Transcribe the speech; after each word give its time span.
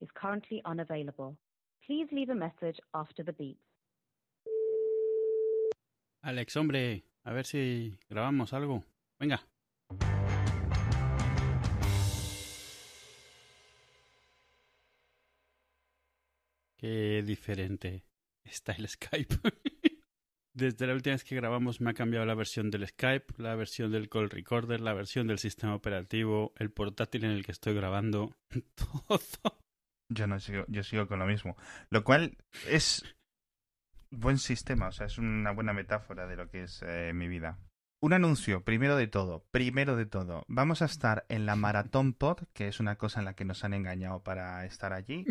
is 0.00 0.08
currently 0.14 0.62
unavailable. 0.64 1.36
Please 1.84 2.06
leave 2.12 2.30
a 2.30 2.34
message 2.34 2.80
after 2.94 3.22
the 3.22 3.32
beep. 3.32 3.58
Alex, 6.22 6.56
hombre, 6.56 7.04
a 7.24 7.32
ver 7.32 7.46
si 7.46 7.98
grabamos 8.10 8.52
algo. 8.52 8.84
Venga. 9.18 9.40
Qué 16.76 17.22
diferente 17.24 18.04
está 18.44 18.72
el 18.72 18.88
Skype. 18.88 19.34
Desde 20.52 20.86
la 20.86 20.94
última 20.94 21.14
vez 21.14 21.24
que 21.24 21.36
grabamos 21.36 21.80
me 21.80 21.90
ha 21.90 21.94
cambiado 21.94 22.26
la 22.26 22.34
versión 22.34 22.70
del 22.70 22.86
Skype, 22.86 23.34
la 23.38 23.54
versión 23.54 23.92
del 23.92 24.08
call 24.08 24.30
recorder, 24.30 24.80
la 24.80 24.92
versión 24.92 25.26
del 25.28 25.38
sistema 25.38 25.74
operativo, 25.74 26.52
el 26.56 26.70
portátil 26.70 27.24
en 27.24 27.30
el 27.30 27.44
que 27.44 27.52
estoy 27.52 27.74
grabando, 27.74 28.36
todo. 28.74 29.67
Yo 30.08 30.26
no 30.26 30.40
sigo, 30.40 30.64
yo 30.68 30.82
sigo 30.82 31.06
con 31.06 31.18
lo 31.18 31.26
mismo. 31.26 31.56
Lo 31.90 32.04
cual 32.04 32.36
es 32.66 33.04
buen 34.10 34.38
sistema, 34.38 34.88
o 34.88 34.92
sea, 34.92 35.06
es 35.06 35.18
una 35.18 35.52
buena 35.52 35.72
metáfora 35.72 36.26
de 36.26 36.36
lo 36.36 36.48
que 36.48 36.64
es 36.64 36.82
eh, 36.82 37.12
mi 37.14 37.28
vida. 37.28 37.58
Un 38.00 38.12
anuncio, 38.12 38.62
primero 38.62 38.96
de 38.96 39.08
todo, 39.08 39.44
primero 39.50 39.96
de 39.96 40.06
todo. 40.06 40.44
Vamos 40.46 40.82
a 40.82 40.84
estar 40.84 41.26
en 41.28 41.46
la 41.46 41.56
Maratón 41.56 42.12
Pod, 42.12 42.44
que 42.52 42.68
es 42.68 42.78
una 42.78 42.96
cosa 42.96 43.18
en 43.18 43.24
la 43.24 43.34
que 43.34 43.44
nos 43.44 43.64
han 43.64 43.74
engañado 43.74 44.22
para 44.22 44.64
estar 44.64 44.92
allí, 44.92 45.26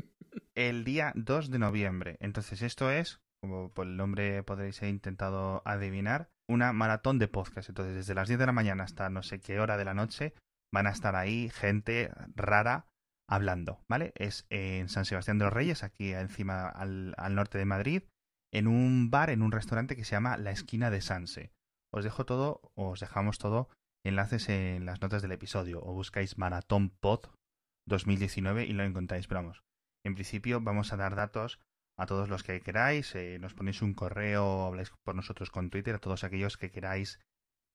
el 0.54 0.84
día 0.84 1.14
2 1.16 1.50
de 1.50 1.60
noviembre. 1.60 2.18
Entonces, 2.20 2.62
esto 2.62 2.92
es, 2.92 3.22
como 3.42 3.72
por 3.74 3.88
el 3.88 3.96
nombre 3.96 4.44
podréis 4.44 4.82
haber 4.82 4.94
intentado 4.94 5.62
adivinar, 5.66 6.30
una 6.46 6.74
maratón 6.74 7.20
de 7.20 7.30
podcast. 7.30 7.70
Entonces, 7.70 7.96
desde 7.96 8.16
las 8.16 8.28
10 8.28 8.40
de 8.40 8.46
la 8.46 8.52
mañana 8.52 8.84
hasta 8.84 9.10
no 9.10 9.24
sé 9.24 9.40
qué 9.40 9.62
hora 9.62 9.78
de 9.78 9.86
la 9.86 9.94
noche, 9.94 10.34
van 10.72 10.88
a 10.88 10.92
estar 10.92 11.16
ahí 11.16 11.50
gente 11.50 12.12
rara 12.36 12.88
hablando, 13.28 13.82
¿vale? 13.88 14.14
Es 14.16 14.46
en 14.50 14.90
San 14.90 15.06
Sebastián 15.06 15.38
de 15.38 15.46
los 15.46 15.54
Reyes, 15.54 15.84
aquí 15.84 16.14
encima 16.14 16.68
al, 16.68 17.14
norte 17.32 17.58
de 17.58 17.66
Madrid, 17.66 18.04
en 18.52 18.68
un 18.68 19.12
bar, 19.12 19.30
en 19.30 19.42
un 19.42 19.52
restaurante 19.52 19.96
que 19.96 20.06
se 20.06 20.12
llama 20.12 20.38
La 20.38 20.52
Esquina 20.52 20.90
de 20.90 21.02
Sanse. 21.02 21.52
Os 21.92 22.04
dejo 22.04 22.26
todo, 22.26 22.72
os 22.76 23.00
dejamos 23.00 23.38
todo, 23.38 23.70
enlaces 24.06 24.50
en 24.50 24.86
las 24.86 25.02
notas 25.02 25.22
del 25.22 25.34
episodio, 25.34 25.82
o 25.84 25.94
buscáis 25.94 26.38
Maratón 26.38 26.90
Pod 26.90 27.28
2019 27.88 28.66
y 28.66 28.74
lo 28.74 28.84
encontráis, 28.84 29.28
pero 29.28 29.42
vamos. 29.42 29.64
En 30.06 30.16
principio 30.16 30.62
vamos 30.62 30.94
a 30.94 30.98
dar 30.98 31.16
datos 31.16 31.60
a 31.98 32.06
todos 32.06 32.30
los 32.30 32.44
que 32.44 32.62
queráis, 32.62 33.14
eh, 33.16 33.40
nos 33.40 33.54
ponéis 33.54 33.82
un 33.82 33.94
correo, 33.94 34.66
habláis 34.66 34.92
por 35.04 35.16
nosotros 35.16 35.50
con 35.50 35.70
Twitter, 35.70 35.96
a 35.96 36.00
todos 36.00 36.24
aquellos 36.24 36.58
que 36.58 36.72
queráis 36.72 37.20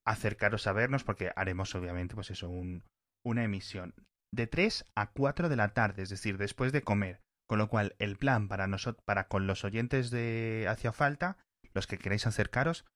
acercaros 0.06 0.66
a 0.66 0.72
vernos, 0.72 1.04
porque 1.04 1.32
haremos 1.36 1.74
obviamente 1.74 2.14
pues 2.14 2.30
eso, 2.30 2.48
un, 2.48 2.84
una 3.24 3.44
emisión 3.44 3.94
de 4.32 4.46
3 4.46 4.84
a 4.94 5.10
4 5.12 5.48
de 5.48 5.56
la 5.56 5.74
tarde, 5.74 6.02
es 6.02 6.08
decir, 6.08 6.38
después 6.38 6.72
de 6.72 6.82
comer. 6.82 7.20
Con 7.48 7.58
lo 7.58 7.68
cual, 7.68 7.94
el 7.98 8.16
plan 8.16 8.48
para 8.48 8.66
nosotros, 8.66 9.04
para 9.04 9.28
con 9.28 9.46
los 9.46 9.64
oyentes 9.64 10.10
de 10.10 10.66
Hacia 10.68 10.92
Falta, 10.92 11.36
los 11.74 11.86
que 11.86 11.98
queráis 11.98 12.26
acercaros, 12.26 12.86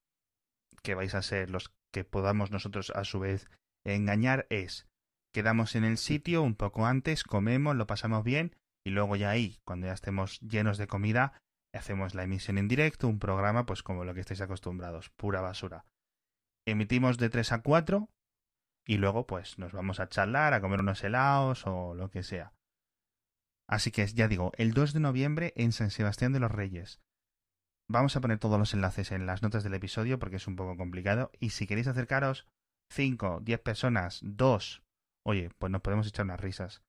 que 0.82 0.94
vais 0.94 1.14
a 1.14 1.22
ser 1.22 1.50
los 1.50 1.74
que 1.92 2.04
podamos 2.04 2.50
nosotros 2.50 2.90
a 2.90 3.04
su 3.04 3.20
vez 3.20 3.48
engañar, 3.84 4.46
es 4.50 4.88
quedamos 5.34 5.74
en 5.74 5.84
el 5.84 5.98
sitio 5.98 6.42
un 6.42 6.54
poco 6.54 6.86
antes, 6.86 7.22
comemos, 7.22 7.76
lo 7.76 7.86
pasamos 7.86 8.24
bien, 8.24 8.56
y 8.86 8.90
luego 8.90 9.16
ya 9.16 9.28
ahí, 9.28 9.58
cuando 9.64 9.86
ya 9.86 9.92
estemos 9.92 10.40
llenos 10.40 10.78
de 10.78 10.86
comida, 10.86 11.38
hacemos 11.74 12.14
la 12.14 12.22
emisión 12.22 12.56
en 12.56 12.68
directo, 12.68 13.08
un 13.08 13.18
programa, 13.18 13.66
pues 13.66 13.82
como 13.82 14.04
lo 14.04 14.14
que 14.14 14.20
estáis 14.20 14.40
acostumbrados, 14.40 15.10
pura 15.10 15.42
basura. 15.42 15.84
Emitimos 16.66 17.18
de 17.18 17.28
3 17.28 17.52
a 17.52 17.62
4 17.62 18.08
y 18.86 18.98
luego 18.98 19.26
pues 19.26 19.58
nos 19.58 19.72
vamos 19.72 20.00
a 20.00 20.08
charlar, 20.08 20.54
a 20.54 20.60
comer 20.60 20.80
unos 20.80 21.02
helados 21.02 21.66
o 21.66 21.94
lo 21.94 22.10
que 22.10 22.22
sea. 22.22 22.52
Así 23.68 23.90
que 23.90 24.06
ya 24.06 24.28
digo, 24.28 24.52
el 24.56 24.72
2 24.72 24.92
de 24.92 25.00
noviembre 25.00 25.52
en 25.56 25.72
San 25.72 25.90
Sebastián 25.90 26.32
de 26.32 26.40
los 26.40 26.52
Reyes. 26.52 27.00
Vamos 27.88 28.16
a 28.16 28.20
poner 28.20 28.38
todos 28.38 28.58
los 28.58 28.74
enlaces 28.74 29.10
en 29.12 29.26
las 29.26 29.42
notas 29.42 29.64
del 29.64 29.74
episodio 29.74 30.18
porque 30.18 30.36
es 30.36 30.46
un 30.46 30.56
poco 30.56 30.76
complicado. 30.76 31.30
Y 31.40 31.50
si 31.50 31.66
queréis 31.66 31.88
acercaros, 31.88 32.46
5, 32.92 33.40
10 33.42 33.60
personas, 33.60 34.20
2, 34.22 34.82
oye, 35.24 35.50
pues 35.58 35.72
nos 35.72 35.82
podemos 35.82 36.06
echar 36.06 36.24
unas 36.24 36.40
risas. 36.40 36.82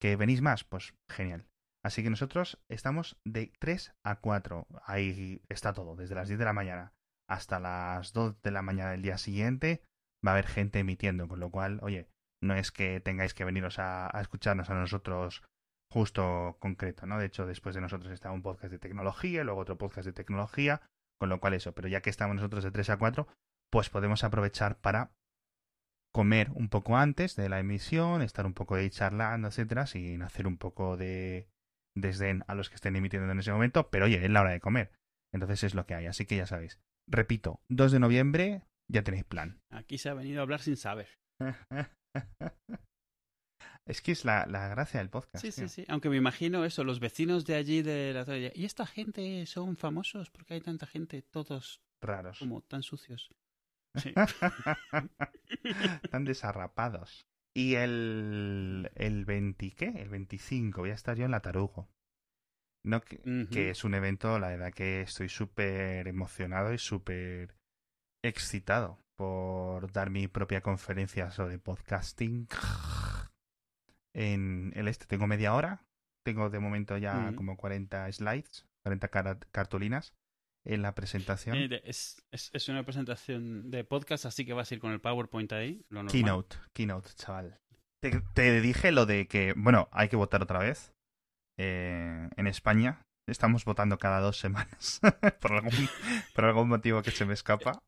¿Que 0.00 0.16
venís 0.16 0.40
más? 0.40 0.64
Pues 0.64 0.94
genial. 1.08 1.46
Así 1.84 2.02
que 2.02 2.10
nosotros 2.10 2.58
estamos 2.68 3.18
de 3.24 3.52
3 3.58 3.94
a 4.02 4.20
4. 4.20 4.66
Ahí 4.84 5.42
está 5.48 5.72
todo, 5.72 5.96
desde 5.96 6.14
las 6.14 6.28
10 6.28 6.38
de 6.38 6.44
la 6.44 6.52
mañana 6.52 6.94
hasta 7.28 7.60
las 7.60 8.12
2 8.14 8.40
de 8.40 8.50
la 8.50 8.62
mañana 8.62 8.92
del 8.92 9.02
día 9.02 9.18
siguiente 9.18 9.82
va 10.26 10.32
a 10.32 10.34
haber 10.34 10.46
gente 10.46 10.78
emitiendo, 10.78 11.28
con 11.28 11.40
lo 11.40 11.50
cual, 11.50 11.78
oye, 11.82 12.08
no 12.42 12.54
es 12.54 12.70
que 12.70 13.00
tengáis 13.00 13.34
que 13.34 13.44
veniros 13.44 13.78
a, 13.78 14.10
escucharnos 14.20 14.70
a 14.70 14.74
nosotros 14.74 15.42
justo 15.90 16.56
concreto, 16.60 17.06
¿no? 17.06 17.18
De 17.18 17.26
hecho, 17.26 17.46
después 17.46 17.74
de 17.74 17.80
nosotros 17.80 18.12
está 18.12 18.30
un 18.30 18.42
podcast 18.42 18.70
de 18.70 18.78
tecnología, 18.78 19.44
luego 19.44 19.60
otro 19.60 19.78
podcast 19.78 20.06
de 20.06 20.12
tecnología, 20.12 20.82
con 21.18 21.28
lo 21.28 21.40
cual 21.40 21.54
eso, 21.54 21.72
pero 21.72 21.88
ya 21.88 22.02
que 22.02 22.10
estamos 22.10 22.36
nosotros 22.36 22.64
de 22.64 22.70
3 22.70 22.90
a 22.90 22.96
4, 22.98 23.26
pues 23.70 23.90
podemos 23.90 24.22
aprovechar 24.24 24.80
para 24.80 25.12
comer 26.12 26.50
un 26.54 26.68
poco 26.68 26.96
antes 26.96 27.36
de 27.36 27.48
la 27.48 27.58
emisión, 27.58 28.22
estar 28.22 28.46
un 28.46 28.54
poco 28.54 28.76
de 28.76 28.90
charlando, 28.90 29.48
etcétera, 29.48 29.86
sin 29.86 30.22
hacer 30.22 30.46
un 30.46 30.58
poco 30.58 30.96
de 30.96 31.48
desdén 31.96 32.44
a 32.46 32.54
los 32.54 32.68
que 32.68 32.76
estén 32.76 32.96
emitiendo 32.96 33.30
en 33.30 33.38
ese 33.38 33.52
momento, 33.52 33.90
pero 33.90 34.06
oye, 34.06 34.24
es 34.24 34.30
la 34.30 34.42
hora 34.42 34.52
de 34.52 34.60
comer. 34.60 34.92
Entonces 35.32 35.64
es 35.64 35.74
lo 35.74 35.86
que 35.86 35.94
hay, 35.94 36.06
así 36.06 36.26
que 36.26 36.36
ya 36.36 36.46
sabéis. 36.46 36.80
Repito, 37.06 37.60
2 37.68 37.92
de 37.92 38.00
noviembre, 38.00 38.62
ya 38.90 39.02
tenéis 39.02 39.24
plan. 39.24 39.60
Aquí 39.70 39.98
se 39.98 40.08
ha 40.08 40.14
venido 40.14 40.40
a 40.40 40.42
hablar 40.42 40.60
sin 40.60 40.76
saber. 40.76 41.08
Es 43.86 44.02
que 44.02 44.12
es 44.12 44.26
la, 44.26 44.44
la 44.44 44.68
gracia 44.68 45.00
del 45.00 45.08
podcast. 45.08 45.42
Sí, 45.42 45.50
tío. 45.50 45.66
sí, 45.66 45.82
sí. 45.82 45.84
Aunque 45.88 46.10
me 46.10 46.18
imagino 46.18 46.62
eso, 46.66 46.84
los 46.84 47.00
vecinos 47.00 47.46
de 47.46 47.54
allí 47.54 47.80
de 47.80 48.12
la 48.12 48.26
zona. 48.26 48.50
¿Y 48.54 48.66
esta 48.66 48.86
gente 48.86 49.46
son 49.46 49.78
famosos? 49.78 50.30
porque 50.30 50.54
hay 50.54 50.60
tanta 50.60 50.86
gente? 50.86 51.22
Todos 51.22 51.80
Raros. 52.02 52.38
como 52.38 52.60
tan 52.60 52.82
sucios. 52.82 53.30
Sí. 53.96 54.12
Tan 56.10 56.24
desarrapados. 56.26 57.26
Y 57.56 57.76
el, 57.76 58.90
el 58.94 59.24
20, 59.24 59.70
¿qué? 59.70 59.86
El 59.86 60.10
25 60.10 60.82
voy 60.82 60.90
a 60.90 60.94
estar 60.94 61.16
yo 61.16 61.24
en 61.24 61.30
la 61.30 61.40
Tarugo. 61.40 61.88
No, 62.84 63.00
que, 63.00 63.18
que 63.50 63.70
es 63.70 63.84
un 63.84 63.94
evento, 63.94 64.38
la 64.38 64.48
verdad 64.48 64.72
que 64.72 65.00
estoy 65.00 65.28
súper 65.28 66.06
emocionado 66.06 66.72
y 66.72 66.78
súper 66.78 67.57
excitado 68.28 68.98
por 69.16 69.90
dar 69.92 70.10
mi 70.10 70.28
propia 70.28 70.60
conferencia 70.60 71.30
sobre 71.30 71.58
podcasting. 71.58 72.46
En 74.14 74.72
el 74.74 74.88
este 74.88 75.06
tengo 75.06 75.26
media 75.26 75.54
hora. 75.54 75.84
Tengo 76.24 76.50
de 76.50 76.58
momento 76.58 76.96
ya 76.98 77.26
Ujú. 77.28 77.36
como 77.36 77.56
40 77.56 78.10
slides, 78.12 78.66
40 78.82 79.08
cara- 79.08 79.38
cartulinas 79.52 80.12
en 80.66 80.82
la 80.82 80.94
presentación. 80.94 81.56
Eh, 81.56 81.80
es, 81.84 82.22
es, 82.30 82.50
es 82.52 82.68
una 82.68 82.84
presentación 82.84 83.70
de 83.70 83.84
podcast, 83.84 84.26
así 84.26 84.44
que 84.44 84.52
vas 84.52 84.70
a 84.70 84.74
ir 84.74 84.80
con 84.80 84.92
el 84.92 85.00
PowerPoint 85.00 85.52
ahí. 85.52 85.84
Lo. 85.88 86.04
Keynote, 86.06 86.56
keynote, 86.74 87.10
chaval. 87.14 87.58
Te, 88.02 88.20
te 88.34 88.60
dije 88.60 88.92
lo 88.92 89.06
de 89.06 89.26
que, 89.26 89.54
bueno, 89.56 89.88
hay 89.92 90.08
que 90.08 90.16
votar 90.16 90.42
otra 90.42 90.58
vez. 90.58 90.92
Eh, 91.60 92.28
en 92.36 92.46
España 92.46 93.02
estamos 93.28 93.64
votando 93.64 93.98
cada 93.98 94.20
dos 94.20 94.38
semanas. 94.38 95.00
por, 95.40 95.52
algún, 95.52 95.88
por 96.34 96.44
algún 96.44 96.68
motivo 96.68 97.02
que 97.02 97.10
se 97.10 97.24
me 97.24 97.34
escapa. 97.34 97.82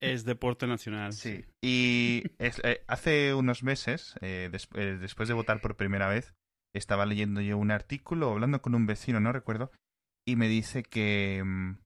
Es 0.00 0.24
deporte 0.24 0.66
nacional. 0.66 1.12
Sí. 1.12 1.44
Y 1.62 2.24
es- 2.38 2.60
eh, 2.64 2.84
hace 2.88 3.34
unos 3.34 3.62
meses, 3.62 4.14
eh, 4.20 4.48
des- 4.52 4.68
eh, 4.74 4.98
después 5.00 5.28
de 5.28 5.34
votar 5.34 5.60
por 5.60 5.76
primera 5.76 6.08
vez, 6.08 6.34
estaba 6.74 7.06
leyendo 7.06 7.40
yo 7.40 7.56
un 7.56 7.70
artículo, 7.70 8.30
hablando 8.32 8.60
con 8.60 8.74
un 8.74 8.86
vecino, 8.86 9.20
no 9.20 9.32
recuerdo, 9.32 9.70
y 10.26 10.36
me 10.36 10.48
dice 10.48 10.82
que, 10.82 11.42
mm, 11.44 11.78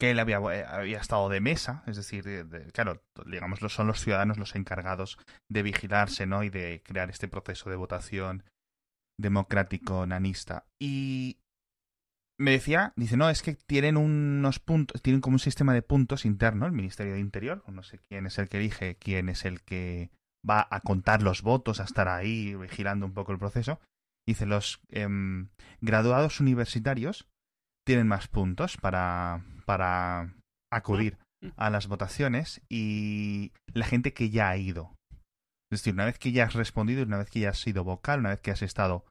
que 0.00 0.10
él 0.10 0.18
había, 0.18 0.38
había 0.38 0.98
estado 0.98 1.28
de 1.28 1.40
mesa, 1.40 1.84
es 1.86 1.96
decir, 1.96 2.24
de- 2.24 2.44
de- 2.44 2.72
claro, 2.72 3.02
digamos, 3.26 3.60
son 3.72 3.86
los 3.86 4.00
ciudadanos 4.00 4.36
los 4.38 4.56
encargados 4.56 5.16
de 5.50 5.62
vigilarse, 5.62 6.26
¿no? 6.26 6.42
Y 6.42 6.50
de 6.50 6.82
crear 6.84 7.08
este 7.10 7.28
proceso 7.28 7.70
de 7.70 7.76
votación 7.76 8.42
democrático, 9.18 10.04
nanista. 10.06 10.66
Y 10.80 11.38
me 12.38 12.50
decía, 12.50 12.92
dice, 12.96 13.16
no, 13.16 13.30
es 13.30 13.42
que 13.42 13.54
tienen 13.54 13.96
unos 13.96 14.58
puntos, 14.58 15.00
tienen 15.02 15.20
como 15.20 15.36
un 15.36 15.40
sistema 15.40 15.72
de 15.72 15.82
puntos 15.82 16.24
interno, 16.24 16.66
el 16.66 16.72
Ministerio 16.72 17.14
de 17.14 17.20
Interior, 17.20 17.62
no 17.68 17.82
sé 17.82 18.00
quién 18.08 18.26
es 18.26 18.38
el 18.38 18.48
que 18.48 18.58
elige, 18.58 18.96
quién 18.96 19.28
es 19.28 19.44
el 19.44 19.62
que 19.62 20.10
va 20.48 20.66
a 20.70 20.80
contar 20.80 21.22
los 21.22 21.42
votos, 21.42 21.80
a 21.80 21.84
estar 21.84 22.08
ahí 22.08 22.54
vigilando 22.54 23.06
un 23.06 23.14
poco 23.14 23.32
el 23.32 23.38
proceso. 23.38 23.80
Dice, 24.26 24.46
los 24.46 24.80
em, 24.90 25.48
graduados 25.80 26.40
universitarios 26.40 27.28
tienen 27.86 28.08
más 28.08 28.28
puntos 28.28 28.76
para, 28.78 29.44
para 29.64 30.34
acudir 30.72 31.18
a 31.56 31.70
las 31.70 31.88
votaciones 31.88 32.62
y 32.68 33.52
la 33.72 33.86
gente 33.86 34.12
que 34.12 34.30
ya 34.30 34.48
ha 34.48 34.56
ido. 34.56 34.94
Es 35.70 35.80
decir, 35.80 35.94
una 35.94 36.06
vez 36.06 36.18
que 36.18 36.32
ya 36.32 36.44
has 36.44 36.54
respondido, 36.54 37.02
una 37.02 37.18
vez 37.18 37.30
que 37.30 37.40
ya 37.40 37.50
has 37.50 37.58
sido 37.58 37.84
vocal, 37.84 38.20
una 38.20 38.30
vez 38.30 38.40
que 38.40 38.50
has 38.50 38.62
estado 38.62 39.04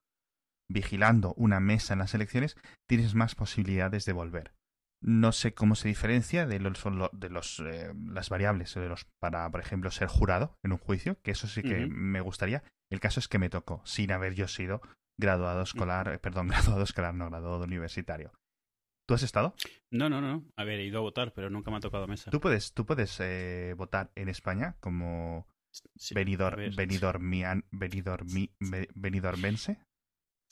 vigilando 0.70 1.34
una 1.36 1.60
mesa 1.60 1.94
en 1.94 2.00
las 2.00 2.14
elecciones, 2.14 2.56
tienes 2.88 3.16
más 3.16 3.36
posibilidades 3.36 4.06
de 4.06 4.14
volver. 4.14 4.54
No 5.02 5.34
sé 5.34 5.54
cómo 5.54 5.76
se 5.76 5.90
diferencia 5.90 6.46
de 6.48 6.60
los, 6.60 6.82
de 7.12 7.30
los 7.30 7.60
eh, 7.60 7.94
las 8.08 8.30
variables 8.30 8.74
de 8.74 8.88
los 8.88 9.06
para, 9.20 9.50
por 9.52 9.60
ejemplo, 9.60 9.92
ser 9.92 10.08
jurado 10.08 10.58
en 10.64 10.72
un 10.72 10.78
juicio, 10.78 11.20
que 11.22 11.32
eso 11.32 11.48
sí 11.48 11.62
que 11.62 11.88
me 11.88 12.22
gustaría. 12.22 12.64
El 12.90 13.02
caso 13.02 13.20
es 13.20 13.28
que 13.28 13.38
me 13.40 13.50
tocó, 13.50 13.82
sin 13.86 14.12
haber 14.14 14.34
yo 14.34 14.48
sido 14.48 14.82
graduado 15.20 15.62
escolar, 15.62 16.08
eh, 16.14 16.20
perdón, 16.20 16.48
graduado 16.78 16.84
escolar, 16.84 17.14
no 17.14 17.30
graduado 17.30 17.66
universitario. 17.66 18.32
¿Tú 19.06 19.14
has 19.16 19.24
estado? 19.24 19.54
No, 19.92 20.08
no, 20.10 20.22
no. 20.22 20.46
A 20.56 20.64
ver, 20.64 20.80
he 20.80 20.86
ido 20.86 21.00
a 21.00 21.02
votar, 21.02 21.34
pero 21.34 21.50
nunca 21.50 21.70
me 21.70 21.78
ha 21.78 21.82
tocado 21.82 22.08
mesa. 22.08 22.32
¿Tú 22.32 22.40
puedes, 22.40 22.74
tú 22.74 22.86
puedes 22.86 23.18
eh, 23.20 23.74
votar 23.78 24.12
en 24.16 24.30
España 24.30 24.78
como 24.80 25.46
Sí, 25.98 26.14
venidor, 26.16 26.54
a 26.54 26.56
ver, 26.56 26.72
venidormian- 26.76 27.66
venidormi- 27.72 28.52
ve- 28.62 28.88
venidormense? 28.96 29.80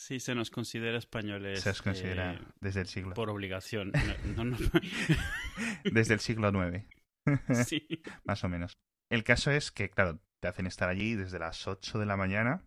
Sí, 0.02 0.20
se 0.20 0.34
nos 0.34 0.50
considera 0.50 0.98
españoles. 0.98 1.62
Se 1.62 1.70
os 1.70 1.84
considera 1.84 2.34
eh, 2.34 2.42
desde 2.60 2.82
el 2.82 2.88
siglo 2.88 3.14
por 3.14 3.30
obligación. 3.30 3.92
No, 4.36 4.44
no, 4.44 4.58
desde 5.84 6.16
el 6.16 6.20
siglo 6.20 6.50
IX, 6.50 6.88
sí. 7.68 7.88
más 8.24 8.44
o 8.44 8.50
menos. 8.50 8.80
El 9.12 9.24
caso 9.24 9.52
es 9.52 9.72
que, 9.72 9.92
claro, 9.92 10.20
te 10.42 10.48
hacen 10.48 10.66
estar 10.66 10.90
allí 10.90 11.14
desde 11.14 11.38
las 11.38 11.68
8 11.68 12.00
de 12.00 12.08
la 12.08 12.18
mañana. 12.18 12.66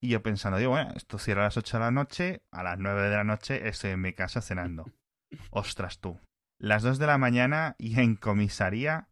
Y 0.00 0.10
yo 0.10 0.22
pensando, 0.22 0.58
digo, 0.58 0.70
bueno, 0.70 0.92
esto 0.94 1.18
cierra 1.18 1.42
a 1.42 1.44
las 1.46 1.56
8 1.56 1.78
de 1.78 1.84
la 1.84 1.90
noche, 1.90 2.42
a 2.52 2.62
las 2.62 2.78
9 2.78 3.02
de 3.02 3.16
la 3.16 3.24
noche 3.24 3.68
estoy 3.68 3.90
en 3.90 4.00
mi 4.00 4.12
casa 4.12 4.40
cenando. 4.40 4.86
Ostras 5.50 5.98
tú. 5.98 6.20
Las 6.60 6.84
2 6.84 7.00
de 7.00 7.08
la 7.08 7.18
mañana 7.18 7.74
y 7.76 7.98
en 7.98 8.14
comisaría 8.14 9.08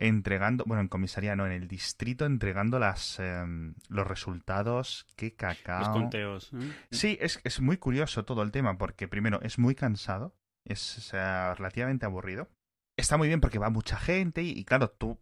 entregando, 0.00 0.64
bueno, 0.66 0.80
en 0.80 0.88
comisaría 0.88 1.36
no, 1.36 1.46
en 1.46 1.52
el 1.52 1.68
distrito 1.68 2.24
entregando 2.24 2.78
las 2.78 3.18
em, 3.20 3.74
los 3.88 4.06
resultados, 4.06 5.06
qué 5.14 5.36
cacao. 5.36 5.80
Los 5.80 5.88
conteos. 5.90 6.50
¿eh? 6.54 6.72
Sí, 6.90 7.18
es, 7.20 7.38
es 7.44 7.60
muy 7.60 7.76
curioso 7.76 8.24
todo 8.24 8.42
el 8.42 8.50
tema, 8.50 8.78
porque 8.78 9.06
primero 9.08 9.40
es 9.42 9.58
muy 9.58 9.74
cansado, 9.74 10.34
es 10.64 10.98
o 10.98 11.00
sea, 11.02 11.54
relativamente 11.54 12.06
aburrido. 12.06 12.48
Está 12.96 13.16
muy 13.18 13.28
bien 13.28 13.40
porque 13.40 13.58
va 13.58 13.70
mucha 13.70 13.98
gente 13.98 14.42
y, 14.42 14.50
y 14.50 14.64
claro, 14.64 14.90
tú, 14.90 15.20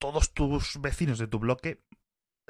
todos 0.00 0.34
tus 0.34 0.80
vecinos 0.80 1.18
de 1.18 1.28
tu 1.28 1.38
bloque, 1.38 1.82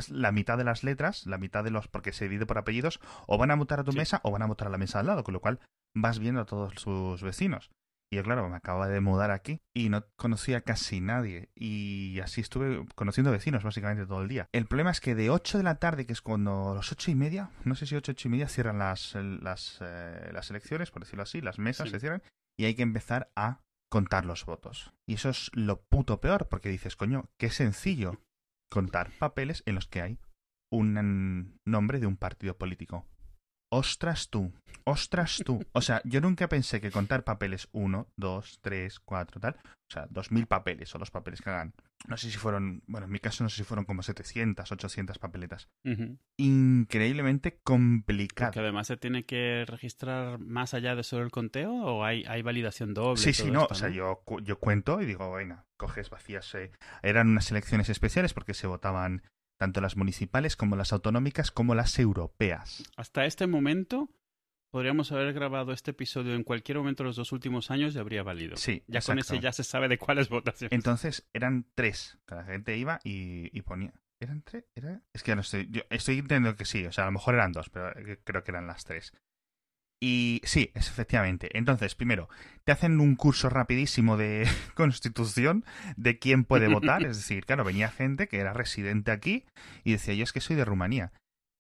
la 0.09 0.33
mitad 0.33 0.59
de 0.59 0.65
las 0.65 0.83
letras, 0.83 1.27
la 1.27 1.39
mitad 1.39 1.63
de 1.63 1.71
los, 1.71 1.89
porque 1.89 2.13
se 2.13 2.25
divide 2.25 2.47
por 2.47 2.59
apellidos, 2.59 3.01
o 3.27 3.39
van 3.39 3.51
a 3.51 3.55
votar 3.57 3.81
a 3.81 3.85
tu 3.85 3.93
Sí. 3.93 3.99
mesa 3.99 4.21
o 4.25 4.31
van 4.31 4.43
a 4.43 4.47
votar 4.47 4.69
a 4.69 4.71
la 4.71 4.79
mesa 4.79 5.01
al 5.01 5.07
lado, 5.07 5.25
con 5.25 5.35
lo 5.35 5.41
cual 5.41 5.61
vas 5.95 6.19
viendo 6.19 6.41
a 6.41 6.47
todos 6.47 6.75
sus 6.77 7.23
vecinos. 7.23 7.71
Y 8.11 8.17
yo, 8.17 8.23
claro, 8.23 8.49
me 8.49 8.57
acaba 8.57 8.87
de 8.89 9.01
mudar 9.01 9.33
aquí 9.33 9.61
y 9.75 9.89
no 9.89 10.05
conocía 10.17 10.61
casi 10.61 11.01
nadie. 11.01 11.51
Y 11.57 12.21
así 12.21 12.41
estuve 12.41 12.87
conociendo 12.95 13.33
vecinos 13.33 13.65
básicamente 13.65 14.07
todo 14.07 14.23
el 14.23 14.29
día. 14.29 14.49
El 14.53 14.67
problema 14.67 14.93
es 14.93 15.01
que 15.01 15.15
de 15.17 15.29
8 15.31 15.59
de 15.59 15.65
la 15.65 15.81
tarde, 15.81 16.07
que 16.07 16.13
es 16.13 16.23
cuando 16.23 16.73
las 16.75 16.93
ocho 16.93 17.11
y 17.11 17.17
media, 17.17 17.51
no 17.65 17.75
sé 17.75 17.85
si 17.87 17.97
8, 17.97 18.13
8 18.13 18.29
y 18.29 18.31
media, 18.31 18.49
cierran 18.49 18.79
las, 18.79 19.15
las, 19.17 19.79
eh, 19.81 20.31
las 20.33 20.51
elecciones, 20.51 20.93
por 20.93 21.03
decirlo 21.03 21.25
así, 21.25 21.41
las 21.41 21.59
mesas 21.59 21.89
Sí. 21.89 21.95
se 21.95 22.01
cierran 22.01 22.23
y 22.57 22.67
hay 22.67 22.75
que 22.77 22.83
empezar 22.83 23.31
a 23.35 23.61
contar 23.91 24.25
los 24.25 24.45
votos. 24.47 24.93
Y 25.09 25.15
eso 25.15 25.29
es 25.31 25.51
lo 25.55 25.81
puto 25.83 26.21
peor, 26.21 26.47
porque 26.49 26.69
dices, 26.69 26.95
coño, 26.97 27.29
qué 27.39 27.51
sencillo 27.51 28.21
contar 28.71 29.11
papeles 29.19 29.63
en 29.67 29.75
los 29.75 29.87
que 29.89 30.03
hay 30.03 30.19
un 30.73 31.59
nombre 31.65 31.99
de 32.01 32.07
un 32.07 32.17
partido 32.17 32.57
político. 32.57 33.07
Ostras 33.77 34.31
tú, 34.31 34.55
ostras 34.85 35.43
tú. 35.45 35.63
O 35.73 35.83
sea, 35.83 36.01
yo 36.05 36.23
nunca 36.23 36.49
pensé 36.49 36.81
que 36.81 36.91
contar 36.91 37.25
papeles 37.25 37.69
1, 37.73 38.09
2, 38.17 38.59
3, 38.63 39.01
4, 39.01 39.39
tal. 39.41 39.57
O 39.89 39.93
sea, 39.93 40.09
2.000 40.09 40.47
papeles 40.47 40.95
o 40.95 40.99
los 40.99 41.11
papeles 41.11 41.43
que 41.43 41.51
hagan. 41.51 41.75
No 42.09 42.17
sé 42.17 42.31
si 42.31 42.39
fueron, 42.39 42.83
bueno, 42.87 43.05
en 43.07 43.13
mi 43.13 43.19
caso 43.19 43.45
no 43.45 43.51
sé 43.51 43.57
si 43.59 43.65
fueron 43.65 43.85
como 43.85 44.03
700, 44.03 44.73
800 44.73 45.19
papeletas. 45.19 45.69
Increíblemente 46.39 47.61
complicado. 47.63 48.51
Porque 48.51 48.61
además 48.61 48.87
se 48.87 48.97
tiene 48.97 49.27
que 49.27 49.65
registrar 49.67 50.39
más 50.39 50.73
allá 50.73 50.95
de 50.95 51.03
solo 51.03 51.25
el 51.25 51.31
conteo 51.31 51.73
o 51.73 52.05
hay, 52.05 52.25
hay 52.27 52.41
validación 52.43 52.95
doble. 52.95 53.21
Sí, 53.21 53.33
sí, 53.35 53.51
no. 53.51 53.63
esto, 53.63 53.75
O 53.75 53.77
sea, 53.77 53.91
yo, 53.91 54.23
yo 54.43 54.59
cuento 54.59 55.01
y 55.03 55.07
digo, 55.07 55.33
venga, 55.33 55.67
coges 55.77 56.09
vacías. 56.09 56.55
eh. 56.55 56.71
Eran 57.03 57.29
unas 57.29 57.51
elecciones 57.51 57.89
especiales 57.91 58.33
porque 58.33 58.55
se 58.55 58.67
votaban 58.67 59.23
tanto 59.59 59.81
las 59.81 59.97
municipales 59.97 60.57
como 60.57 60.77
las 60.77 60.93
autonómicas 60.93 61.51
como 61.51 61.75
las 61.75 61.99
europeas. 61.99 62.85
Hasta 62.97 63.25
este 63.27 63.47
momento 63.47 64.11
podríamos 64.71 65.13
haber 65.13 65.33
grabado 65.33 65.73
este 65.73 65.93
episodio 65.93 66.35
en 66.35 66.45
cualquier 66.45 66.79
momento 66.79 67.03
de 67.03 67.09
los 67.09 67.17
dos 67.17 67.33
últimos 67.33 67.71
años 67.71 67.95
y 67.95 67.99
habría 67.99 68.23
valido. 68.23 68.57
Sí, 68.57 68.83
Ya 68.87 69.01
con 69.01 69.19
ese 69.19 69.41
ya 69.41 69.53
se 69.53 69.65
sabe 69.65 69.89
de 69.89 69.99
cuáles 69.99 70.29
votaciones. 70.29 70.73
Entonces 70.73 71.27
eran 71.33 71.67
tres. 71.75 72.19
Cada 72.27 72.45
gente 72.45 72.77
iba 72.77 73.01
y, 73.05 73.57
y 73.57 73.63
ponía. 73.63 73.95
¿Eran 74.21 74.43
tres? 74.43 74.65
¿Era? 74.75 75.03
Es 75.13 75.23
que 75.23 75.31
ya 75.31 75.35
no 75.35 75.43
estoy. 75.43 75.69
Yo 75.71 75.83
estoy 75.91 76.19
entendiendo 76.19 76.57
que 76.57 76.65
sí. 76.65 76.87
O 76.87 76.93
sea, 76.93 77.05
a 77.05 77.07
lo 77.07 77.13
mejor 77.13 77.35
eran 77.35 77.53
dos, 77.53 77.69
pero 77.71 77.91
eh, 77.99 78.21
creo 78.25 78.43
que 78.45 78.51
eran 78.51 78.67
las 78.67 78.85
tres. 78.85 79.13
Y 80.01 80.43
sí, 80.45 80.71
es 80.75 80.89
efectivamente. 80.89 81.57
Entonces, 81.57 81.95
primero, 81.95 82.29
te 82.65 82.73
hacen 82.73 83.01
un 83.01 83.17
curso 83.17 83.49
rapidísimo 83.49 84.17
de 84.17 84.47
constitución 84.75 85.65
de 85.97 86.19
quién 86.19 86.45
puede 86.45 86.69
votar. 86.69 87.03
Es 87.05 87.17
decir, 87.17 87.47
claro, 87.47 87.65
venía 87.65 87.89
gente 87.89 88.29
que 88.29 88.39
era 88.39 88.53
residente 88.53 89.11
aquí 89.11 89.47
y 89.85 89.93
decía, 89.93 90.15
yo 90.15 90.25
es 90.25 90.33
que 90.33 90.41
soy 90.41 90.57
de 90.57 90.65
Rumanía. 90.65 91.13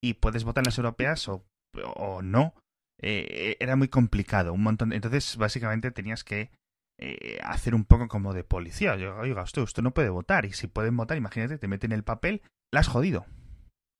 Y 0.02 0.14
puedes 0.14 0.44
votar 0.44 0.62
en 0.62 0.66
las 0.66 0.78
europeas 0.78 1.28
o, 1.28 1.46
o 1.94 2.22
no. 2.22 2.54
Eh, 3.00 3.56
era 3.60 3.76
muy 3.76 3.88
complicado. 3.88 4.52
Un 4.52 4.62
montón. 4.62 4.92
Entonces, 4.92 5.36
básicamente 5.36 5.90
tenías 5.90 6.22
que 6.22 6.50
eh, 6.98 7.38
hacer 7.42 7.74
un 7.74 7.84
poco 7.84 8.08
como 8.08 8.34
de 8.34 8.44
policía. 8.44 8.96
Yo, 8.96 9.16
Oiga, 9.16 9.42
usted, 9.42 9.62
usted 9.62 9.82
no 9.82 9.92
puede 9.92 10.10
votar. 10.10 10.44
Y 10.44 10.52
si 10.52 10.66
pueden 10.66 10.96
votar, 10.96 11.16
imagínate, 11.16 11.56
te 11.56 11.68
meten 11.68 11.92
el 11.92 12.04
papel, 12.04 12.42
la 12.70 12.80
has 12.80 12.88
jodido. 12.88 13.24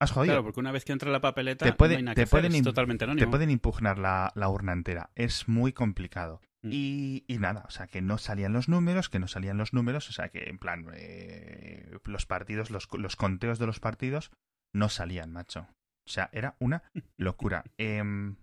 Has 0.01 0.11
jodido. 0.13 0.35
Claro, 0.35 0.45
porque 0.45 0.61
una 0.61 0.73
vez 0.73 0.85
que 0.85 0.93
entra 0.93 1.11
la 1.11 1.21
papeleta, 1.21 1.65
Te 1.65 1.73
puede- 1.73 2.03
no 2.03 2.11
hay 2.11 2.15
te 2.15 2.27
pueden 2.27 2.55
es 2.55 2.63
totalmente 2.63 3.05
te 3.05 3.11
anónimo. 3.11 3.31
pueden 3.31 3.51
impugnar 3.51 3.99
la, 3.99 4.31
la 4.35 4.49
urna 4.49 4.73
entera. 4.73 5.11
Es 5.15 5.49
muy 5.49 5.73
complicado. 5.73 6.41
Mm. 6.63 6.71
Y, 6.73 7.25
y 7.29 7.39
nada, 7.39 7.65
o 7.67 7.71
sea, 7.71 7.87
que 7.87 8.03
no 8.03 8.19
salían 8.19 8.53
los 8.53 8.69
números, 8.69 9.09
que 9.09 9.19
no 9.19 9.27
salían 9.29 9.57
los 9.57 9.73
números, 9.73 10.09
o 10.11 10.13
sea, 10.13 10.29
que 10.29 10.51
en 10.51 10.59
plan, 10.59 10.87
eh, 10.95 11.99
los 12.05 12.27
partidos, 12.27 12.71
los, 12.71 12.89
los 12.93 13.17
conteos 13.17 13.59
de 13.59 13.67
los 13.67 13.81
partidos 13.81 14.31
no 14.75 14.89
salían, 14.91 15.33
macho. 15.33 15.69
O 16.07 16.11
sea, 16.11 16.29
era 16.33 16.57
una 16.61 16.83
locura. 17.19 17.65
Em, 17.79 18.37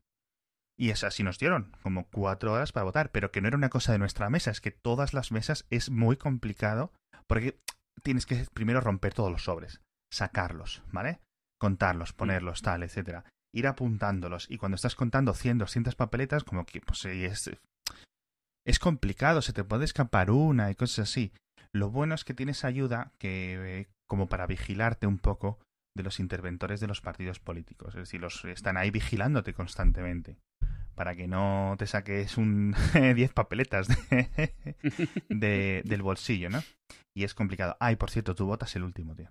y 0.75 0.89
es 0.89 1.03
así 1.03 1.21
nos 1.21 1.37
dieron, 1.37 1.71
como 1.83 2.07
cuatro 2.09 2.53
horas 2.53 2.71
para 2.71 2.85
votar, 2.85 3.11
pero 3.11 3.31
que 3.31 3.41
no 3.41 3.47
era 3.47 3.57
una 3.57 3.69
cosa 3.69 3.91
de 3.91 3.99
nuestra 3.99 4.29
mesa, 4.31 4.49
es 4.49 4.59
que 4.59 4.71
todas 4.71 5.13
las 5.13 5.31
mesas 5.31 5.67
es 5.69 5.91
muy 5.91 6.17
complicado 6.17 6.91
porque 7.27 7.59
tienes 8.01 8.25
que 8.25 8.43
primero 8.55 8.81
romper 8.81 9.13
todos 9.13 9.31
los 9.31 9.43
sobres, 9.43 9.81
sacarlos, 10.11 10.81
¿vale? 10.91 11.19
Contarlos, 11.63 12.11
ponerlos, 12.11 12.61
tal, 12.61 12.83
etcétera. 12.83 13.23
Ir 13.55 13.67
apuntándolos. 13.67 14.51
Y 14.51 14.57
cuando 14.57 14.75
estás 14.75 14.95
contando 14.95 15.33
100, 15.33 15.59
200 15.59 15.95
papeletas, 15.95 16.43
como 16.43 16.65
que 16.65 16.81
pues, 16.81 17.05
es, 17.05 17.49
es 18.67 18.79
complicado, 18.79 19.41
se 19.41 19.53
te 19.53 19.63
puede 19.63 19.85
escapar 19.85 20.29
una 20.29 20.69
y 20.69 20.75
cosas 20.75 21.09
así. 21.09 21.31
Lo 21.73 21.89
bueno 21.89 22.15
es 22.15 22.25
que 22.25 22.33
tienes 22.33 22.65
ayuda 22.65 23.13
que 23.17 23.79
eh, 23.79 23.87
como 24.09 24.27
para 24.27 24.45
vigilarte 24.45 25.07
un 25.07 25.19
poco 25.19 25.57
de 25.95 26.03
los 26.03 26.19
interventores 26.19 26.81
de 26.81 26.87
los 26.87 26.99
partidos 26.99 27.39
políticos. 27.39 27.95
Es 27.95 28.01
decir, 28.01 28.19
los 28.19 28.43
están 28.43 28.75
ahí 28.75 28.91
vigilándote 28.91 29.53
constantemente 29.53 30.35
para 30.95 31.15
que 31.15 31.27
no 31.27 31.75
te 31.79 31.87
saques 31.87 32.37
un 32.37 32.75
10 33.15 33.31
papeletas 33.31 33.87
de, 33.87 34.53
de- 35.29 35.81
del 35.85 36.01
bolsillo, 36.01 36.49
¿no? 36.49 36.61
Y 37.15 37.23
es 37.23 37.33
complicado. 37.33 37.77
Ay, 37.79 37.95
por 37.95 38.09
cierto, 38.11 38.35
tú 38.35 38.47
votas 38.47 38.75
el 38.75 38.83
último, 38.83 39.15
tío. 39.15 39.29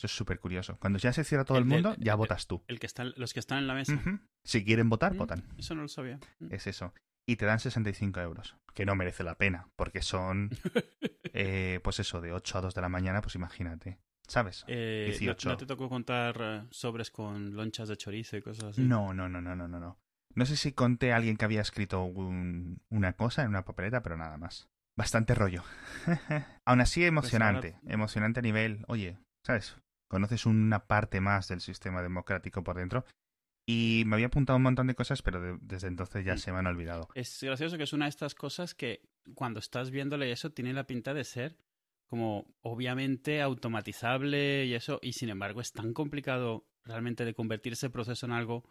Eso 0.00 0.06
es 0.06 0.12
súper 0.16 0.40
curioso. 0.40 0.78
Cuando 0.80 0.98
ya 0.98 1.12
se 1.12 1.24
cierra 1.24 1.44
todo 1.44 1.58
el, 1.58 1.64
El 1.64 1.68
del- 1.68 1.82
mundo, 1.82 1.96
ya 2.00 2.12
el- 2.12 2.16
votas 2.16 2.46
tú. 2.46 2.62
El 2.68 2.80
que 2.80 2.86
están, 2.86 3.12
los 3.18 3.34
que 3.34 3.40
están 3.40 3.58
en 3.58 3.66
la 3.66 3.74
mesa. 3.74 4.00
Si 4.44 4.64
quieren 4.64 4.88
votar, 4.88 5.12
Mm, 5.12 5.18
votan. 5.18 5.44
Eso 5.58 5.74
no 5.74 5.82
lo 5.82 5.88
sabía. 5.88 6.18
Mm. 6.38 6.54
Es 6.54 6.66
eso. 6.66 6.94
Y 7.28 7.36
te 7.36 7.44
dan 7.44 7.60
65 7.60 8.18
euros. 8.22 8.56
Que 8.72 8.86
no 8.86 8.94
merece 8.94 9.24
la 9.24 9.34
pena. 9.36 9.68
Porque 9.76 10.00
son, 10.00 10.48
eh, 11.34 11.80
pues 11.84 12.00
eso, 12.00 12.22
de 12.22 12.32
8 12.32 12.56
a 12.56 12.60
2 12.62 12.74
de 12.74 12.80
la 12.80 12.88
mañana, 12.88 13.20
pues 13.20 13.34
imagínate. 13.34 13.98
¿Sabes? 14.26 14.64
Eh, 14.68 15.08
¿no- 15.10 15.10
18. 15.18 15.48
¿no, 15.50 15.56
te 15.58 15.66
tocó 15.66 15.90
contar 15.90 16.36
eh, 16.40 16.62
sobres 16.70 17.10
con 17.10 17.54
lonchas 17.54 17.88
de 17.88 17.96
chorizo 17.98 18.38
y 18.38 18.42
cosas 18.42 18.64
así? 18.64 18.80
No, 18.80 19.12
no, 19.12 19.28
no, 19.28 19.42
no, 19.42 19.54
no, 19.54 19.68
no, 19.68 19.80
no. 19.80 19.98
No 20.34 20.46
sé 20.46 20.56
si 20.56 20.72
conté 20.72 21.12
a 21.12 21.16
alguien 21.16 21.36
que 21.36 21.44
había 21.44 21.60
escrito 21.60 22.04
un- 22.04 22.80
una 22.88 23.12
cosa 23.12 23.42
en 23.42 23.48
una 23.48 23.66
papeleta, 23.66 24.02
pero 24.02 24.16
nada 24.16 24.38
más. 24.38 24.66
Bastante 24.96 25.34
rollo. 25.34 25.62
Aún 26.64 26.80
así, 26.80 27.04
emocionante. 27.04 27.74
ahora- 27.74 27.92
Emocionante 27.92 28.40
a 28.40 28.42
nivel, 28.42 28.84
oye, 28.88 29.18
¿sabes? 29.44 29.76
Conoces 30.10 30.44
una 30.44 30.86
parte 30.86 31.20
más 31.20 31.46
del 31.48 31.60
sistema 31.60 32.02
democrático 32.02 32.64
por 32.64 32.76
dentro. 32.76 33.04
Y 33.66 34.02
me 34.06 34.16
había 34.16 34.26
apuntado 34.26 34.56
un 34.56 34.64
montón 34.64 34.88
de 34.88 34.96
cosas, 34.96 35.22
pero 35.22 35.40
de- 35.40 35.56
desde 35.60 35.86
entonces 35.86 36.24
ya 36.24 36.36
se 36.36 36.50
me 36.50 36.58
han 36.58 36.66
olvidado. 36.66 37.08
Es 37.14 37.38
gracioso 37.40 37.76
que 37.76 37.84
es 37.84 37.92
una 37.92 38.06
de 38.06 38.10
estas 38.10 38.34
cosas 38.34 38.74
que 38.74 39.08
cuando 39.34 39.60
estás 39.60 39.90
viéndole 39.92 40.32
eso 40.32 40.50
tiene 40.50 40.72
la 40.72 40.86
pinta 40.88 41.14
de 41.14 41.22
ser 41.24 41.56
como 42.08 42.52
obviamente 42.62 43.40
automatizable 43.40 44.64
y 44.66 44.74
eso, 44.74 44.98
y 45.00 45.12
sin 45.12 45.28
embargo 45.28 45.60
es 45.60 45.72
tan 45.72 45.92
complicado 45.92 46.66
realmente 46.84 47.24
de 47.24 47.34
convertir 47.34 47.74
ese 47.74 47.88
proceso 47.90 48.26
en 48.26 48.32
algo 48.32 48.64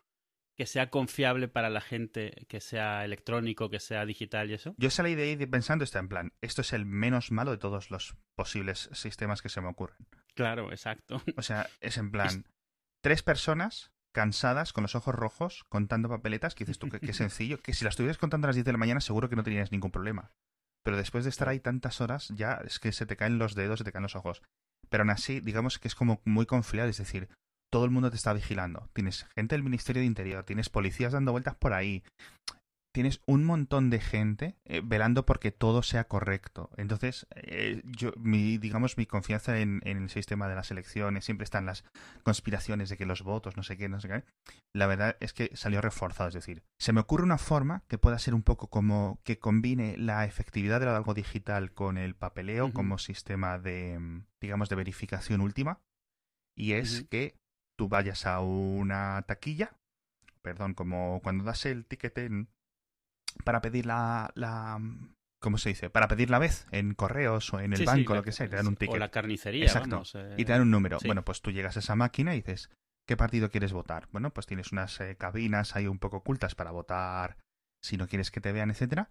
que 0.58 0.66
sea 0.66 0.90
confiable 0.90 1.48
para 1.48 1.70
la 1.70 1.80
gente, 1.80 2.46
que 2.50 2.60
sea 2.60 3.06
electrónico, 3.06 3.70
que 3.70 3.80
sea 3.80 4.06
digital 4.06 4.50
y 4.52 4.56
eso. 4.56 4.76
Yo 4.78 4.90
salí 4.90 5.16
de 5.16 5.24
ahí 5.24 5.38
pensando, 5.46 5.86
está 5.86 6.00
en 6.00 6.10
plan, 6.10 6.34
esto 6.42 6.60
es 6.62 6.74
el 6.74 6.86
menos 6.86 7.32
malo 7.32 7.52
de 7.52 7.58
todos 7.58 7.90
los 7.92 8.18
posibles 8.36 8.90
sistemas 8.92 9.42
que 9.42 9.48
se 9.48 9.62
me 9.62 9.70
ocurren. 9.70 10.06
Claro, 10.40 10.72
exacto. 10.72 11.22
O 11.36 11.42
sea, 11.42 11.68
es 11.82 11.98
en 11.98 12.12
plan, 12.12 12.46
tres 13.04 13.24
personas 13.24 13.92
cansadas, 14.16 14.72
con 14.72 14.84
los 14.84 14.96
ojos 14.96 15.14
rojos, 15.14 15.66
contando 15.68 16.08
papeletas, 16.08 16.56
que 16.56 16.64
dices 16.64 16.80
tú, 16.80 16.88
que, 16.88 17.02
que 17.02 17.12
sencillo, 17.14 17.62
que 17.62 17.74
si 17.74 17.84
las 17.84 17.92
estuvieras 17.92 18.18
contando 18.18 18.46
a 18.46 18.50
las 18.50 18.56
10 18.56 18.64
de 18.64 18.72
la 18.72 18.78
mañana 18.78 19.02
seguro 19.02 19.30
que 19.30 19.36
no 19.36 19.44
tenías 19.44 19.74
ningún 19.74 19.92
problema. 19.92 20.32
Pero 20.86 20.96
después 20.96 21.26
de 21.26 21.30
estar 21.30 21.50
ahí 21.50 21.60
tantas 21.60 22.00
horas, 22.00 22.30
ya 22.30 22.54
es 22.64 22.80
que 22.80 22.94
se 22.94 23.06
te 23.06 23.18
caen 23.18 23.38
los 23.38 23.54
dedos, 23.54 23.80
se 23.80 23.84
te 23.84 23.92
caen 23.92 24.04
los 24.04 24.16
ojos. 24.16 24.42
Pero 24.90 25.02
aún 25.02 25.10
así, 25.10 25.42
digamos 25.42 25.78
que 25.78 25.90
es 25.90 25.96
como 25.96 26.22
muy 26.24 26.46
confiable, 26.46 26.92
es 26.92 26.98
decir, 26.98 27.28
todo 27.70 27.84
el 27.84 27.92
mundo 27.92 28.10
te 28.10 28.16
está 28.16 28.32
vigilando. 28.32 28.88
Tienes 28.94 29.26
gente 29.36 29.56
del 29.56 29.64
Ministerio 29.64 30.00
de 30.00 30.06
Interior, 30.06 30.46
tienes 30.46 30.70
policías 30.70 31.12
dando 31.12 31.34
vueltas 31.34 31.56
por 31.56 31.74
ahí, 31.74 32.02
tienes 32.92 33.22
un 33.26 33.44
montón 33.44 33.90
de 33.90 34.00
gente 34.00 34.56
eh, 34.66 34.82
velando 34.84 35.26
porque 35.26 35.52
todo 35.52 35.84
sea 35.84 36.06
correcto. 36.08 36.70
Entonces, 36.78 37.28
eh, 37.36 37.82
yo, 37.86 38.12
mi, 38.18 38.58
digamos, 38.58 38.98
mi 38.98 39.06
confianza 39.06 39.60
en, 39.60 39.82
en, 39.86 39.98
el 39.98 40.10
sistema 40.10 40.48
de 40.48 40.56
las 40.56 40.72
elecciones, 40.72 41.26
siempre 41.26 41.44
están 41.44 41.66
las 41.66 41.84
conspiraciones 42.24 42.90
de 42.90 42.98
que 42.98 43.06
los 43.06 43.22
votos, 43.22 43.58
no 43.58 43.64
sé 43.64 43.78
qué, 43.78 43.90
no 43.90 44.00
sé 44.00 44.08
qué. 44.08 44.24
La 44.74 44.88
verdad 44.88 45.18
es 45.20 45.34
que 45.34 45.52
salió 45.56 45.82
reforzado. 45.82 46.30
Es 46.30 46.36
decir, 46.36 46.64
se 46.80 46.94
me 46.94 47.02
ocurre 47.02 47.24
una 47.24 47.38
forma 47.38 47.84
que 47.88 47.98
pueda 47.98 48.20
ser 48.20 48.34
un 48.34 48.44
poco 48.44 48.70
como 48.70 49.20
que 49.24 49.40
combine 49.40 49.98
la 49.98 50.26
efectividad 50.26 50.80
de 50.80 50.88
algo 50.88 51.14
digital 51.14 51.74
con 51.74 51.98
el 51.98 52.16
papeleo 52.16 52.74
como 52.74 52.98
sistema 52.98 53.60
de, 53.60 54.00
mm, 54.00 54.26
digamos, 54.42 54.70
de 54.70 54.76
verificación 54.76 55.42
última. 55.42 55.82
Y 56.58 56.74
es 56.74 57.06
que 57.10 57.36
tú 57.78 57.88
vayas 57.88 58.26
a 58.26 58.42
una 58.42 59.22
taquilla, 59.22 59.78
perdón, 60.42 60.74
como 60.74 61.22
cuando 61.24 61.46
das 61.46 61.66
el 61.66 61.86
ticket 61.86 62.18
en, 62.18 62.50
para 63.44 63.62
pedir 63.62 63.86
la, 63.86 64.32
la 64.36 64.80
¿cómo 65.40 65.58
se 65.58 65.70
dice? 65.70 65.90
Para 65.90 66.08
pedir 66.08 66.30
la 66.30 66.40
vez 66.40 66.68
en 66.72 66.94
correos 66.94 67.54
o 67.54 67.60
en 67.60 67.72
el 67.74 67.80
Sí, 67.80 67.86
banco, 67.86 68.16
lo 68.16 68.24
que 68.24 68.32
sea, 68.32 68.50
te 68.50 68.56
dan 68.56 68.68
un 68.68 68.74
O 68.74 68.78
ticket 68.78 68.98
la 69.00 69.12
carnicería, 69.12 69.66
Exacto. 69.66 69.90
vamos. 69.92 70.16
eh, 70.16 70.36
y 70.38 70.46
te 70.46 70.52
dan 70.52 70.62
un 70.62 70.72
número. 70.72 71.00
sí. 71.00 71.08
Bueno, 71.08 71.24
pues 71.24 71.42
tú 71.42 71.52
llegas 71.52 71.76
a 71.78 71.80
esa 71.80 71.96
máquina 71.96 72.34
y 72.36 72.38
dices, 72.42 72.70
¿qué 73.08 73.16
partido 73.18 73.50
quieres 73.50 73.72
votar? 73.74 74.08
Bueno, 74.12 74.32
pues 74.32 74.46
tienes 74.48 74.72
unas 74.72 75.00
eh, 75.00 75.16
cabinas 75.18 75.76
ahí 75.76 75.88
un 75.88 76.00
poco 76.00 76.18
ocultas 76.18 76.56
para 76.56 76.72
votar 76.72 77.38
si 77.82 77.96
no 77.98 78.08
quieres 78.08 78.30
que 78.32 78.42
te 78.42 78.52
vean, 78.52 78.70
etcétera, 78.72 79.10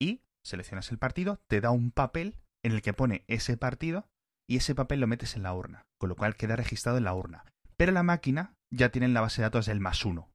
y 0.00 0.22
seleccionas 0.42 0.90
el 0.90 0.98
partido, 0.98 1.38
te 1.48 1.60
da 1.60 1.70
un 1.70 1.90
papel 1.90 2.36
en 2.64 2.72
el 2.72 2.80
que 2.80 2.94
pone 2.94 3.24
ese 3.28 3.56
partido 3.58 4.06
y 4.48 4.56
ese 4.56 4.74
papel 4.74 5.00
lo 5.00 5.06
metes 5.06 5.36
en 5.36 5.42
la 5.42 5.52
urna, 5.52 5.82
con 5.98 6.08
lo 6.08 6.16
cual 6.16 6.36
queda 6.36 6.56
registrado 6.56 6.96
en 6.98 7.04
la 7.04 7.12
urna. 7.14 7.44
Pero 7.76 7.92
la 7.92 8.02
máquina 8.02 8.54
ya 8.72 8.88
tiene 8.88 9.04
en 9.06 9.12
la 9.14 9.20
base 9.20 9.42
de 9.42 9.46
datos 9.46 9.66
del 9.66 9.80
más 9.80 10.04
uno. 10.06 10.30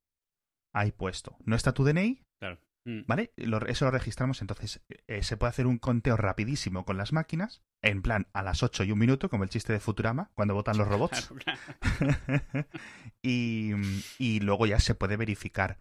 Ahí 0.74 0.92
puesto. 0.92 1.38
No 1.44 1.56
está 1.56 1.74
tu 1.74 1.84
DNI, 1.84 2.22
Claro. 2.40 2.60
Mm. 2.86 3.02
¿Vale? 3.08 3.32
Lo- 3.38 3.66
eso 3.68 3.86
lo 3.86 3.92
registramos, 3.92 4.42
entonces 4.42 4.82
eh, 5.08 5.22
se 5.24 5.38
puede 5.38 5.50
hacer 5.52 5.68
un 5.68 5.78
conteo 5.78 6.18
rapidísimo 6.18 6.84
con 6.84 6.98
las 6.98 7.14
máquinas, 7.14 7.62
en 7.84 8.02
plan 8.02 8.28
a 8.34 8.42
las 8.42 8.64
8 8.64 8.84
y 8.84 8.92
un 8.92 8.98
minuto, 9.00 9.30
como 9.30 9.44
el 9.44 9.50
chiste 9.52 9.72
de 9.74 9.80
Futurama, 9.80 10.32
cuando 10.34 10.54
votan 10.56 10.78
los 10.78 10.88
robots. 10.90 11.28
Claro, 11.28 12.16
claro. 12.20 12.68
y, 13.22 13.72
y 14.18 14.40
luego 14.40 14.66
ya 14.66 14.80
se 14.80 14.96
puede 14.96 15.16
verificar 15.18 15.78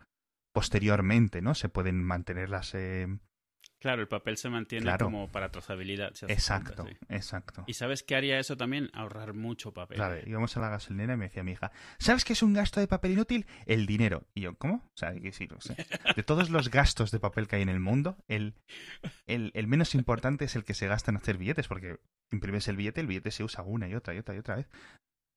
posteriormente, 0.52 1.40
¿no? 1.42 1.54
Se 1.54 1.68
pueden 1.68 2.02
mantener 2.02 2.50
las... 2.50 2.74
eh, 2.74 3.06
Claro, 3.80 4.02
el 4.02 4.08
papel 4.08 4.36
se 4.36 4.50
mantiene 4.50 4.84
Claro. 4.84 5.06
como 5.06 5.32
para 5.32 5.50
trazabilidad. 5.50 6.12
si 6.14 6.26
Exacto, 6.26 6.86
sí. 6.86 6.96
exacto. 7.08 7.64
¿Y 7.66 7.74
sabes 7.74 8.02
qué 8.02 8.14
haría 8.14 8.38
eso 8.38 8.56
también? 8.56 8.90
Ahorrar 8.92 9.32
mucho 9.32 9.72
papel. 9.72 9.96
Claro, 9.96 10.18
íbamos 10.26 10.54
a 10.56 10.60
la 10.60 10.68
gasolinera 10.68 11.14
y 11.14 11.16
me 11.16 11.24
decía 11.24 11.42
mi 11.42 11.52
hija, 11.52 11.72
¿sabes 11.98 12.24
qué 12.24 12.34
es 12.34 12.42
un 12.42 12.52
gasto 12.52 12.78
de 12.78 12.86
papel 12.86 13.12
inútil? 13.12 13.46
El 13.64 13.86
dinero. 13.86 14.26
Y 14.34 14.42
yo, 14.42 14.54
¿cómo? 14.56 14.74
O 14.84 14.92
sea, 14.96 15.08
hay 15.10 15.20
que 15.20 15.28
decir, 15.28 15.52
o 15.54 15.60
sea, 15.62 15.76
de 16.14 16.22
todos 16.22 16.50
los 16.50 16.70
gastos 16.70 17.10
de 17.10 17.20
papel 17.20 17.48
que 17.48 17.56
hay 17.56 17.62
en 17.62 17.70
el 17.70 17.80
mundo, 17.80 18.18
el, 18.28 18.54
el, 19.26 19.50
el 19.54 19.66
menos 19.66 19.94
importante 19.94 20.44
es 20.44 20.56
el 20.56 20.64
que 20.64 20.74
se 20.74 20.86
gasta 20.86 21.10
en 21.10 21.16
hacer 21.16 21.38
billetes, 21.38 21.66
porque 21.66 21.98
imprimes 22.30 22.68
el 22.68 22.76
billete, 22.76 23.00
el 23.00 23.06
billete 23.06 23.30
se 23.30 23.44
usa 23.44 23.64
una 23.64 23.88
y 23.88 23.94
otra 23.94 24.14
y 24.14 24.18
otra 24.18 24.34
y 24.34 24.38
otra 24.38 24.56
vez. 24.56 24.68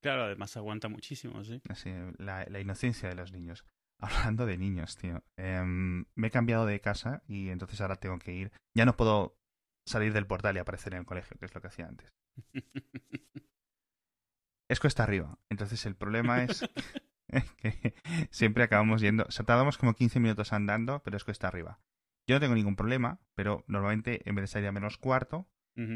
Claro, 0.01 0.23
además 0.25 0.57
aguanta 0.57 0.89
muchísimo, 0.89 1.41
sí. 1.45 1.61
Así, 1.69 1.89
la, 2.17 2.45
la 2.49 2.59
inocencia 2.59 3.07
de 3.07 3.15
los 3.15 3.31
niños. 3.31 3.63
Hablando 4.03 4.45
de 4.45 4.57
niños, 4.57 4.97
tío. 4.97 5.23
em, 5.37 6.05
me 6.15 6.27
he 6.27 6.31
cambiado 6.31 6.65
de 6.65 6.81
casa 6.81 7.23
y 7.25 7.49
entonces 7.49 7.79
ahora 7.79 7.95
tengo 7.95 8.19
que 8.19 8.33
ir. 8.33 8.51
Ya 8.75 8.85
no 8.85 8.97
puedo 8.97 9.37
salir 9.85 10.11
del 10.13 10.27
portal 10.27 10.55
y 10.55 10.59
aparecer 10.59 10.93
en 10.93 10.99
el 10.99 11.05
colegio, 11.05 11.37
que 11.39 11.45
es 11.45 11.55
lo 11.55 11.61
que 11.61 11.67
hacía 11.67 11.87
antes. 11.87 12.13
Es 14.69 14.79
cuesta 14.79 15.03
arriba. 15.03 15.37
Entonces 15.49 15.85
el 15.85 15.95
problema 15.95 16.43
es 16.43 16.65
que 17.57 17.93
siempre 18.29 18.63
acabamos 18.63 19.01
yendo. 19.01 19.23
O 19.27 19.31
sea, 19.31 19.45
tardamos 19.45 19.77
como 19.77 19.93
15 19.93 20.19
minutos 20.19 20.51
andando, 20.53 21.01
pero 21.03 21.17
es 21.17 21.23
cuesta 21.23 21.47
arriba. 21.47 21.79
Yo 22.27 22.35
no 22.35 22.39
tengo 22.39 22.55
ningún 22.55 22.75
problema, 22.75 23.19
pero 23.35 23.63
normalmente 23.67 24.27
en 24.27 24.35
vez 24.35 24.43
de 24.43 24.47
salir 24.47 24.67
a 24.67 24.71
menos 24.73 24.97
cuarto, 24.97 25.47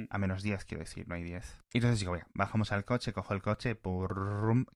a 0.09 0.17
menos 0.17 0.43
10, 0.43 0.65
quiero 0.65 0.83
decir, 0.83 1.07
no 1.07 1.15
hay 1.15 1.23
10. 1.23 1.61
Y 1.73 1.77
entonces 1.77 1.99
digo, 1.99 2.13
"Venga, 2.13 2.27
bajamos 2.33 2.71
al 2.71 2.83
coche, 2.83 3.13
cojo 3.13 3.33
el 3.33 3.41
coche, 3.41 3.79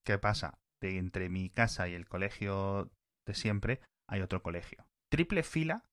¿qué 0.03 0.17
pasa? 0.19 0.59
De 0.79 0.97
entre 0.97 1.29
mi 1.29 1.50
casa 1.50 1.88
y 1.89 1.93
el 1.93 2.07
colegio 2.07 2.91
de 3.31 3.35
siempre 3.35 3.81
hay 4.07 4.21
otro 4.21 4.41
colegio. 4.43 4.85
Triple 5.09 5.43
fila 5.43 5.85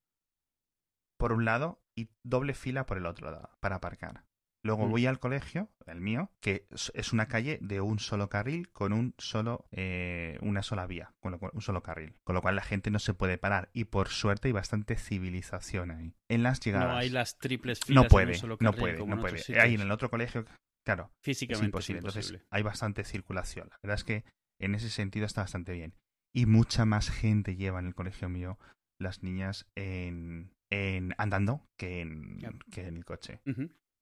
por 1.18 1.32
un 1.32 1.44
lado 1.44 1.82
y 1.96 2.08
doble 2.24 2.54
fila 2.54 2.86
por 2.86 2.96
el 2.98 3.06
otro 3.06 3.30
lado 3.30 3.50
para 3.60 3.76
aparcar. 3.76 4.24
Luego 4.64 4.86
Mm. 4.86 4.90
voy 4.90 5.06
al 5.06 5.20
colegio, 5.20 5.70
el 5.86 6.00
mío, 6.00 6.30
que 6.40 6.66
es- 6.70 6.90
es 6.94 7.12
una 7.12 7.26
calle 7.26 7.58
de 7.62 7.80
un 7.80 7.98
solo 8.00 8.28
carril 8.28 8.70
con 8.70 8.92
un 8.92 9.14
solo, 9.18 9.66
eh, 9.70 10.36
una 10.42 10.62
sola 10.62 10.86
vía, 10.86 11.14
con 11.20 11.30
lo 11.32 11.38
cual, 11.38 11.52
un 11.54 11.62
solo 11.62 11.82
carril. 11.82 12.18
Con 12.24 12.34
lo 12.34 12.42
cual 12.42 12.56
la 12.56 12.62
gente 12.62 12.90
no 12.90 12.98
se 12.98 13.14
puede 13.14 13.38
parar 13.38 13.70
y 13.72 13.84
por 13.84 14.08
suerte 14.08 14.48
hay 14.48 14.52
bastante 14.52 14.96
civilización 14.96 15.92
ahí. 15.92 16.14
En 16.28 16.42
las 16.42 16.58
llegadas. 16.60 16.88
No 16.88 16.96
hay 16.96 17.08
las 17.08 17.38
triples 17.38 17.80
filas 17.80 17.94
No 17.94 18.00
en 18.02 18.06
un 18.06 18.10
puede, 18.10 18.34
solo 18.34 18.56
no 18.60 18.70
carril, 18.70 18.80
puede, 18.80 18.98
como 18.98 19.10
no 19.10 19.16
en 19.16 19.20
puede. 19.22 19.38
sitios. 19.38 19.64
Ahí 19.64 19.74
en 19.74 19.80
el 19.80 19.90
otro 19.92 20.10
colegio, 20.10 20.44
claro, 20.84 21.10
es 21.12 21.24
Físicamente 21.24 21.66
imposible. 21.66 21.98
es 21.98 22.04
Entonces 22.04 22.26
imposible. 22.26 22.46
hay 22.50 22.62
bastante 22.62 23.04
circulación. 23.04 23.68
La 23.70 23.78
verdad 23.84 23.94
es 23.96 24.04
que 24.04 24.24
en 24.60 24.74
ese 24.74 24.90
sentido 24.90 25.24
está 25.24 25.42
bastante 25.42 25.72
bien. 25.72 25.94
Y 26.34 26.46
mucha 26.46 26.84
más 26.84 27.10
gente 27.10 27.56
lleva 27.56 27.78
en 27.78 27.86
el 27.86 27.94
colegio 27.94 28.28
mío 28.28 28.58
las 29.00 29.22
niñas 29.22 29.66
en, 29.74 30.52
en 30.70 31.14
andando 31.18 31.64
que 31.78 32.00
en, 32.00 32.38
que 32.70 32.86
en 32.86 32.96
el 32.96 33.04
coche. 33.04 33.40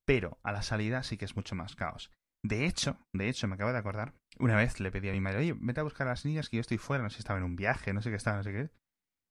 Pero 0.06 0.38
a 0.42 0.52
la 0.52 0.62
salida 0.62 1.02
sí 1.02 1.16
que 1.16 1.24
es 1.24 1.36
mucho 1.36 1.54
más 1.54 1.76
caos. 1.76 2.10
De 2.44 2.64
hecho, 2.64 2.96
de 3.12 3.28
hecho, 3.28 3.48
me 3.48 3.54
acabo 3.54 3.72
de 3.72 3.78
acordar, 3.78 4.14
una 4.38 4.56
vez 4.56 4.78
le 4.78 4.92
pedí 4.92 5.08
a 5.08 5.12
mi 5.12 5.20
madre, 5.20 5.38
oye, 5.38 5.56
vete 5.58 5.80
a 5.80 5.84
buscar 5.84 6.06
a 6.06 6.10
las 6.10 6.24
niñas 6.24 6.48
que 6.48 6.56
yo 6.56 6.60
estoy 6.60 6.78
fuera, 6.78 7.02
no 7.02 7.10
sé 7.10 7.16
si 7.16 7.20
estaba 7.20 7.38
en 7.38 7.44
un 7.44 7.56
viaje, 7.56 7.92
no 7.92 8.02
sé 8.02 8.10
qué 8.10 8.16
estaba, 8.16 8.36
no 8.36 8.44
sé 8.44 8.52
qué. 8.52 8.70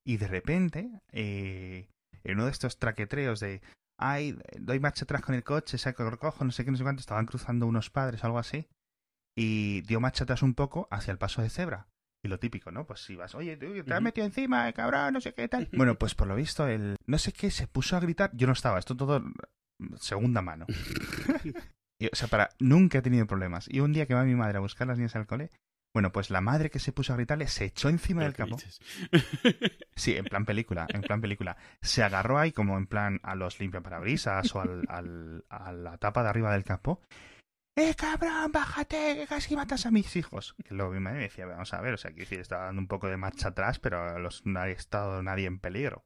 Y 0.05 0.17
de 0.17 0.27
repente, 0.27 1.01
eh, 1.11 1.87
en 2.23 2.35
uno 2.35 2.45
de 2.45 2.51
estos 2.51 2.77
traquetreos 2.77 3.39
de, 3.39 3.61
ay, 3.97 4.37
doy 4.59 4.79
marcha 4.79 5.05
atrás 5.05 5.21
con 5.21 5.33
el 5.33 5.43
coche, 5.43 5.77
saco 5.77 6.03
el 6.03 6.11
recojo, 6.11 6.43
no 6.43 6.51
sé 6.51 6.65
qué, 6.65 6.71
no 6.71 6.77
sé 6.77 6.83
cuánto, 6.83 6.99
estaban 6.99 7.25
cruzando 7.25 7.67
unos 7.67 7.89
padres 7.89 8.21
o 8.23 8.27
algo 8.27 8.39
así, 8.39 8.67
y 9.37 9.81
dio 9.81 10.01
marcha 10.01 10.25
atrás 10.25 10.43
un 10.43 10.53
poco 10.53 10.87
hacia 10.91 11.11
el 11.11 11.17
paso 11.17 11.41
de 11.41 11.49
cebra. 11.49 11.87
Y 12.25 12.27
lo 12.27 12.39
típico, 12.39 12.71
¿no? 12.71 12.85
Pues 12.87 13.01
si 13.01 13.15
vas, 13.15 13.35
oye, 13.35 13.55
tú, 13.55 13.83
te 13.83 13.93
has 13.93 14.01
metido 14.01 14.25
encima, 14.25 14.67
eh, 14.67 14.73
cabrón, 14.73 15.13
no 15.13 15.21
sé 15.21 15.33
qué 15.33 15.47
tal. 15.47 15.69
Bueno, 15.73 15.95
pues 15.95 16.15
por 16.15 16.27
lo 16.27 16.35
visto, 16.35 16.67
el 16.67 16.95
no 17.05 17.17
sé 17.19 17.31
qué 17.31 17.51
se 17.51 17.67
puso 17.67 17.95
a 17.95 17.99
gritar. 17.99 18.31
Yo 18.33 18.47
no 18.47 18.53
estaba, 18.53 18.79
esto 18.79 18.97
todo 18.97 19.19
mm, 19.21 19.95
segunda 19.97 20.41
mano. 20.41 20.65
Y, 21.97 22.07
o 22.07 22.09
sea, 22.15 22.27
para 22.27 22.49
nunca 22.59 22.97
he 22.97 23.01
tenido 23.01 23.25
problemas. 23.25 23.67
Y 23.71 23.79
un 23.79 23.93
día 23.93 24.05
que 24.05 24.13
va 24.13 24.25
mi 24.25 24.35
madre 24.35 24.57
a 24.57 24.59
buscar 24.59 24.85
a 24.85 24.89
las 24.89 24.97
niñas 24.97 25.15
al 25.15 25.27
cole, 25.27 25.49
bueno, 25.93 26.11
pues 26.11 26.29
la 26.29 26.41
madre 26.41 26.69
que 26.69 26.79
se 26.79 26.91
puso 26.91 27.13
a 27.13 27.15
gritarle 27.15 27.47
se 27.47 27.63
echó 27.63 27.87
encima 27.87 28.23
del 28.23 28.33
¿qué 28.33 28.43
capó. 28.43 28.57
Sí, 29.95 30.15
en 30.17 30.25
plan 30.25 30.43
película, 30.45 30.87
en 30.89 31.01
plan 31.01 31.21
película. 31.21 31.55
Se 31.81 32.03
agarró 32.03 32.37
ahí 32.37 32.51
como 32.51 32.77
en 32.77 32.87
plan 32.87 33.21
a 33.23 33.35
los 33.35 33.61
limpiaparabrisas 33.61 34.53
o 34.55 34.59
al, 34.61 34.83
al- 34.89 35.45
a 35.49 35.71
la 35.71 35.97
tapa 35.97 36.21
de 36.23 36.29
arriba 36.29 36.51
del 36.51 36.65
capó. 36.65 37.01
¡Eh, 37.77 37.93
cabrón, 37.93 38.53
bájate, 38.53 39.15
que 39.17 39.27
casi 39.27 39.53
matas 39.55 39.85
a 39.85 39.91
mis 39.91 40.15
hijos! 40.15 40.55
Que 40.63 40.73
luego 40.73 40.93
mi 40.93 41.01
madre 41.01 41.17
me 41.17 41.23
decía, 41.23 41.45
vamos 41.45 41.73
a 41.73 41.81
ver, 41.81 41.93
o 41.93 41.97
sea, 41.97 42.11
que 42.11 42.21
decir, 42.21 42.39
estaba 42.39 42.65
dando 42.65 42.81
un 42.81 42.87
poco 42.87 43.07
de 43.09 43.17
marcha 43.17 43.49
atrás, 43.49 43.79
pero 43.79 44.17
los, 44.17 44.45
no 44.45 44.61
ha 44.61 44.69
estado 44.69 45.21
nadie 45.21 45.47
en 45.47 45.59
peligro. 45.59 46.05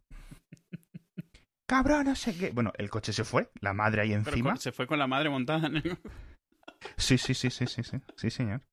¡Cabrón, 1.67 2.05
no 2.05 2.15
sé 2.15 2.35
qué! 2.35 2.49
Bueno, 2.49 2.73
el 2.77 2.89
coche 2.89 3.13
se 3.13 3.23
fue, 3.23 3.51
la 3.61 3.73
madre 3.73 4.01
ahí 4.01 4.13
encima. 4.13 4.55
se 4.55 4.71
fue 4.71 4.87
con 4.87 4.97
la 4.97 5.05
madre 5.05 5.29
montada. 5.29 5.69
¿no? 5.69 5.79
Sí, 6.97 7.19
sí, 7.19 7.35
sí, 7.35 7.51
sí, 7.51 7.67
sí, 7.67 7.83
sí, 7.83 7.97
sí, 8.15 8.29
señor. 8.31 8.63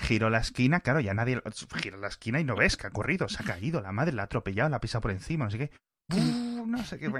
Giró 0.00 0.28
la 0.28 0.38
esquina, 0.38 0.80
claro, 0.80 0.98
ya 0.98 1.14
nadie... 1.14 1.40
Giró 1.76 1.98
la 1.98 2.08
esquina 2.08 2.40
y 2.40 2.44
no 2.44 2.56
ves 2.56 2.76
que 2.76 2.88
ha 2.88 2.90
corrido, 2.90 3.28
se 3.28 3.44
ha 3.44 3.46
caído, 3.46 3.80
la 3.80 3.92
madre 3.92 4.12
la 4.12 4.22
ha 4.22 4.24
atropellado, 4.24 4.70
la 4.70 4.78
ha 4.78 4.80
pisado 4.80 5.02
por 5.02 5.12
encima, 5.12 5.44
no 5.44 5.50
sé 5.52 5.58
qué. 5.58 5.70
Uh, 6.54 6.66
no 6.66 6.82
sé 6.84 6.98
qué... 6.98 7.10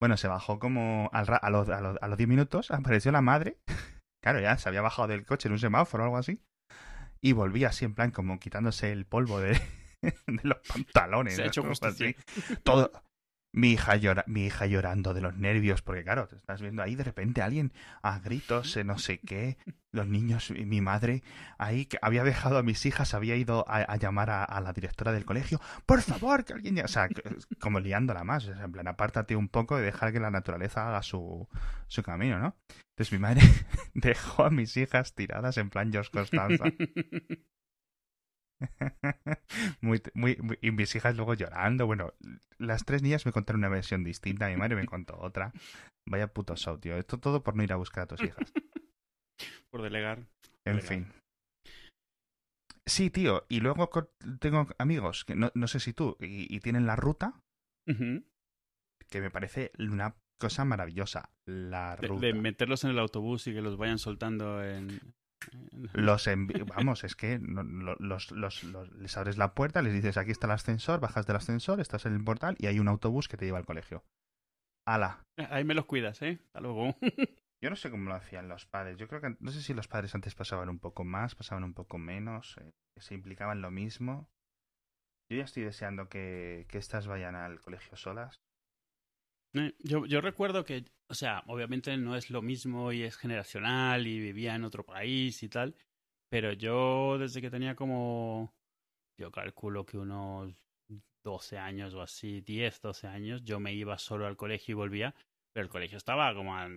Bueno, 0.00 0.16
se 0.16 0.28
bajó 0.28 0.58
como 0.58 1.08
al 1.12 1.26
ra- 1.26 1.36
a, 1.36 1.50
los, 1.50 1.68
a, 1.68 1.80
los, 1.80 1.96
a 2.00 2.08
los 2.08 2.16
10 2.18 2.28
minutos, 2.28 2.70
apareció 2.70 3.12
la 3.12 3.20
madre. 3.22 3.58
Claro, 4.22 4.40
ya 4.40 4.56
se 4.56 4.70
había 4.70 4.80
bajado 4.80 5.06
del 5.08 5.26
coche 5.26 5.48
en 5.48 5.52
un 5.52 5.58
semáforo 5.58 6.02
o 6.04 6.06
algo 6.06 6.16
así. 6.16 6.40
Y 7.20 7.32
volvía 7.32 7.68
así, 7.68 7.84
en 7.84 7.94
plan, 7.94 8.10
como 8.10 8.40
quitándose 8.40 8.90
el 8.90 9.04
polvo 9.04 9.38
de, 9.38 9.52
de 10.00 10.40
los 10.42 10.56
pantalones. 10.66 11.36
Se 11.36 11.42
ha 11.42 11.46
hecho 11.46 11.62
justicia. 11.62 12.08
así. 12.08 12.56
Todo... 12.62 12.90
Mi 13.56 13.70
hija, 13.70 13.94
llora, 13.94 14.24
mi 14.26 14.46
hija 14.46 14.66
llorando 14.66 15.14
de 15.14 15.20
los 15.20 15.36
nervios, 15.36 15.80
porque 15.80 16.02
claro, 16.02 16.26
te 16.26 16.34
estás 16.34 16.60
viendo 16.60 16.82
ahí 16.82 16.96
de 16.96 17.04
repente 17.04 17.40
alguien 17.40 17.72
a 18.02 18.18
gritos, 18.18 18.76
eh, 18.76 18.82
no 18.82 18.98
sé 18.98 19.18
qué, 19.18 19.58
los 19.92 20.08
niños, 20.08 20.50
mi 20.50 20.80
madre 20.80 21.22
ahí 21.56 21.86
que 21.86 21.96
había 22.02 22.24
dejado 22.24 22.58
a 22.58 22.64
mis 22.64 22.84
hijas, 22.84 23.14
había 23.14 23.36
ido 23.36 23.64
a, 23.68 23.76
a 23.76 23.96
llamar 23.96 24.30
a, 24.30 24.60
la 24.60 24.72
directora 24.72 25.12
del 25.12 25.24
colegio, 25.24 25.60
por 25.86 26.02
favor, 26.02 26.44
que 26.44 26.52
alguien, 26.52 26.74
ya-". 26.74 26.84
o 26.84 26.88
sea, 26.88 27.08
como 27.60 27.78
liándola 27.78 28.24
más, 28.24 28.44
o 28.48 28.54
sea, 28.54 28.64
en 28.64 28.72
plan, 28.72 28.88
apártate 28.88 29.36
un 29.36 29.48
poco 29.48 29.78
y 29.78 29.82
dejar 29.82 30.12
que 30.12 30.18
la 30.18 30.32
naturaleza 30.32 30.88
haga 30.88 31.04
su, 31.04 31.48
su 31.86 32.02
camino, 32.02 32.40
¿no? 32.40 32.56
Entonces 32.96 33.12
mi 33.12 33.18
madre 33.20 33.40
dejó 33.94 34.44
a 34.44 34.50
mis 34.50 34.76
hijas 34.76 35.14
tiradas 35.14 35.58
en 35.58 35.70
plan 35.70 35.92
George 35.92 36.10
Constanza. 36.10 36.64
muy, 39.80 40.02
muy, 40.14 40.36
muy- 40.36 40.58
y 40.60 40.70
mis 40.70 40.94
hijas 40.94 41.16
luego 41.16 41.34
llorando. 41.34 41.86
Bueno, 41.86 42.12
las 42.58 42.84
tres 42.84 43.02
niñas 43.02 43.26
me 43.26 43.32
contaron 43.32 43.60
una 43.60 43.68
versión 43.68 44.04
distinta, 44.04 44.48
mi 44.48 44.56
madre 44.56 44.76
me 44.76 44.86
contó 44.86 45.18
otra. 45.18 45.52
Vaya 46.08 46.28
puto 46.32 46.56
show, 46.56 46.78
tío. 46.78 46.96
Esto 46.96 47.18
todo 47.18 47.42
por 47.42 47.56
no 47.56 47.62
ir 47.62 47.72
a 47.72 47.76
buscar 47.76 48.04
a 48.04 48.06
tus 48.06 48.22
hijas. 48.22 48.52
Por 49.70 49.82
delegar. 49.82 50.28
En 50.64 50.80
fin. 50.80 51.12
Sí, 52.86 53.10
tío. 53.10 53.44
Y 53.48 53.58
luego 53.60 53.90
tengo 54.38 54.68
amigos, 54.78 55.24
que 55.24 55.34
no, 55.34 55.50
no 55.54 55.66
sé 55.66 55.80
si 55.80 55.92
tú, 55.92 56.16
y, 56.20 56.54
y 56.54 56.60
tienen 56.60 56.86
la 56.86 56.94
ruta, 56.94 57.40
que 57.84 59.20
me 59.20 59.30
parece 59.32 59.72
una 59.80 60.14
cosa 60.38 60.64
maravillosa. 60.64 61.30
La 61.46 61.96
de, 61.96 62.06
ruta. 62.06 62.26
de 62.26 62.34
meterlos 62.34 62.84
en 62.84 62.90
el 62.90 63.00
autobús 63.00 63.46
y 63.48 63.52
que 63.54 63.62
los 63.62 63.76
vayan 63.76 63.98
soltando 63.98 64.62
en... 64.64 65.00
Los 65.92 66.28
Vamos, 66.66 67.04
es 67.04 67.14
que 67.16 67.38
los, 67.38 68.30
los- 68.30 68.62
los- 68.62 68.92
les 68.92 69.16
abres 69.16 69.36
la 69.38 69.54
puerta, 69.54 69.82
les 69.82 69.92
dices 69.92 70.16
aquí 70.16 70.30
está 70.30 70.46
el 70.46 70.52
ascensor, 70.52 71.00
bajas 71.00 71.26
del 71.26 71.36
ascensor, 71.36 71.80
estás 71.80 72.06
en 72.06 72.14
el 72.14 72.24
portal 72.24 72.56
y 72.58 72.66
hay 72.66 72.78
un 72.78 72.88
autobús 72.88 73.28
que 73.28 73.36
te 73.36 73.44
lleva 73.44 73.58
al 73.58 73.66
colegio. 73.66 74.04
¡Hala! 74.86 75.22
Ahí 75.50 75.64
me 75.64 75.74
los 75.74 75.86
cuidas, 75.86 76.20
¿eh? 76.22 76.38
Hasta 76.46 76.60
luego. 76.60 76.94
Yo 77.62 77.70
no 77.70 77.76
sé 77.76 77.90
cómo 77.90 78.10
lo 78.10 78.14
hacían 78.14 78.48
los 78.48 78.66
padres. 78.66 78.98
Yo 78.98 79.08
creo 79.08 79.20
que 79.22 79.36
no 79.40 79.50
sé 79.50 79.62
si 79.62 79.72
los 79.72 79.88
padres 79.88 80.14
antes 80.14 80.34
pasaban 80.34 80.68
un 80.68 80.78
poco 80.78 81.04
más, 81.04 81.34
pasaban 81.34 81.64
un 81.64 81.72
poco 81.72 81.96
menos, 81.96 82.56
eh, 82.60 82.70
se 83.00 83.14
implicaban 83.14 83.62
lo 83.62 83.70
mismo. 83.70 84.28
Yo 85.30 85.38
ya 85.38 85.44
estoy 85.44 85.62
deseando 85.62 86.10
que, 86.10 86.66
que 86.68 86.76
estas 86.76 87.06
vayan 87.06 87.34
al 87.34 87.60
colegio 87.60 87.96
solas. 87.96 88.36
Eh, 89.54 89.72
Yo, 89.78 90.04
yo 90.04 90.20
recuerdo 90.20 90.64
que, 90.66 90.84
o 91.14 91.16
sea, 91.16 91.44
obviamente 91.46 91.96
no 91.96 92.16
es 92.16 92.28
lo 92.28 92.42
mismo 92.42 92.90
y 92.90 93.04
es 93.04 93.16
generacional 93.16 94.04
y 94.08 94.18
vivía 94.18 94.56
en 94.56 94.64
otro 94.64 94.84
país 94.84 95.44
y 95.44 95.48
tal, 95.48 95.76
pero 96.28 96.52
yo 96.52 97.18
desde 97.18 97.40
que 97.40 97.52
tenía 97.52 97.76
como, 97.76 98.52
yo 99.16 99.30
calculo 99.30 99.86
que 99.86 99.96
unos 99.96 100.52
12 101.22 101.56
años 101.56 101.94
o 101.94 102.02
así, 102.02 102.40
10, 102.40 102.80
12 102.80 103.06
años, 103.06 103.44
yo 103.44 103.60
me 103.60 103.72
iba 103.72 103.96
solo 103.96 104.26
al 104.26 104.36
colegio 104.36 104.72
y 104.72 104.74
volvía, 104.74 105.14
pero 105.52 105.62
el 105.62 105.70
colegio 105.70 105.98
estaba 105.98 106.34
como 106.34 106.56
a 106.56 106.68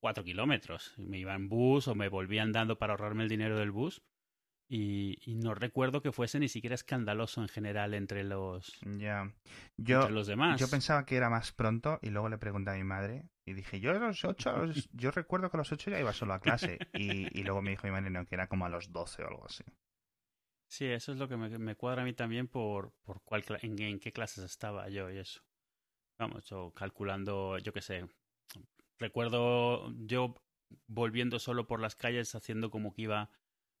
4 0.00 0.22
kilómetros. 0.22 0.94
Me 0.96 1.18
iba 1.18 1.34
en 1.34 1.48
bus 1.48 1.88
o 1.88 1.96
me 1.96 2.08
volvía 2.08 2.44
andando 2.44 2.78
para 2.78 2.92
ahorrarme 2.92 3.24
el 3.24 3.28
dinero 3.28 3.58
del 3.58 3.72
bus. 3.72 4.02
Y, 4.68 5.18
y 5.30 5.34
no 5.36 5.54
recuerdo 5.54 6.02
que 6.02 6.12
fuese 6.12 6.38
ni 6.40 6.48
siquiera 6.48 6.74
escandaloso 6.74 7.40
en 7.42 7.48
general 7.48 7.94
entre 7.94 8.24
los, 8.24 8.72
Ya. 8.98 9.32
Yo, 9.76 10.02
entre 10.02 10.10
los 10.12 10.26
demás. 10.26 10.60
yo 10.60 10.70
pensaba 10.70 11.04
que 11.06 11.16
era 11.16 11.30
más 11.30 11.52
pronto 11.52 11.98
y 12.02 12.10
luego 12.10 12.28
le 12.28 12.38
pregunté 12.38 12.70
a 12.70 12.74
mi 12.74 12.84
madre 12.84 13.24
y 13.44 13.54
dije, 13.54 13.80
yo 13.80 13.90
a 13.90 13.94
los 13.94 14.24
ocho, 14.24 14.50
a 14.50 14.58
los- 14.66 14.88
yo 14.92 15.10
recuerdo 15.10 15.50
que 15.50 15.56
a 15.56 15.58
los 15.58 15.72
ocho 15.72 15.90
ya 15.90 15.98
iba 16.00 16.12
solo 16.12 16.34
a 16.34 16.40
clase. 16.40 16.82
Y, 16.94 17.28
y 17.38 17.42
luego 17.44 17.62
me 17.62 17.70
dijo 17.70 17.86
mi 17.86 17.92
madre 17.92 18.10
no, 18.10 18.24
que 18.26 18.34
era 18.34 18.48
como 18.48 18.66
a 18.66 18.68
los 18.68 18.92
doce 18.92 19.22
o 19.24 19.28
algo 19.28 19.46
así. 19.46 19.64
Sí, 20.68 20.86
eso 20.86 21.12
es 21.12 21.18
lo 21.18 21.28
que 21.28 21.36
me, 21.36 21.58
me 21.58 21.76
cuadra 21.76 22.02
a 22.02 22.04
mí 22.04 22.12
también 22.14 22.48
por, 22.48 22.92
por 23.04 23.22
cuál, 23.22 23.44
en, 23.62 23.80
en 23.80 24.00
qué 24.00 24.12
clases 24.12 24.44
estaba 24.44 24.88
yo 24.88 25.10
y 25.10 25.18
eso. 25.18 25.40
Vamos, 26.18 26.46
yo 26.46 26.72
calculando, 26.74 27.58
yo 27.58 27.72
qué 27.72 27.82
sé. 27.82 28.06
Recuerdo 28.98 29.92
yo 30.06 30.34
volviendo 30.88 31.38
solo 31.38 31.66
por 31.66 31.80
las 31.80 31.96
calles 31.96 32.34
haciendo 32.34 32.70
como 32.70 32.94
que 32.94 33.02
iba 33.02 33.30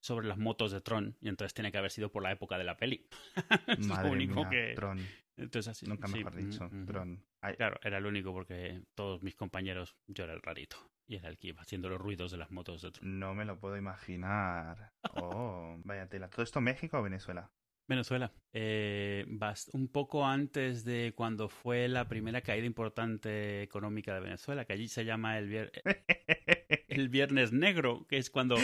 sobre 0.04 0.28
las 0.28 0.36
motos 0.36 0.70
de 0.70 0.82
Tron 0.82 1.16
y 1.22 1.28
entonces 1.28 1.54
tiene 1.54 1.72
que 1.72 1.78
haber 1.78 1.90
sido 1.90 2.12
por 2.12 2.22
la 2.22 2.30
época 2.30 2.58
de 2.58 2.64
la 2.64 2.76
peli. 2.76 3.08
es 3.66 3.86
Madre 3.86 4.08
lo 4.08 4.12
único 4.12 4.40
mía, 4.40 4.50
que... 4.50 4.72
Tron. 4.74 5.00
Entonces 5.36 5.68
así, 5.70 5.86
Nunca 5.86 6.06
sí, 6.08 6.18
mejor 6.18 6.36
dicho. 6.36 6.70
Tron. 6.86 7.24
Ay, 7.40 7.56
Claro, 7.56 7.80
era 7.82 7.96
el 7.98 8.04
único 8.06 8.32
porque 8.32 8.82
todos 8.94 9.22
mis 9.22 9.34
compañeros, 9.34 9.96
yo 10.06 10.24
era 10.24 10.34
el 10.34 10.42
rarito. 10.42 10.76
Y 11.06 11.16
era 11.16 11.28
el 11.30 11.38
que 11.38 11.48
iba 11.48 11.62
haciendo 11.62 11.88
los 11.88 11.98
ruidos 12.00 12.30
de 12.32 12.36
las 12.36 12.50
motos 12.50 12.82
de 12.82 12.90
Tron. 12.90 13.18
no 13.18 13.34
me 13.34 13.44
lo 13.46 13.58
puedo 13.58 13.76
imaginar. 13.78 14.92
Oh, 15.14 15.80
vaya 15.84 16.06
tela. 16.08 16.28
¿Todo 16.28 16.42
esto 16.42 16.60
México 16.60 16.98
o 16.98 17.02
Venezuela? 17.02 17.50
Venezuela. 17.88 18.30
Eh, 18.52 19.26
un 19.72 19.88
poco 19.88 20.26
antes 20.26 20.84
de 20.84 21.12
cuando 21.16 21.48
fue 21.48 21.88
la 21.88 22.08
primera 22.08 22.40
caída 22.42 22.66
importante 22.66 23.62
económica 23.62 24.14
de 24.14 24.20
Venezuela, 24.20 24.64
que 24.66 24.72
allí 24.74 24.88
se 24.88 25.04
llama 25.04 25.38
el, 25.38 25.50
vier- 25.50 25.72
el 26.88 27.08
Viernes 27.08 27.52
Negro, 27.52 28.06
que 28.06 28.18
es 28.18 28.28
cuando... 28.30 28.56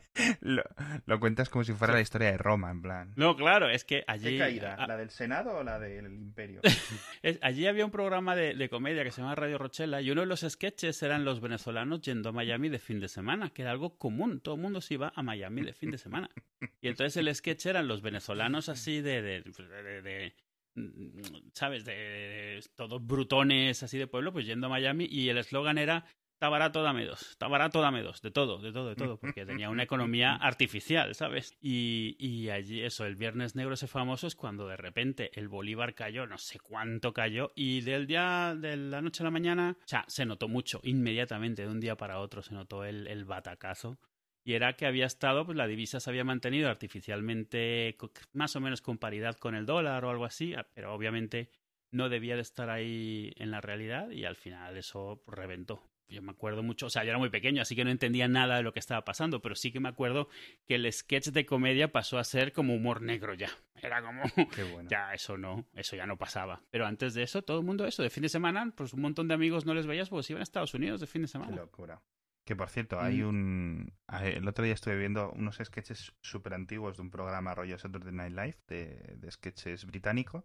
lo, 0.40 0.62
lo 1.06 1.20
cuentas 1.20 1.48
como 1.48 1.64
si 1.64 1.72
fuera 1.72 1.92
Sí. 1.94 1.96
la 1.98 2.00
historia 2.02 2.30
de 2.32 2.38
Roma, 2.38 2.70
en 2.70 2.82
plan. 2.82 3.12
No, 3.16 3.36
claro, 3.36 3.68
es 3.68 3.84
que 3.84 4.04
allí... 4.06 4.32
¿Qué 4.32 4.38
caída? 4.38 4.74
a- 4.74 4.86
¿La 4.86 4.96
del 4.96 5.10
Senado 5.10 5.56
o 5.58 5.62
la 5.64 5.78
del 5.78 6.06
Imperio? 6.06 6.60
es- 7.22 7.38
allí 7.42 7.66
había 7.66 7.84
un 7.84 7.90
programa 7.90 8.34
de, 8.36 8.54
de 8.54 8.68
comedia 8.68 9.04
que 9.04 9.10
se 9.10 9.20
llama 9.20 9.34
Radio 9.34 9.58
Rochela 9.58 10.00
y 10.00 10.10
uno 10.10 10.20
de 10.22 10.26
los 10.26 10.40
sketches 10.48 11.02
eran 11.02 11.24
los 11.24 11.40
venezolanos 11.40 12.00
yendo 12.02 12.28
a 12.30 12.32
Miami 12.32 12.68
de 12.68 12.78
fin 12.78 13.00
de 13.00 13.08
semana, 13.08 13.50
que 13.50 13.62
era 13.62 13.70
algo 13.70 13.96
común, 13.98 14.40
todo 14.40 14.54
el 14.56 14.60
mundo 14.60 14.80
se 14.80 14.94
iba 14.94 15.12
a 15.14 15.22
Miami 15.22 15.62
de 15.62 15.72
fin 15.72 15.90
de 15.90 15.98
semana. 15.98 16.30
Y 16.80 16.88
entonces 16.88 17.16
el 17.16 17.34
sketch 17.34 17.66
eran 17.66 17.88
los 17.88 18.02
venezolanos 18.02 18.68
así 18.68 19.00
de, 19.00 19.22
de, 19.22 19.42
de- 19.42 19.82
de- 19.82 20.02
de- 20.02 20.34
¿sabes? 21.52 21.84
De, 21.84 21.92
de- 21.94 22.64
todos 22.76 23.04
brutones 23.06 23.82
así 23.82 23.98
de 23.98 24.06
pueblo, 24.06 24.32
pues 24.32 24.46
yendo 24.46 24.66
a 24.68 24.70
Miami 24.70 25.06
y 25.10 25.28
el 25.28 25.38
eslogan 25.38 25.78
era 25.78 26.04
Está 26.42 26.48
barato, 26.48 26.82
dame 26.82 27.04
dos. 27.04 27.22
Está 27.22 27.46
barato, 27.46 27.80
dame 27.80 28.02
dos. 28.02 28.20
De 28.20 28.32
todo, 28.32 28.58
de 28.58 28.72
todo, 28.72 28.88
de 28.88 28.96
todo. 28.96 29.16
Porque 29.16 29.46
tenía 29.46 29.70
una 29.70 29.84
economía 29.84 30.34
artificial, 30.42 31.14
¿sabes? 31.14 31.56
Y, 31.60 32.16
y 32.18 32.50
allí, 32.50 32.82
eso, 32.82 33.06
el 33.06 33.14
Viernes 33.14 33.54
Negro 33.54 33.74
ese 33.74 33.86
famoso 33.86 34.26
es 34.26 34.34
cuando 34.34 34.66
de 34.66 34.76
repente 34.76 35.30
el 35.38 35.46
Bolívar 35.46 35.94
cayó, 35.94 36.26
no 36.26 36.38
sé 36.38 36.58
cuánto 36.58 37.12
cayó, 37.12 37.52
y 37.54 37.82
del 37.82 38.08
día, 38.08 38.56
de 38.58 38.76
la 38.76 39.00
noche 39.00 39.22
a 39.22 39.26
la 39.26 39.30
mañana, 39.30 39.76
o 39.78 39.86
sea, 39.86 40.04
se 40.08 40.26
notó 40.26 40.48
mucho, 40.48 40.80
inmediatamente, 40.82 41.62
de 41.62 41.68
un 41.68 41.78
día 41.78 41.96
para 41.96 42.18
otro, 42.18 42.42
se 42.42 42.54
notó 42.54 42.84
el, 42.84 43.06
el 43.06 43.24
batacazo. 43.24 44.00
Y 44.42 44.54
era 44.54 44.72
que 44.72 44.86
había 44.86 45.06
estado, 45.06 45.46
pues 45.46 45.56
la 45.56 45.68
divisa 45.68 46.00
se 46.00 46.10
había 46.10 46.24
mantenido 46.24 46.68
artificialmente 46.70 47.96
más 48.32 48.56
o 48.56 48.60
menos 48.60 48.82
con 48.82 48.98
paridad 48.98 49.36
con 49.36 49.54
el 49.54 49.64
dólar 49.64 50.04
o 50.04 50.10
algo 50.10 50.24
así, 50.24 50.54
ah, 50.54 50.66
pero 50.74 50.92
obviamente 50.92 51.50
no 51.92 52.08
debía 52.08 52.34
de 52.34 52.42
estar 52.42 52.68
ahí 52.68 53.32
en 53.36 53.52
la 53.52 53.60
realidad 53.60 54.10
y 54.10 54.24
al 54.24 54.34
final 54.34 54.76
eso 54.76 55.22
reventó. 55.28 55.91
Yo 56.12 56.22
me 56.22 56.30
acuerdo 56.32 56.62
mucho, 56.62 56.86
o 56.86 56.90
sea, 56.90 57.02
yo 57.04 57.10
era 57.10 57.18
muy 57.18 57.30
pequeño, 57.30 57.62
así 57.62 57.74
que 57.74 57.84
no 57.84 57.90
entendía 57.90 58.28
nada 58.28 58.56
de 58.56 58.62
lo 58.62 58.72
que 58.72 58.78
estaba 58.78 59.04
pasando, 59.04 59.40
pero 59.42 59.54
sí 59.54 59.72
que 59.72 59.80
me 59.80 59.88
acuerdo 59.88 60.28
que 60.66 60.76
el 60.76 60.92
sketch 60.92 61.28
de 61.30 61.44
comedia 61.46 61.90
pasó 61.90 62.18
a 62.18 62.24
ser 62.24 62.52
como 62.52 62.74
humor 62.74 63.02
negro 63.02 63.34
ya. 63.34 63.50
Era 63.82 64.00
como, 64.02 64.22
Qué 64.54 64.62
bueno. 64.64 64.88
ya, 64.90 65.12
eso 65.14 65.36
no, 65.36 65.66
eso 65.74 65.96
ya 65.96 66.06
no 66.06 66.16
pasaba. 66.16 66.62
Pero 66.70 66.86
antes 66.86 67.14
de 67.14 67.22
eso, 67.24 67.42
todo 67.42 67.58
el 67.58 67.64
mundo 67.66 67.86
eso, 67.86 68.02
de 68.02 68.10
fin 68.10 68.22
de 68.22 68.28
semana, 68.28 68.72
pues 68.76 68.92
un 68.92 69.00
montón 69.00 69.26
de 69.26 69.34
amigos 69.34 69.66
no 69.66 69.74
les 69.74 69.86
veías 69.86 70.08
porque 70.08 70.22
se 70.24 70.32
iban 70.34 70.40
a 70.40 70.44
Estados 70.44 70.74
Unidos 70.74 71.00
de 71.00 71.06
fin 71.08 71.22
de 71.22 71.26
Qué 71.26 71.32
semana. 71.32 71.56
locura. 71.56 72.00
Que 72.44 72.56
por 72.56 72.68
cierto, 72.70 73.00
hay 73.00 73.22
Mm. 73.22 73.28
un. 73.28 73.92
El 74.20 74.48
otro 74.48 74.64
día 74.64 74.74
estuve 74.74 74.96
viendo 74.98 75.30
unos 75.30 75.58
sketches 75.62 76.12
súper 76.20 76.54
antiguos 76.54 76.96
de 76.96 77.02
un 77.02 77.10
programa 77.10 77.54
rollo 77.54 77.78
Saturday 77.78 78.12
Night 78.12 78.32
Live 78.34 78.56
de, 78.66 79.14
de 79.16 79.30
sketches 79.30 79.86
británico. 79.86 80.44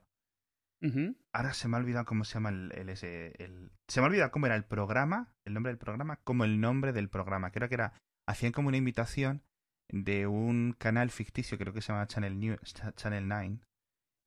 Ahora 1.34 1.54
se 1.54 1.68
me 1.68 1.76
ha 1.78 1.80
olvidado 1.80 2.06
cómo 2.06 2.24
se 2.24 2.36
llama 2.36 2.50
el, 2.50 2.72
el, 2.76 2.90
ese- 2.90 3.34
el- 3.44 3.72
Se 3.88 4.00
me 4.00 4.06
ha 4.06 4.10
olvidado 4.10 4.32
cómo 4.32 4.46
era 4.46 4.56
el 4.56 4.64
programa, 4.66 5.34
el 5.46 5.54
nombre 5.54 5.72
del 5.72 5.80
programa, 5.80 6.18
como 6.24 6.44
el 6.44 6.60
nombre 6.60 6.94
del 6.94 7.10
programa. 7.10 7.52
Creo 7.52 7.68
que 7.68 7.76
era. 7.76 7.94
Hacían 8.30 8.52
como 8.52 8.68
una 8.68 8.78
invitación 8.78 9.42
de 9.90 10.28
un 10.28 10.76
canal 10.78 11.10
ficticio, 11.12 11.58
creo 11.58 11.74
que 11.74 11.82
se 11.82 11.94
llama 11.94 12.08
Channel, 12.08 12.38
New, 12.40 12.58
Cha- 12.64 12.94
Channel 12.94 13.28
9. 13.28 13.60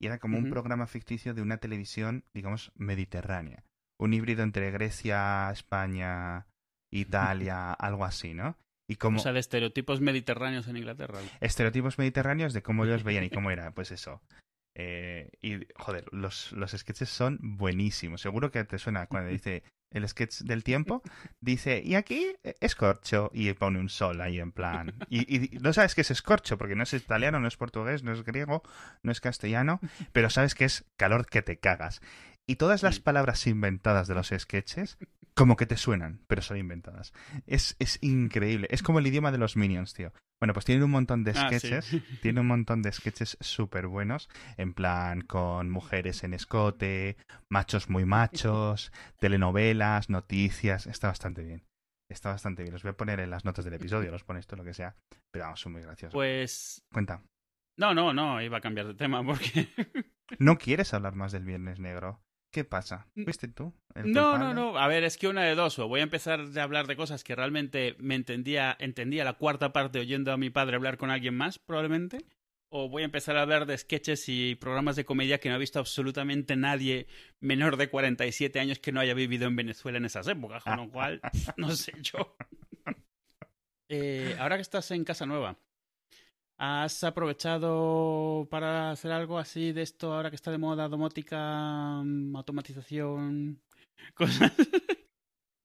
Y 0.02 0.06
era 0.06 0.18
como 0.18 0.38
un 0.38 0.44
programa 0.50 0.86
ficticio 0.86 1.34
de 1.34 1.42
una 1.42 1.58
televisión, 1.58 2.24
digamos, 2.34 2.72
mediterránea. 2.74 3.62
Un 4.00 4.14
híbrido 4.14 4.42
entre 4.42 4.70
Grecia, 4.70 5.50
España, 5.52 6.46
Italia, 6.90 7.72
algo 7.78 8.04
así, 8.04 8.32
¿no? 8.34 8.56
Y 8.88 8.96
como 8.96 9.18
O 9.18 9.22
sea, 9.22 9.32
de 9.32 9.40
estereotipos 9.40 10.00
mediterráneos 10.00 10.66
en 10.68 10.78
Inglaterra. 10.78 11.20
estereotipos 11.40 11.98
mediterráneos 11.98 12.52
de 12.54 12.62
cómo 12.62 12.84
ellos 12.86 13.04
veían 13.04 13.24
y 13.24 13.30
cómo 13.30 13.50
era, 13.52 13.70
pues 13.72 13.90
eso. 13.92 14.22
Eh, 14.74 15.30
y, 15.42 15.66
joder, 15.76 16.04
los, 16.12 16.52
los 16.52 16.70
sketches 16.72 17.09
son 17.09 17.38
buenísimos. 17.40 18.20
Seguro 18.20 18.50
que 18.50 18.64
te 18.64 18.78
suena 18.78 19.06
cuando 19.06 19.30
dice 19.30 19.62
el 19.90 20.09
sketch 20.09 20.42
del 20.42 20.62
tiempo, 20.62 21.02
dice, 21.40 21.83
y 21.85 21.96
aquí 21.96 22.37
eh, 22.44 22.54
escorcho, 22.61 23.30
y 23.35 23.52
pone 23.54 23.80
un 23.80 23.88
sol 23.88 24.20
ahí 24.20 24.38
en 24.38 24.52
plan. 24.52 24.94
Y, 25.09 25.35
y 25.35 25.59
no 25.59 25.72
sabes 25.72 25.94
qué 25.94 26.02
es 26.02 26.11
escorcho, 26.12 26.59
porque 26.59 26.76
no 26.76 26.85
es 26.85 26.92
italiano, 26.92 27.40
no 27.40 27.48
es 27.48 27.56
portugués, 27.56 28.04
no 28.04 28.12
es 28.12 28.22
griego, 28.22 28.62
no 29.02 29.11
es 29.11 29.20
castellano, 29.20 29.80
pero 30.12 30.30
sabes 30.30 30.54
que 30.54 30.64
es 30.64 30.85
calor 30.96 31.26
que 31.26 31.42
te 31.42 31.59
cagas. 31.59 32.00
Y 32.46 32.56
todas 32.56 32.83
las 32.83 33.00
palabras 33.00 33.46
inventadas 33.46 34.09
de 34.09 34.14
los 34.14 34.33
sketches, 34.37 34.98
como 35.40 35.57
que 35.57 35.64
te 35.64 35.79
suenan, 35.79 36.22
pero 36.26 36.42
son 36.42 36.59
inventadas. 36.59 37.14
Es, 37.46 37.74
es 37.79 37.98
increíble. 38.03 38.68
Es 38.70 38.83
como 38.83 38.98
el 38.98 39.07
idioma 39.07 39.33
de 39.33 39.38
los 39.38 39.57
minions, 39.57 39.94
tío. 39.94 40.12
Bueno, 40.38 40.53
pues 40.53 40.66
tienen 40.66 40.85
un 40.85 40.90
montón 40.90 41.24
de 41.24 41.31
Ah, 41.35 41.48
sí. 41.48 41.59
sketches. 41.59 41.90
Tiene 42.20 42.40
un 42.40 42.46
montón 42.46 42.83
de 42.83 42.92
sketches 42.92 43.38
súper 43.40 43.87
buenos, 43.87 44.29
en 44.59 44.74
plan 44.74 45.22
con 45.22 45.70
mujeres 45.70 46.24
en 46.24 46.35
escote, 46.35 47.16
machos 47.48 47.88
muy 47.88 48.05
machos, 48.05 48.92
telenovelas, 49.18 50.11
noticias. 50.11 50.87
Está 50.87 51.09
bastante 51.09 51.42
bien. 51.42 51.64
Está 52.11 52.29
bastante 52.31 52.62
bien. 52.62 52.74
Los 52.74 52.83
voy 52.83 52.90
a 52.90 52.96
poner 52.98 53.18
en 53.20 53.31
las 53.31 53.46
notas 53.46 53.64
del 53.64 53.74
episodio, 53.74 54.11
los 54.11 54.24
pones 54.24 54.46
tú, 54.46 54.57
lo 54.57 54.64
que 54.64 54.74
sea. 54.74 54.94
Pero 55.33 55.46
vamos, 55.46 55.61
son 55.61 55.72
muy 55.72 55.81
graciosos. 55.81 56.12
Pues. 56.12 56.83
Cuenta. 56.92 57.22
No, 57.79 57.94
no, 57.94 58.12
no, 58.12 58.42
iba 58.42 58.59
a 58.59 58.61
cambiar 58.61 58.87
de 58.88 58.94
tema 58.94 59.24
porque. 59.24 59.68
¿No 60.38 60.59
quieres 60.59 60.92
hablar 60.92 61.14
más 61.14 61.33
del 61.33 61.44
Viernes 61.44 61.81
Negro? 61.81 62.20
¿Qué 62.50 62.64
pasa? 62.64 63.06
¿Fuiste 63.14 63.46
tú? 63.48 63.72
el 63.94 64.10
No, 64.10 64.32
culpable? 64.32 64.54
no, 64.54 64.72
no. 64.72 64.78
A 64.78 64.88
ver, 64.88 65.04
es 65.04 65.16
que 65.16 65.28
una 65.28 65.44
de 65.44 65.54
dos. 65.54 65.78
O 65.78 65.86
voy 65.88 66.00
a 66.00 66.02
empezar 66.04 66.40
a 66.56 66.62
hablar 66.62 66.86
de 66.86 66.96
cosas 66.96 67.22
que 67.22 67.36
realmente 67.36 67.94
me 67.98 68.16
entendía, 68.16 68.76
entendía 68.80 69.24
la 69.24 69.34
cuarta 69.34 69.72
parte 69.72 70.00
oyendo 70.00 70.32
a 70.32 70.36
mi 70.36 70.50
padre 70.50 70.76
hablar 70.76 70.96
con 70.96 71.10
alguien 71.10 71.36
más, 71.36 71.58
probablemente. 71.58 72.18
O 72.68 72.88
voy 72.88 73.02
a 73.02 73.04
empezar 73.06 73.36
a 73.36 73.42
hablar 73.42 73.66
de 73.66 73.76
sketches 73.78 74.28
y 74.28 74.54
programas 74.54 74.94
de 74.96 75.04
comedia 75.04 75.38
que 75.38 75.48
no 75.48 75.56
ha 75.56 75.58
visto 75.58 75.78
absolutamente 75.80 76.54
nadie 76.56 77.06
menor 77.40 77.76
de 77.76 77.88
47 77.88 78.60
años 78.60 78.78
que 78.78 78.92
no 78.92 79.00
haya 79.00 79.14
vivido 79.14 79.46
en 79.48 79.56
Venezuela 79.56 79.98
en 79.98 80.04
esas 80.04 80.26
épocas. 80.28 80.62
Con 80.64 80.76
lo 80.76 80.90
cual, 80.90 81.20
no 81.56 81.70
sé 81.74 81.92
yo. 82.02 82.36
Eh, 83.88 84.36
ahora 84.38 84.56
que 84.56 84.62
estás 84.62 84.90
en 84.92 85.04
casa 85.04 85.26
nueva, 85.26 85.58
¿Has 86.62 87.02
aprovechado 87.04 88.46
para 88.50 88.90
hacer 88.90 89.12
algo 89.12 89.38
así 89.38 89.72
de 89.72 89.80
esto 89.80 90.12
ahora 90.12 90.28
que 90.28 90.36
está 90.36 90.50
de 90.50 90.58
moda, 90.58 90.88
domótica, 90.88 92.02
mm, 92.04 92.36
automatización, 92.36 93.62
cosas? 94.14 94.52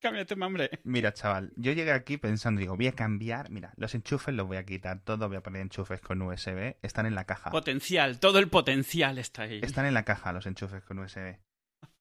Cámbiate, 0.02 0.36
hombre. 0.36 0.70
Mira, 0.86 1.12
chaval, 1.14 1.52
yo 1.58 1.74
llegué 1.74 1.92
aquí 1.92 2.16
pensando, 2.18 2.62
digo, 2.62 2.78
voy 2.78 2.88
a 2.88 2.94
cambiar, 2.94 3.50
mira, 3.50 3.74
los 3.76 3.94
enchufes 3.94 4.34
los 4.34 4.48
voy 4.48 4.56
a 4.56 4.66
quitar, 4.66 5.04
todo 5.04 5.28
voy 5.28 5.36
a 5.36 5.44
poner 5.44 5.64
enchufes 5.64 6.00
con 6.00 6.22
USB, 6.22 6.78
están 6.82 7.06
en 7.08 7.16
la 7.16 7.26
caja. 7.26 7.50
Potencial, 7.52 8.18
todo 8.20 8.40
el 8.40 8.48
potencial 8.50 9.18
está 9.18 9.42
ahí. 9.44 9.60
Están 9.64 9.86
en 9.88 9.96
la 9.96 10.06
caja 10.06 10.32
los 10.32 10.46
enchufes 10.46 10.82
con 10.86 11.00
USB. 11.00 11.40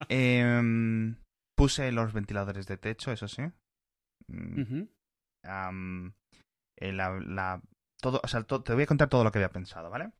Em, 0.08 1.16
puse 1.56 1.90
los 1.90 2.12
ventiladores 2.12 2.66
de 2.68 2.76
techo, 2.76 3.10
eso 3.10 3.26
sí. 3.26 3.42
Mm, 4.28 4.74
la- 6.80 7.60
todo, 8.04 8.20
o 8.22 8.28
sea, 8.28 8.42
to- 8.44 8.62
te 8.62 8.74
voy 8.74 8.84
a 8.84 8.86
contar 8.86 9.08
todo 9.08 9.24
lo 9.24 9.32
que 9.32 9.38
había 9.38 9.50
pensado, 9.50 9.90
¿vale? 9.90 10.12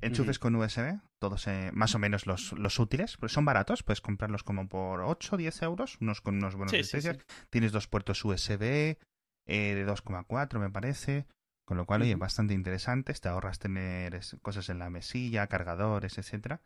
Enchufes 0.00 0.38
con 0.38 0.54
USB, 0.56 1.00
todos 1.18 1.46
eh, 1.46 1.70
más 1.72 1.94
o 1.94 1.98
menos 1.98 2.26
los, 2.26 2.52
los 2.52 2.78
útiles, 2.78 3.16
pues 3.16 3.32
son 3.32 3.44
baratos, 3.44 3.82
puedes 3.82 4.00
comprarlos 4.00 4.42
como 4.42 4.68
por 4.68 5.00
8 5.00 5.34
o 5.34 5.38
10 5.38 5.62
euros, 5.62 5.96
unos 6.00 6.20
con 6.20 6.34
unos 6.36 6.56
buenos 6.56 6.72
Sí, 6.74 6.82
precios. 6.90 7.16
sí. 7.16 7.22
Tienes 7.50 7.72
dos 7.72 7.86
puertos 7.88 8.22
USB 8.24 8.98
eh, 9.46 9.74
de 9.74 9.84
2,4 9.86 10.58
me 10.60 10.70
parece, 10.70 11.26
con 11.64 11.76
lo 11.76 11.86
cual, 11.86 12.02
oye, 12.02 12.16
bastante 12.16 12.52
interesantes, 12.54 13.20
te 13.20 13.28
ahorras 13.28 13.58
tener 13.58 14.20
cosas 14.42 14.68
en 14.68 14.78
la 14.78 14.90
mesilla, 14.90 15.46
cargadores, 15.46 16.18
etcétera. 16.18 16.60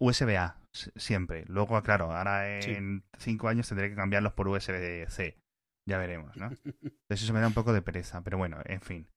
USB-A, 0.00 0.56
siempre. 0.96 1.44
Luego, 1.46 1.80
claro, 1.82 2.12
ahora 2.12 2.48
en 2.60 3.04
5 3.18 3.48
años 3.48 3.68
tendré 3.68 3.90
que 3.90 3.94
cambiarlos 3.96 4.32
por 4.32 4.48
USB-C. 4.48 5.38
Ya 5.86 5.98
veremos, 5.98 6.36
¿no? 6.36 6.46
Entonces 6.46 7.22
eso 7.22 7.32
me 7.32 7.40
da 7.40 7.48
un 7.48 7.54
poco 7.54 7.72
de 7.72 7.82
pereza, 7.82 8.22
pero 8.22 8.38
bueno, 8.38 8.58
en 8.64 8.80
fin. 8.80 9.08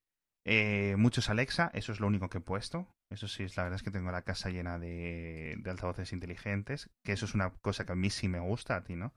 Eh, 0.47 0.95
muchos 0.97 1.29
Alexa, 1.29 1.71
eso 1.73 1.91
es 1.91 1.99
lo 1.99 2.07
único 2.07 2.29
que 2.29 2.37
he 2.39 2.41
puesto. 2.41 2.87
Eso 3.09 3.27
sí, 3.27 3.45
la 3.55 3.63
verdad 3.63 3.75
es 3.77 3.83
que 3.83 3.91
tengo 3.91 4.11
la 4.11 4.23
casa 4.23 4.49
llena 4.49 4.79
de, 4.79 5.55
de 5.57 5.69
altavoces 5.69 6.13
inteligentes, 6.13 6.89
que 7.03 7.13
eso 7.13 7.25
es 7.25 7.35
una 7.35 7.51
cosa 7.61 7.85
que 7.85 7.93
a 7.93 7.95
mí 7.95 8.09
sí 8.09 8.27
me 8.27 8.39
gusta, 8.39 8.75
a 8.75 8.83
ti, 8.83 8.95
¿no? 8.95 9.13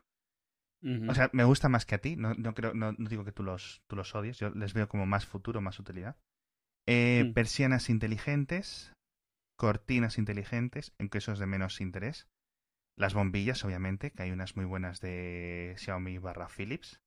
O 1.09 1.15
sea, 1.15 1.29
me 1.33 1.43
gusta 1.45 1.69
más 1.69 1.87
que 1.87 1.97
a 1.97 2.01
ti, 2.01 2.15
no, 2.17 2.35
no, 2.35 2.55
creo, 2.55 2.73
no, 2.73 2.93
no 2.93 3.09
digo 3.09 3.25
que 3.25 3.33
tú 3.33 3.43
los, 3.43 3.83
tú 3.89 3.97
los 3.97 4.15
odies, 4.15 4.39
yo 4.39 4.51
les 4.51 4.75
veo 4.75 4.89
como 4.89 5.07
más 5.07 5.27
futuro, 5.27 5.61
más 5.61 5.79
utilidad. 5.81 6.17
Eh, 6.87 7.25
Mm. 7.27 7.33
Persianas 7.33 7.91
inteligentes, 7.91 8.93
cortinas 9.57 10.19
inteligentes, 10.19 10.95
en 10.99 11.09
que 11.09 11.19
eso 11.19 11.33
es 11.33 11.39
de 11.41 11.47
menos 11.47 11.81
interés. 11.81 12.29
Las 12.97 13.13
bombillas, 13.15 13.65
obviamente, 13.65 14.13
que 14.13 14.23
hay 14.23 14.31
unas 14.31 14.57
muy 14.57 14.65
buenas 14.65 15.01
de 15.01 15.75
Xiaomi 15.79 16.19
barra 16.19 16.49
Philips. 16.49 17.01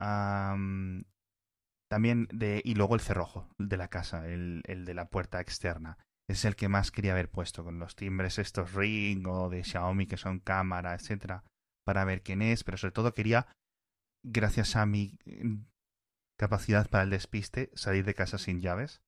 Am, 0.00 1.04
también 1.88 2.28
de. 2.32 2.62
Y 2.64 2.74
luego 2.74 2.94
el 2.94 3.00
cerrojo 3.00 3.48
de 3.58 3.76
la 3.76 3.88
casa, 3.88 4.28
el, 4.28 4.62
el 4.66 4.84
de 4.84 4.94
la 4.94 5.08
puerta 5.08 5.40
externa. 5.40 5.98
Es 6.28 6.44
el 6.44 6.56
que 6.56 6.68
más 6.68 6.90
quería 6.90 7.12
haber 7.12 7.30
puesto, 7.30 7.64
con 7.64 7.78
los 7.78 7.96
timbres 7.96 8.38
estos 8.38 8.74
Ring 8.74 9.26
o 9.26 9.48
de 9.48 9.64
Xiaomi 9.64 10.06
que 10.06 10.18
son 10.18 10.40
cámara, 10.40 10.94
etcétera, 10.94 11.42
para 11.86 12.04
ver 12.04 12.22
quién 12.22 12.42
es, 12.42 12.64
pero 12.64 12.76
sobre 12.76 12.92
todo 12.92 13.14
quería, 13.14 13.46
gracias 14.22 14.76
a 14.76 14.84
mi 14.84 15.18
mm, 15.24 15.64
capacidad 16.38 16.88
para 16.90 17.04
el 17.04 17.10
despiste, 17.10 17.70
salir 17.74 18.04
de 18.04 18.14
casa 18.14 18.36
sin 18.36 18.60
llaves. 18.60 19.00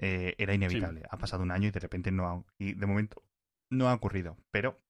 Eh, 0.00 0.34
era 0.38 0.54
inevitable. 0.54 1.02
Ha 1.10 1.18
pasado 1.18 1.42
un 1.42 1.50
año 1.50 1.68
y 1.68 1.72
de 1.72 1.80
repente 1.80 2.12
no 2.12 2.28
ha, 2.28 2.44
y 2.58 2.74
de 2.74 2.86
momento 2.86 3.22
no 3.70 3.88
ha 3.88 3.94
ocurrido, 3.94 4.36
pero 4.52 4.80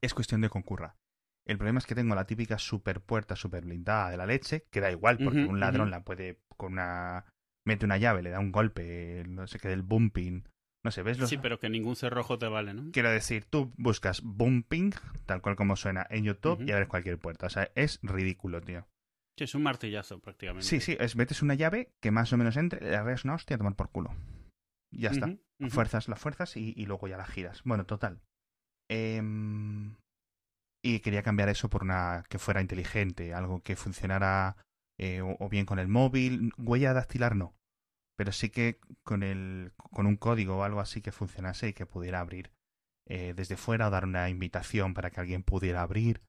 es 0.00 0.14
cuestión 0.14 0.40
de 0.40 0.48
que 0.48 0.52
concurra. 0.52 0.96
El 1.46 1.58
problema 1.58 1.78
es 1.78 1.86
que 1.86 1.94
tengo 1.94 2.14
la 2.14 2.26
típica 2.26 2.58
super 2.58 3.00
puerta 3.00 3.34
super 3.36 3.64
blindada 3.64 4.10
de 4.10 4.16
la 4.16 4.26
leche, 4.26 4.66
que 4.70 4.80
da 4.80 4.90
igual, 4.90 5.18
porque 5.18 5.44
un 5.44 5.60
ladrón 5.60 5.90
la 5.90 6.04
puede 6.04 6.40
con 6.56 6.74
una 6.74 7.26
mete 7.64 7.84
una 7.84 7.96
llave, 7.96 8.22
le 8.22 8.30
da 8.30 8.40
un 8.40 8.52
golpe, 8.52 9.24
no 9.28 9.46
sé 9.46 9.58
qué 9.58 9.68
del 9.68 9.82
bumping, 9.82 10.44
no 10.84 10.90
sé, 10.90 11.02
¿ves 11.02 11.18
los 11.18 11.28
Sí, 11.28 11.38
pero 11.38 11.60
que 11.60 11.68
ningún 11.68 11.96
cerrojo 11.96 12.38
te 12.38 12.48
vale, 12.48 12.74
¿no? 12.74 12.90
Quiero 12.92 13.10
decir, 13.10 13.44
tú 13.44 13.72
buscas 13.76 14.20
bumping, 14.22 14.92
tal 15.26 15.40
cual 15.40 15.56
como 15.56 15.76
suena 15.76 16.06
en 16.10 16.24
YouTube, 16.24 16.62
y 16.66 16.72
abres 16.72 16.88
cualquier 16.88 17.18
puerta. 17.18 17.46
O 17.46 17.50
sea, 17.50 17.70
es 17.74 18.00
ridículo, 18.02 18.60
tío. 18.60 18.86
Sí, 19.38 19.44
es 19.44 19.54
un 19.54 19.62
martillazo 19.62 20.20
prácticamente. 20.20 20.66
Sí, 20.66 20.80
sí, 20.80 20.96
es 20.98 21.16
metes 21.16 21.40
una 21.40 21.54
llave 21.54 21.92
que 22.00 22.10
más 22.10 22.32
o 22.32 22.36
menos 22.36 22.56
entre, 22.56 22.80
le 22.80 22.96
agarras 22.96 23.24
una 23.24 23.34
hostia 23.34 23.54
a 23.54 23.58
tomar 23.58 23.76
por 23.76 23.90
culo. 23.90 24.14
Ya 24.92 25.10
está. 25.10 25.34
Fuerzas, 25.70 26.08
la 26.08 26.16
fuerzas 26.16 26.56
y, 26.56 26.74
y 26.76 26.86
luego 26.86 27.06
ya 27.08 27.16
la 27.16 27.24
giras. 27.24 27.62
Bueno, 27.64 27.86
total. 27.86 28.20
Em, 28.90 29.94
y 30.84 31.00
quería 31.00 31.22
cambiar 31.22 31.48
eso 31.48 31.70
por 31.70 31.82
una 31.82 32.24
que 32.28 32.38
fuera 32.38 32.60
inteligente, 32.60 33.34
algo 33.34 33.62
que 33.62 33.76
funcionara 33.76 34.56
eh, 34.98 35.20
o, 35.22 35.36
o 35.38 35.48
bien 35.48 35.66
con 35.66 35.78
el 35.78 35.88
móvil. 35.88 36.52
Huella 36.58 36.92
dactilar 36.92 37.36
no, 37.36 37.54
pero 38.16 38.32
sí 38.32 38.50
que 38.50 38.78
con, 39.04 39.22
el, 39.22 39.72
con 39.76 40.06
un 40.06 40.16
código 40.16 40.58
o 40.58 40.62
algo 40.64 40.80
así 40.80 41.00
que 41.00 41.12
funcionase 41.12 41.68
y 41.68 41.72
que 41.72 41.86
pudiera 41.86 42.20
abrir 42.20 42.50
eh, 43.08 43.32
desde 43.34 43.56
fuera 43.56 43.88
o 43.88 43.90
dar 43.90 44.04
una 44.04 44.28
invitación 44.28 44.94
para 44.94 45.10
que 45.10 45.20
alguien 45.20 45.42
pudiera 45.42 45.82
abrir, 45.82 46.22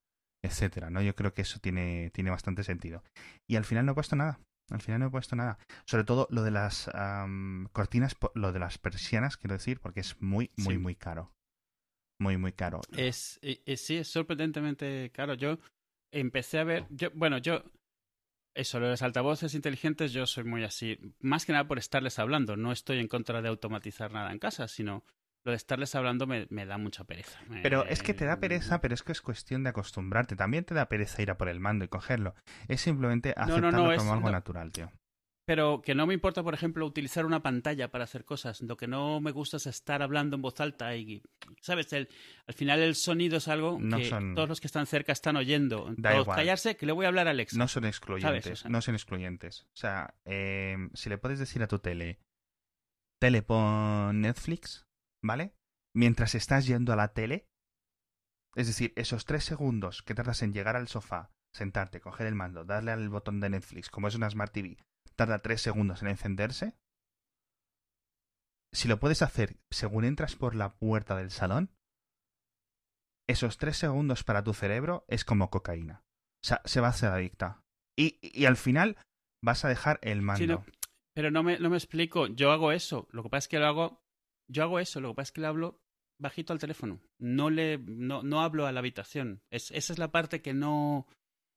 etcétera. 0.44 0.89
¿no? 0.89 1.02
Yo 1.02 1.16
creo 1.16 1.34
que 1.34 1.42
eso 1.44 1.60
tiene, 1.60 2.10
tiene 2.12 2.30
bastante 2.30 2.63
sentido. 2.63 3.04
Y 3.50 3.56
al 3.56 3.66
final 3.66 3.86
no 3.86 3.92
he 3.92 3.96
puesto 3.96 4.16
nada. 4.16 4.39
Al 4.72 4.82
final 4.82 5.02
no 5.02 5.08
he 5.08 5.12
puesto 5.12 5.36
nada. 5.36 5.58
Sobre 5.86 6.04
todo 6.06 6.26
lo 6.32 6.42
de 6.42 6.52
las 6.52 6.89
am, 6.94 7.68
cortinas, 7.74 8.16
lo 8.34 8.52
de 8.54 8.60
las 8.60 8.78
persianas, 8.78 9.36
quiero 9.38 9.54
decir, 9.56 9.80
porque 9.82 10.00
es 10.00 10.22
muy, 10.22 10.52
muy, 10.58 10.76
Sí. 10.76 10.80
muy 10.80 10.96
caro. 10.96 11.32
Muy, 12.19 12.38
muy 12.38 12.54
caro. 12.54 12.82
Es, 12.95 13.39
eh, 13.41 13.62
eh, 13.65 13.78
sí, 13.78 13.97
es 13.97 14.08
sorprendentemente 14.08 15.12
caro. 15.13 15.34
Yo 15.34 15.58
empecé 16.12 16.60
a 16.60 16.63
ver, 16.63 16.86
yo, 16.89 17.10
bueno, 17.13 17.38
yo, 17.38 17.63
eso, 18.56 18.80
lo 18.80 18.86
de 18.86 18.91
los 18.91 19.02
altavoces 19.02 19.56
inteligentes, 19.56 20.13
yo 20.13 20.26
soy 20.28 20.43
muy 20.43 20.63
así, 20.63 20.97
más 21.19 21.45
que 21.45 21.54
nada 21.54 21.67
por 21.67 21.80
estarles 21.80 22.19
hablando. 22.19 22.56
No 22.56 22.71
estoy 22.71 22.99
en 22.99 23.08
contra 23.08 23.41
de 23.41 23.49
automatizar 23.49 24.12
nada 24.12 24.32
en 24.32 24.39
casa, 24.39 24.67
sino 24.67 25.04
lo 25.43 25.52
de 25.52 25.58
estarles 25.58 25.93
hablando 25.95 26.28
me, 26.28 26.47
me 26.49 26.65
da 26.65 26.78
mucha 26.78 27.04
pereza. 27.04 27.39
Me- 27.49 27.62
Pero 27.62 27.86
es 27.88 28.02
que 28.04 28.13
te 28.13 28.26
da 28.26 28.39
pereza, 28.39 28.80
pero 28.80 28.93
es 28.93 29.04
que 29.04 29.12
es 29.12 29.21
cuestión 29.21 29.63
de 29.63 29.71
acostumbrarte. 29.71 30.36
También 30.36 30.63
te 30.63 30.73
da 30.73 30.88
pereza 30.88 31.21
ir 31.21 31.32
a 31.32 31.38
por 31.38 31.49
el 31.49 31.60
mando 31.60 31.84
y 31.84 31.88
cogerlo. 31.89 32.36
Es 32.67 32.82
simplemente 32.82 33.34
no, 33.36 33.47
no, 33.47 33.56
aceptarlo 33.58 33.91
es- 33.91 33.97
como 33.97 34.13
algo 34.13 34.30
natural, 34.30 34.71
tío. 34.71 34.91
Pero 35.45 35.82
que 35.82 35.93
no 35.93 36.08
me 36.08 36.13
importa, 36.13 36.41
por 36.41 36.53
ejemplo, 36.53 36.86
utilizar 36.86 37.25
una 37.25 37.41
pantalla 37.43 37.91
para 37.91 38.06
hacer 38.06 38.23
cosas. 38.23 38.62
Lo 38.62 38.77
que 38.77 38.88
no 38.88 39.19
me 39.19 39.32
gusta 39.32 39.58
es 39.58 39.67
estar 39.67 40.01
hablando 40.01 40.38
en 40.38 40.41
voz 40.41 40.60
alta 40.62 40.95
y, 40.95 41.21
¿sabes? 41.62 41.91
El, 41.91 42.08
al 42.47 42.53
final 42.53 42.79
el 42.79 42.95
sonido 42.95 43.38
es 43.38 43.49
algo 43.49 43.77
No 43.77 43.97
que 43.97 44.06
son- 44.06 44.36
todos 44.36 44.47
los 44.47 44.62
que 44.62 44.67
están 44.67 44.86
cerca 44.86 45.12
están 45.12 45.36
oyendo. 45.36 45.93
Da 45.97 46.12
Todos 46.12 46.23
igual. 46.23 46.38
callarse, 46.38 46.77
que 46.77 46.86
le 46.86 46.93
voy 46.93 47.03
a 47.06 47.10
hablar 47.10 47.27
a 47.27 47.32
Alexa. 47.32 47.58
No 47.58 47.67
son 47.67 47.84
excluyentes. 47.84 48.43
¿Sabes? 48.45 48.60
O 48.60 48.62
sea- 48.62 48.71
No 48.71 48.82
son 48.82 48.95
excluyentes. 48.95 49.63
O 49.63 49.75
sea, 49.75 50.15
eh, 50.23 50.77
si 50.93 51.10
le 51.10 51.17
puedes 51.17 51.39
decir 51.39 51.62
a 51.62 51.67
tu 51.67 51.79
tele, 51.79 52.19
tele 53.19 53.41
pon 53.41 54.21
Netflix, 54.21 54.86
¿vale? 55.21 55.53
Mientras 55.93 56.36
estás 56.36 56.65
yendo 56.67 56.93
a 56.93 56.95
la 56.95 57.10
tele, 57.13 57.47
es 58.56 58.67
decir, 58.67 58.93
esos 58.95 59.25
tres 59.25 59.43
segundos 59.43 60.03
que 60.03 60.15
tardas 60.15 60.41
en 60.41 60.53
llegar 60.53 60.77
al 60.77 60.88
sofá, 60.88 61.32
sentarte, 61.53 61.99
coger 61.99 62.27
el 62.27 62.36
mando, 62.36 62.63
darle 62.63 62.91
al 62.91 63.10
botón 63.10 63.41
de 63.41 63.49
Netflix, 63.49 63.89
como 63.89 64.08
es 64.08 64.15
una 64.15 64.29
Smart 64.29 64.53
TV, 64.53 64.77
tarda 65.15 65.39
tres 65.39 65.62
segundos 65.62 66.02
en 66.02 66.10
encenderse. 66.10 66.76
Si 68.71 68.88
lo 68.88 68.99
puedes 68.99 69.21
hacer 69.21 69.58
según 69.69 70.04
entras 70.04 70.36
por 70.36 70.56
la 70.56 70.76
puerta 70.76 71.15
del 71.15 71.32
salón, 71.32 71.71
esos 73.28 73.58
tres 73.58 73.78
segundos 73.78 74.23
para 74.23 74.43
tu 74.43 74.54
cerebro 74.54 75.06
es 75.08 75.23
como 75.26 75.49
cocaína. 75.49 76.04
O 76.43 76.47
sea, 76.47 76.62
se 76.65 76.82
va 76.82 76.88
a 76.88 76.91
hacer 76.91 77.10
adicta. 77.10 77.63
Y, 77.97 78.19
y 78.21 78.45
al 78.45 78.58
final 78.58 78.97
vas 79.43 79.63
a 79.63 79.69
dejar 79.69 79.99
el 80.02 80.21
mando. 80.21 80.65
Pero 81.15 81.32
no 81.32 81.43
me, 81.43 81.60
no 81.60 81.69
me 81.69 81.78
explico. 81.78 82.28
Yo 82.28 82.52
hago 82.52 82.71
eso. 82.71 83.08
Lo 83.12 83.23
que 83.23 83.30
pasa 83.30 83.45
es 83.45 83.47
que 83.47 83.60
lo 83.60 83.67
hago. 83.67 84.04
Yo 84.49 84.63
hago 84.63 84.80
eso. 84.80 84.99
Lo 84.99 85.10
que 85.10 85.15
pasa 85.15 85.30
es 85.30 85.32
que 85.32 85.41
le 85.41 85.47
hablo 85.47 85.80
bajito 86.19 86.54
al 86.54 86.60
teléfono. 86.60 86.99
No 87.19 87.49
le, 87.49 87.78
no, 87.78 88.23
no 88.23 88.41
hablo 88.41 88.65
a 88.65 88.71
la 88.71 88.80
habitación. 88.80 89.43
Es, 89.52 89.71
esa 89.71 89.93
es 89.93 89.99
la 89.99 90.12
parte 90.12 90.41
que 90.41 90.54
no, 90.54 91.08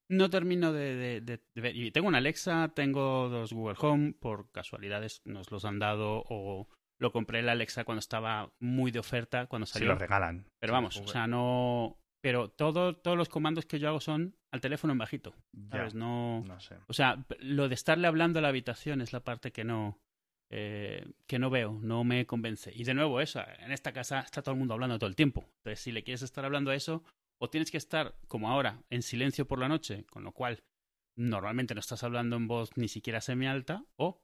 no 0.09 0.31
termino 0.31 0.73
de, 0.73 0.95
de- 0.97 1.21
de- 1.21 1.43
de 1.55 1.61
ver. 1.61 1.77
Y 1.77 1.91
tengo 1.91 2.09
una 2.09 2.19
Alexa, 2.19 2.73
tengo 2.75 3.29
dos 3.29 3.53
Google 3.53 3.77
Home. 3.81 4.13
Por 4.19 4.51
casualidades 4.53 5.21
nos 5.25 5.51
los 5.51 5.65
han 5.65 5.79
dado 5.79 6.25
o 6.29 6.69
lo 6.99 7.13
compré 7.13 7.41
el 7.41 7.49
Alexa 7.49 7.85
cuando 7.85 7.99
estaba 8.01 8.53
muy 8.61 8.91
de 8.91 8.99
oferta 9.01 9.47
cuando 9.47 9.67
salió. 9.67 9.89
lo 9.89 9.95
regalan. 9.97 10.47
pero 10.61 10.73
vamos, 10.73 10.97
o 10.99 11.07
sea, 11.07 11.27
no. 11.27 11.99
Pero 12.23 12.49
todo, 12.51 12.97
todos 12.97 13.17
los 13.17 13.29
comandos 13.29 13.67
que 13.67 13.79
yo 13.79 13.89
hago 13.89 14.01
son 14.01 14.35
al 14.53 14.61
teléfono 14.61 14.93
en 14.93 14.99
bajito. 14.99 15.35
Ya, 15.53 15.79
¿Sabes? 15.79 15.95
No. 15.95 16.43
no 16.45 16.59
sé. 16.59 16.77
O 16.89 16.93
sea, 16.93 17.25
lo 17.39 17.69
de 17.69 17.75
estarle 17.75 18.09
hablando 18.09 18.39
a 18.39 18.43
la 18.43 18.49
habitación 18.49 19.01
es 19.01 19.13
la 19.13 19.21
parte 19.21 19.53
que 19.53 19.63
no 19.65 20.01
eh, 20.51 21.05
que 21.27 21.39
no 21.39 21.51
veo, 21.51 21.79
no 21.83 22.05
me 22.05 22.25
convence. 22.27 22.73
Y 22.75 22.85
de 22.85 22.95
nuevo, 22.95 23.21
eso, 23.21 23.43
en 23.59 23.73
esta 23.73 23.93
casa 23.93 24.21
está 24.21 24.43
todo 24.43 24.53
el 24.55 24.59
mundo 24.59 24.75
hablando 24.75 24.99
todo 24.99 25.09
el 25.09 25.17
tiempo. 25.17 25.45
Entonces, 25.59 25.81
si 25.81 25.93
le 25.93 26.03
quieres 26.05 26.23
estar 26.23 26.45
hablando 26.45 26.71
a 26.71 26.75
eso, 26.77 27.03
o 27.39 27.51
tienes 27.51 27.71
que 27.71 27.77
estar, 27.79 28.17
como 28.29 28.51
ahora, 28.51 28.83
en 28.91 29.03
silencio 29.03 29.47
por 29.47 29.59
la 29.59 29.69
noche, 29.69 30.05
con 30.11 30.25
lo 30.25 30.33
cual 30.33 30.63
normalmente 31.17 31.75
no 31.75 31.81
estás 31.81 32.03
hablando 32.03 32.37
en 32.37 32.47
voz 32.49 32.77
ni 32.77 32.89
siquiera 32.89 33.21
semi-alta, 33.21 33.85
o 33.97 34.23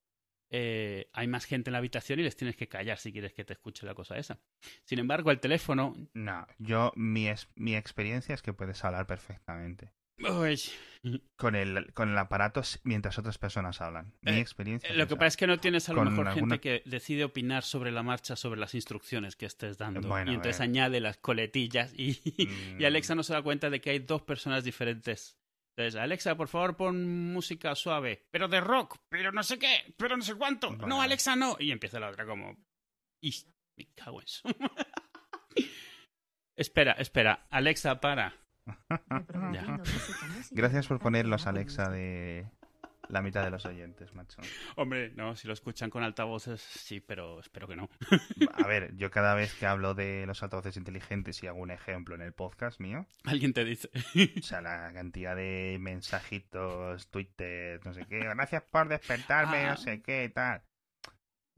eh, 0.51 1.09
hay 1.15 1.27
más 1.29 1.47
gente 1.47 1.71
en 1.71 1.73
la 1.73 1.79
habitación 1.79 2.21
y 2.21 2.25
les 2.25 2.37
tienes 2.37 2.57
que 2.57 2.69
callar 2.69 2.99
si 2.99 3.11
quieres 3.13 3.33
que 3.33 3.45
te 3.45 3.55
escuche 3.55 3.87
la 3.87 3.95
cosa 3.95 4.19
esa. 4.19 4.39
Sin 4.85 4.99
embargo, 4.99 5.31
el 5.31 5.41
teléfono, 5.41 5.95
No, 6.13 6.47
yo, 6.59 6.93
mi, 6.95 7.29
es- 7.29 7.49
mi 7.55 7.75
experiencia 7.75 8.35
es 8.35 8.43
que 8.43 8.53
puedes 8.53 8.85
hablar 8.85 9.07
perfectamente. 9.07 9.93
Uy. 10.19 10.61
con 11.37 11.57
el, 11.57 11.93
con 11.95 12.11
el 12.11 12.19
aparato 12.19 12.63
mientras 12.85 13.19
otras 13.19 13.37
personas 13.39 13.81
hablan. 13.81 14.15
Mi 14.21 14.33
Eh, 14.33 14.41
experiencia. 14.41 14.89
Eh, 14.91 14.95
Lo 14.97 15.09
que 15.09 15.17
pasa 15.17 15.27
es 15.29 15.37
que 15.37 15.47
no 15.49 15.59
tienes 15.59 15.89
a 15.89 15.93
lo 15.95 16.05
mejor 16.05 16.29
alguna- 16.29 16.35
gente 16.35 16.61
que 16.61 16.83
decide 16.89 17.25
opinar 17.25 17.65
sobre 17.65 17.91
la 17.91 18.03
marcha, 18.05 18.37
sobre 18.37 18.61
las 18.61 18.75
instrucciones 18.75 19.35
que 19.35 19.47
estés 19.47 19.79
dando. 19.79 20.07
Bueno, 20.07 20.31
y 20.31 20.35
entonces 20.37 20.61
eh. 20.61 20.65
añade 20.65 21.01
las 21.01 21.17
coletillas 21.19 21.93
y, 21.97 22.21
y 22.25 22.47
Mm. 22.79 22.85
Alexa 22.85 23.15
no 23.17 23.23
se 23.25 23.33
da 23.33 23.43
cuenta 23.43 23.69
de 23.71 23.81
que 23.81 23.91
hay 23.91 23.99
dos 23.99 24.23
personas 24.23 24.63
diferentes. 24.65 25.37
Entonces, 25.77 25.99
Alexa, 26.01 26.37
por 26.37 26.49
favor, 26.49 26.77
pon 26.77 27.33
música 27.33 27.75
suave. 27.75 28.27
Pero 28.31 28.47
de 28.47 28.61
rock, 28.61 28.99
pero 29.09 29.33
no 29.33 29.43
sé 29.43 29.59
qué, 29.59 29.95
pero 29.97 30.17
no 30.19 30.23
sé 30.23 30.35
cuánto. 30.35 30.69
Bueno. 30.69 30.87
No, 30.87 31.03
Alexa, 31.03 31.35
no. 31.35 31.57
Y 31.59 31.73
empieza 31.73 31.99
la 31.99 32.11
otra 32.11 32.27
como... 32.27 32.55
Y 33.23 33.35
me 33.79 33.87
cago 33.95 34.21
en 34.21 34.25
eso. 34.27 34.43
espera, 36.57 36.93
espera. 36.93 37.47
Alexa, 37.51 38.01
para. 38.01 38.37
Gracias 40.51 40.87
por 40.87 40.97
música, 40.97 40.99
poner 41.03 41.27
los 41.27 41.41
música, 41.43 41.51
Alexa 41.51 41.91
de 41.91 42.47
la 43.09 43.21
mitad 43.21 43.45
de 43.45 43.51
los 43.51 43.67
oyentes, 43.67 44.15
macho. 44.15 44.41
Hombre, 44.77 45.11
no, 45.17 45.35
si 45.37 45.47
lo 45.47 45.53
escuchan 45.53 45.91
con 45.91 46.03
altavoces, 46.03 46.61
sí, 46.63 47.01
pero 47.01 47.41
espero 47.41 47.67
que 47.69 47.77
no. 47.77 47.91
A 48.55 48.67
ver, 48.67 48.95
yo 48.97 49.11
cada 49.11 49.35
vez 49.35 49.53
que 49.55 49.67
hablo 49.67 49.95
de 49.95 50.25
los 50.27 50.43
altavoces 50.43 50.77
inteligentes 50.77 51.43
y 51.43 51.47
hago 51.47 51.59
un 51.61 51.71
ejemplo 51.71 52.15
en 52.15 52.23
el 52.23 52.33
podcast 52.33 52.81
mío, 52.81 53.07
Alguien 53.25 53.53
te 53.53 53.65
dice. 53.65 53.91
o 54.39 54.43
sea, 54.43 54.61
la 54.63 54.93
cantidad 54.93 55.37
de 55.37 55.77
mensajitos, 55.81 57.09
Twitter, 57.11 57.81
no 57.85 57.93
sé 57.93 58.07
qué, 58.07 58.21
gracias 58.21 58.63
por 58.71 58.89
despertarme, 58.89 59.67
Ah. 59.67 59.71
no 59.73 59.77
sé 59.77 60.01
qué, 60.03 60.31
tal. 60.35 60.63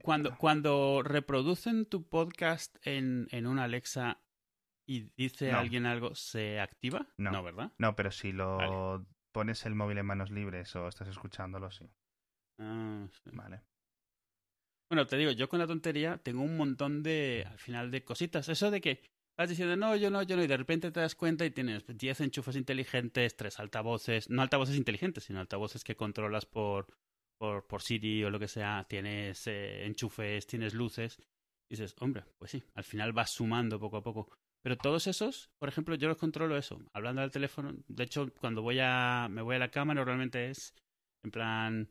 Cuando, 0.01 0.37
cuando 0.37 1.01
reproducen 1.03 1.85
tu 1.85 2.07
podcast 2.07 2.75
en, 2.85 3.27
en 3.31 3.47
una 3.47 3.63
Alexa 3.63 4.19
y 4.87 5.11
dice 5.17 5.51
No. 5.51 5.59
alguien 5.59 5.85
algo, 5.85 6.15
¿se 6.15 6.59
activa? 6.59 7.07
No. 7.17 7.43
¿verdad? 7.43 7.71
No, 7.77 7.95
pero 7.95 8.11
si 8.11 8.31
lo 8.31 8.57
Vale. 8.57 9.05
pones 9.31 9.65
el 9.65 9.75
móvil 9.75 9.97
en 9.97 10.05
manos 10.05 10.31
libres 10.31 10.75
o 10.75 10.87
estás 10.87 11.07
escuchándolo, 11.07 11.71
sí. 11.71 11.85
Ah, 12.59 13.07
sí. 13.11 13.31
Vale. 13.33 13.61
Bueno, 14.89 15.07
te 15.07 15.17
digo, 15.17 15.31
yo 15.31 15.49
con 15.49 15.59
la 15.59 15.67
tontería 15.67 16.17
tengo 16.19 16.43
un 16.43 16.57
montón 16.57 17.01
de, 17.01 17.45
al 17.49 17.57
final, 17.57 17.89
de 17.91 18.03
cositas. 18.03 18.47
Eso 18.49 18.69
de 18.69 18.81
que 18.81 19.01
vas 19.37 19.49
diciendo, 19.49 19.75
no, 19.75 19.95
yo 19.95 20.09
no, 20.11 20.21
yo 20.21 20.37
no, 20.37 20.43
y 20.43 20.47
de 20.47 20.57
repente 20.57 20.91
te 20.91 20.99
das 20.99 21.15
cuenta 21.15 21.45
y 21.45 21.51
tienes 21.51 21.83
10 21.87 22.21
enchufes 22.21 22.55
inteligentes, 22.55 23.35
tres 23.35 23.59
altavoces, 23.59 24.29
no 24.29 24.41
altavoces 24.41 24.75
inteligentes, 24.75 25.23
sino 25.23 25.39
altavoces 25.39 25.83
que 25.83 25.95
controlas 25.95 26.45
por, 26.45 26.87
por, 27.39 27.65
por 27.67 27.81
Siri 27.81 28.23
o 28.23 28.29
lo 28.29 28.39
que 28.39 28.47
sea, 28.47 28.85
tienes 28.87 29.47
eh, 29.47 29.85
enchufes, 29.85 30.45
tienes 30.45 30.73
luces. 30.75 31.17
Y 31.67 31.75
dices, 31.75 31.95
hombre, 31.99 32.23
pues 32.37 32.51
sí, 32.51 32.63
al 32.75 32.83
final 32.83 33.11
vas 33.11 33.31
sumando 33.31 33.79
poco 33.79 33.97
a 33.97 34.03
poco. 34.03 34.29
Pero 34.65 34.77
todos 34.77 35.05
esos, 35.05 35.51
por 35.59 35.69
ejemplo, 35.69 35.93
yo 35.93 36.07
los 36.07 36.17
controlo 36.17 36.57
eso, 36.57 36.81
hablando 36.91 37.21
al 37.21 37.29
teléfono. 37.29 37.75
De 37.87 38.03
hecho, 38.03 38.33
cuando 38.41 38.63
voy 38.63 38.79
a, 38.81 39.27
me 39.29 39.43
voy 39.43 39.57
a 39.57 39.59
la 39.59 39.69
cama, 39.69 39.93
normalmente 39.93 40.49
es 40.49 40.73
en 41.23 41.29
plan, 41.29 41.89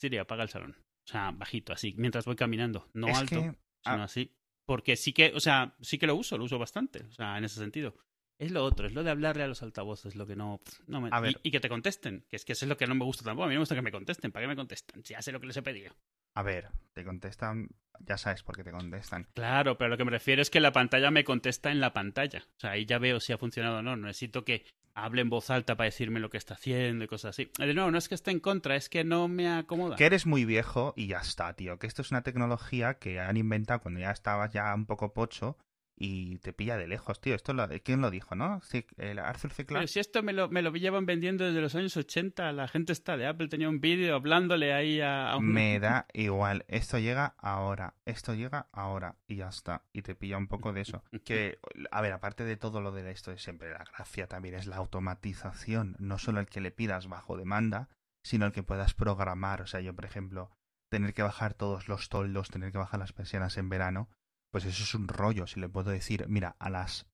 Siri, 0.00 0.16
apaga 0.16 0.42
el 0.42 0.48
salón. 0.48 0.74
O 1.06 1.12
sea, 1.12 1.32
bajito, 1.32 1.74
así, 1.74 1.94
mientras 1.98 2.24
voy 2.24 2.34
caminando. 2.34 2.88
No 2.94 3.08
es 3.08 3.18
alto, 3.18 3.42
que 3.42 3.42
sino 3.42 3.58
ah. 3.84 4.04
así. 4.04 4.32
Porque 4.66 4.96
sí 4.96 5.12
que, 5.12 5.32
o 5.34 5.40
sea, 5.40 5.76
sí 5.82 5.98
que 5.98 6.06
lo 6.06 6.16
uso, 6.16 6.38
lo 6.38 6.44
uso 6.44 6.58
bastante. 6.58 7.04
O 7.04 7.12
sea, 7.12 7.36
en 7.36 7.44
ese 7.44 7.60
sentido. 7.60 7.94
Es 8.38 8.52
lo 8.52 8.64
otro, 8.64 8.86
es 8.86 8.94
lo 8.94 9.04
de 9.04 9.10
hablarle 9.10 9.42
a 9.42 9.46
los 9.46 9.62
altavoces, 9.62 10.16
lo 10.16 10.26
que 10.26 10.34
no, 10.34 10.62
no 10.86 11.02
me... 11.02 11.10
A 11.12 11.20
ver. 11.20 11.38
Y, 11.42 11.48
y 11.48 11.50
que 11.50 11.60
te 11.60 11.68
contesten, 11.68 12.24
que 12.30 12.36
es 12.36 12.46
que 12.46 12.54
eso 12.54 12.64
es 12.64 12.70
lo 12.70 12.78
que 12.78 12.86
no 12.86 12.94
me 12.94 13.04
gusta 13.04 13.22
tampoco. 13.22 13.44
A 13.44 13.48
mí 13.48 13.54
me 13.54 13.60
gusta 13.60 13.74
que 13.74 13.82
me 13.82 13.92
contesten. 13.92 14.32
¿Para 14.32 14.44
qué 14.44 14.48
me 14.48 14.56
contestan? 14.56 15.04
Si 15.04 15.12
ya 15.12 15.20
sé 15.20 15.30
lo 15.30 15.40
que 15.40 15.48
les 15.48 15.58
he 15.58 15.62
pedido. 15.62 15.94
A 16.34 16.42
ver, 16.42 16.68
te 16.92 17.04
contestan, 17.04 17.68
ya 18.00 18.16
sabes 18.18 18.42
por 18.42 18.56
qué 18.56 18.64
te 18.64 18.70
contestan. 18.72 19.28
Claro, 19.34 19.78
pero 19.78 19.90
lo 19.90 19.96
que 19.96 20.04
me 20.04 20.10
refiero 20.10 20.42
es 20.42 20.50
que 20.50 20.60
la 20.60 20.72
pantalla 20.72 21.10
me 21.10 21.24
contesta 21.24 21.70
en 21.70 21.80
la 21.80 21.92
pantalla. 21.92 22.44
O 22.56 22.60
sea, 22.60 22.72
ahí 22.72 22.86
ya 22.86 22.98
veo 22.98 23.20
si 23.20 23.32
ha 23.32 23.38
funcionado 23.38 23.78
o 23.78 23.82
no. 23.82 23.96
No 23.96 24.06
necesito 24.08 24.44
que 24.44 24.64
hable 24.94 25.22
en 25.22 25.30
voz 25.30 25.50
alta 25.50 25.76
para 25.76 25.86
decirme 25.86 26.20
lo 26.20 26.30
que 26.30 26.38
está 26.38 26.54
haciendo 26.54 27.04
y 27.04 27.08
cosas 27.08 27.30
así. 27.30 27.50
Eh, 27.58 27.74
No, 27.74 27.90
no 27.90 27.98
es 27.98 28.08
que 28.08 28.14
esté 28.14 28.30
en 28.30 28.40
contra, 28.40 28.76
es 28.76 28.88
que 28.88 29.04
no 29.04 29.28
me 29.28 29.48
acomoda. 29.48 29.96
Que 29.96 30.06
eres 30.06 30.26
muy 30.26 30.44
viejo 30.44 30.92
y 30.96 31.08
ya 31.08 31.18
está, 31.18 31.52
tío. 31.54 31.78
Que 31.78 31.86
esto 31.86 32.02
es 32.02 32.10
una 32.10 32.22
tecnología 32.22 32.94
que 32.94 33.20
han 33.20 33.36
inventado 33.36 33.80
cuando 33.80 34.00
ya 34.00 34.10
estabas 34.10 34.50
ya 34.52 34.74
un 34.74 34.86
poco 34.86 35.12
pocho 35.12 35.56
y 35.96 36.38
te 36.38 36.52
pilla 36.52 36.76
de 36.76 36.88
lejos, 36.88 37.20
tío. 37.20 37.34
Esto 37.34 37.52
lo, 37.52 37.68
¿Quién 37.82 38.00
lo 38.00 38.10
dijo, 38.10 38.34
no? 38.34 38.60
Sí, 38.62 38.86
el 38.96 39.18
Arthur 39.18 39.50
C. 39.50 39.64
Pero 39.64 39.78
Clarke. 39.78 39.88
si 39.88 40.00
esto 40.00 40.22
me 40.22 40.32
lo, 40.32 40.48
me 40.48 40.62
lo 40.62 40.72
llevan 40.72 41.06
vendiendo 41.06 41.44
desde 41.44 41.60
los 41.60 41.74
años 41.74 41.96
80, 41.96 42.52
la 42.52 42.68
gente 42.68 42.92
está 42.92 43.16
de 43.16 43.26
Apple 43.26 43.48
tenía 43.48 43.68
un 43.68 43.80
vídeo 43.80 44.16
hablándole 44.16 44.72
ahí 44.72 45.00
a, 45.00 45.30
a 45.30 45.36
un... 45.36 45.52
Me 45.52 45.78
da 45.80 46.06
igual. 46.12 46.64
Esto 46.68 46.98
llega 46.98 47.34
ahora. 47.38 47.94
Esto 48.04 48.34
llega 48.34 48.68
ahora. 48.72 49.16
Y 49.26 49.36
ya 49.36 49.48
está. 49.48 49.84
Y 49.92 50.02
te 50.02 50.14
pilla 50.14 50.36
un 50.36 50.48
poco 50.48 50.72
de 50.72 50.80
eso. 50.80 51.04
Que, 51.24 51.58
a 51.90 52.00
ver, 52.00 52.12
aparte 52.12 52.44
de 52.44 52.56
todo 52.56 52.80
lo 52.80 52.92
de 52.92 53.10
esto 53.10 53.30
de 53.30 53.38
siempre, 53.38 53.70
la 53.70 53.84
gracia 53.84 54.26
también 54.26 54.54
es 54.54 54.66
la 54.66 54.76
automatización. 54.76 55.96
No 55.98 56.18
solo 56.18 56.40
el 56.40 56.46
que 56.46 56.60
le 56.60 56.70
pidas 56.70 57.08
bajo 57.08 57.36
demanda, 57.36 57.88
sino 58.24 58.46
el 58.46 58.52
que 58.52 58.62
puedas 58.62 58.94
programar. 58.94 59.62
O 59.62 59.66
sea, 59.66 59.80
yo, 59.80 59.94
por 59.94 60.04
ejemplo, 60.04 60.50
tener 60.90 61.14
que 61.14 61.22
bajar 61.22 61.54
todos 61.54 61.88
los 61.88 62.08
toldos, 62.08 62.50
tener 62.50 62.72
que 62.72 62.78
bajar 62.78 63.00
las 63.00 63.12
persianas 63.12 63.56
en 63.58 63.68
verano, 63.68 64.08
pues 64.54 64.66
eso 64.66 64.84
es 64.84 64.94
un 64.94 65.08
rollo. 65.08 65.48
Si 65.48 65.58
le 65.58 65.68
puedo 65.68 65.90
decir, 65.90 66.26
mira, 66.28 66.54
a 66.60 66.70
las 66.70 67.08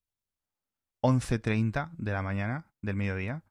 11.30 1.02 1.92
de 1.96 2.12
la 2.12 2.20
mañana, 2.20 2.70
del 2.82 2.96
mediodía, 2.96 3.44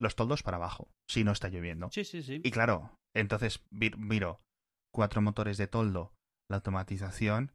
los 0.00 0.16
toldos 0.16 0.42
para 0.42 0.56
abajo, 0.56 0.88
si 1.06 1.22
no 1.22 1.32
está 1.32 1.50
lloviendo. 1.50 1.90
Sí, 1.92 2.06
sí, 2.06 2.22
sí. 2.22 2.40
Y 2.42 2.50
claro, 2.50 2.98
entonces 3.14 3.62
miro 3.70 4.40
cuatro 4.94 5.20
motores 5.20 5.58
de 5.58 5.66
toldo, 5.66 6.14
la 6.48 6.56
automatización, 6.56 7.52